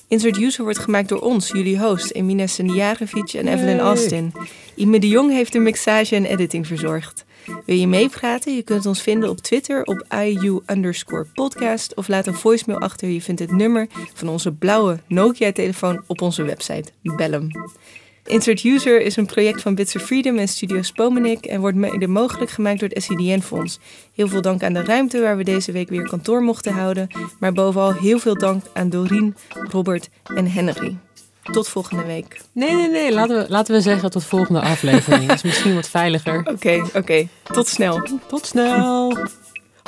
Insert 0.08 0.36
User 0.36 0.64
wordt 0.64 0.78
gemaakt 0.78 1.08
door 1.08 1.20
ons, 1.20 1.48
jullie 1.48 1.78
host, 1.78 2.10
Emina 2.10 2.46
Sendiarevic 2.46 3.32
en 3.32 3.48
Evelyn 3.48 3.78
Austin. 3.78 4.32
Ime 4.74 4.98
de 4.98 5.08
Jong 5.08 5.30
heeft 5.30 5.52
de 5.52 5.58
mixage 5.58 6.14
en 6.14 6.24
editing 6.24 6.66
verzorgd. 6.66 7.24
Wil 7.66 7.76
je 7.76 7.86
meepraten? 7.86 8.54
Je 8.54 8.62
kunt 8.62 8.86
ons 8.86 9.02
vinden 9.02 9.30
op 9.30 9.38
Twitter 9.38 9.82
op 9.84 10.06
IU 10.08 10.60
podcast 11.34 11.94
of 11.94 12.08
laat 12.08 12.26
een 12.26 12.34
voicemail 12.34 12.80
achter. 12.80 13.08
Je 13.08 13.22
vindt 13.22 13.40
het 13.40 13.52
nummer 13.52 13.86
van 14.14 14.28
onze 14.28 14.52
blauwe 14.52 14.98
Nokia-telefoon 15.06 16.02
op 16.06 16.20
onze 16.20 16.42
website. 16.42 16.90
Bel 17.02 17.30
hem. 17.30 17.48
Insert 18.28 18.64
User 18.64 19.00
is 19.00 19.16
een 19.16 19.26
project 19.26 19.62
van 19.62 19.74
Bits 19.74 19.96
of 19.96 20.02
Freedom 20.02 20.38
en 20.38 20.48
Studio 20.48 20.82
Spomenik 20.82 21.46
en 21.46 21.60
wordt 21.60 21.76
mede 21.76 22.06
mogelijk 22.06 22.50
gemaakt 22.50 22.80
door 22.80 22.88
het 22.88 23.02
SCDN-fonds. 23.02 23.78
Heel 24.14 24.28
veel 24.28 24.42
dank 24.42 24.62
aan 24.62 24.72
de 24.72 24.84
ruimte 24.84 25.20
waar 25.20 25.36
we 25.36 25.44
deze 25.44 25.72
week 25.72 25.88
weer 25.88 26.08
kantoor 26.08 26.42
mochten 26.42 26.72
houden, 26.72 27.08
maar 27.40 27.52
bovenal 27.52 27.92
heel 27.92 28.18
veel 28.18 28.38
dank 28.38 28.64
aan 28.72 28.90
Doreen, 28.90 29.36
Robert 29.70 30.08
en 30.34 30.50
Henry. 30.50 30.96
Tot 31.42 31.68
volgende 31.68 32.04
week. 32.04 32.40
Nee, 32.52 32.74
nee, 32.74 32.88
nee. 32.88 33.12
Laten 33.12 33.36
we, 33.42 33.46
laten 33.48 33.74
we 33.74 33.80
zeggen 33.80 34.10
tot 34.10 34.24
volgende 34.24 34.60
aflevering. 34.60 35.26
Dat 35.26 35.36
is 35.36 35.42
misschien 35.42 35.74
wat 35.74 35.88
veiliger. 35.88 36.38
Oké, 36.54 36.82
oké. 36.94 37.28
Tot 37.42 37.68
snel. 37.68 38.08
Tot 38.26 38.46
snel. 38.46 39.16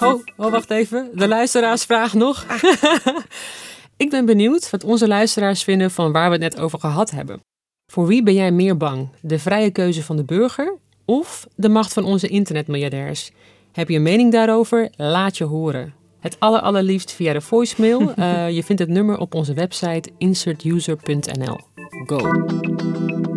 Oh, 0.03 0.24
oh, 0.36 0.51
wacht 0.51 0.70
even. 0.70 1.11
De 1.14 1.28
luisteraarsvraag 1.28 2.14
nog. 2.14 2.47
Ik 3.97 4.11
ben 4.11 4.24
benieuwd 4.24 4.70
wat 4.70 4.84
onze 4.84 5.09
luisteraars 5.09 5.62
vinden 5.62 5.91
van 5.91 6.12
waar 6.12 6.26
we 6.30 6.32
het 6.32 6.55
net 6.55 6.61
over 6.61 6.78
gehad 6.78 7.11
hebben. 7.11 7.43
Voor 7.91 8.07
wie 8.07 8.22
ben 8.22 8.34
jij 8.34 8.53
meer 8.53 8.76
bang? 8.76 9.09
De 9.20 9.38
vrije 9.38 9.70
keuze 9.70 10.03
van 10.03 10.16
de 10.16 10.24
burger 10.24 10.76
of 11.05 11.47
de 11.55 11.68
macht 11.68 11.93
van 11.93 12.05
onze 12.05 12.28
internetmiljardairs? 12.28 13.30
Heb 13.72 13.88
je 13.88 13.97
een 13.97 14.03
mening 14.03 14.32
daarover? 14.32 14.91
Laat 14.97 15.38
je 15.38 15.45
horen. 15.45 15.95
Het 16.20 16.36
aller, 16.38 16.61
allerliefst 16.61 17.12
via 17.12 17.32
de 17.32 17.41
voicemail. 17.41 18.12
Uh, 18.18 18.51
je 18.57 18.62
vindt 18.62 18.82
het 18.82 18.91
nummer 18.91 19.18
op 19.18 19.34
onze 19.34 19.55
website 19.55 20.11
insertuser.nl. 20.18 21.59
Go! 22.07 23.30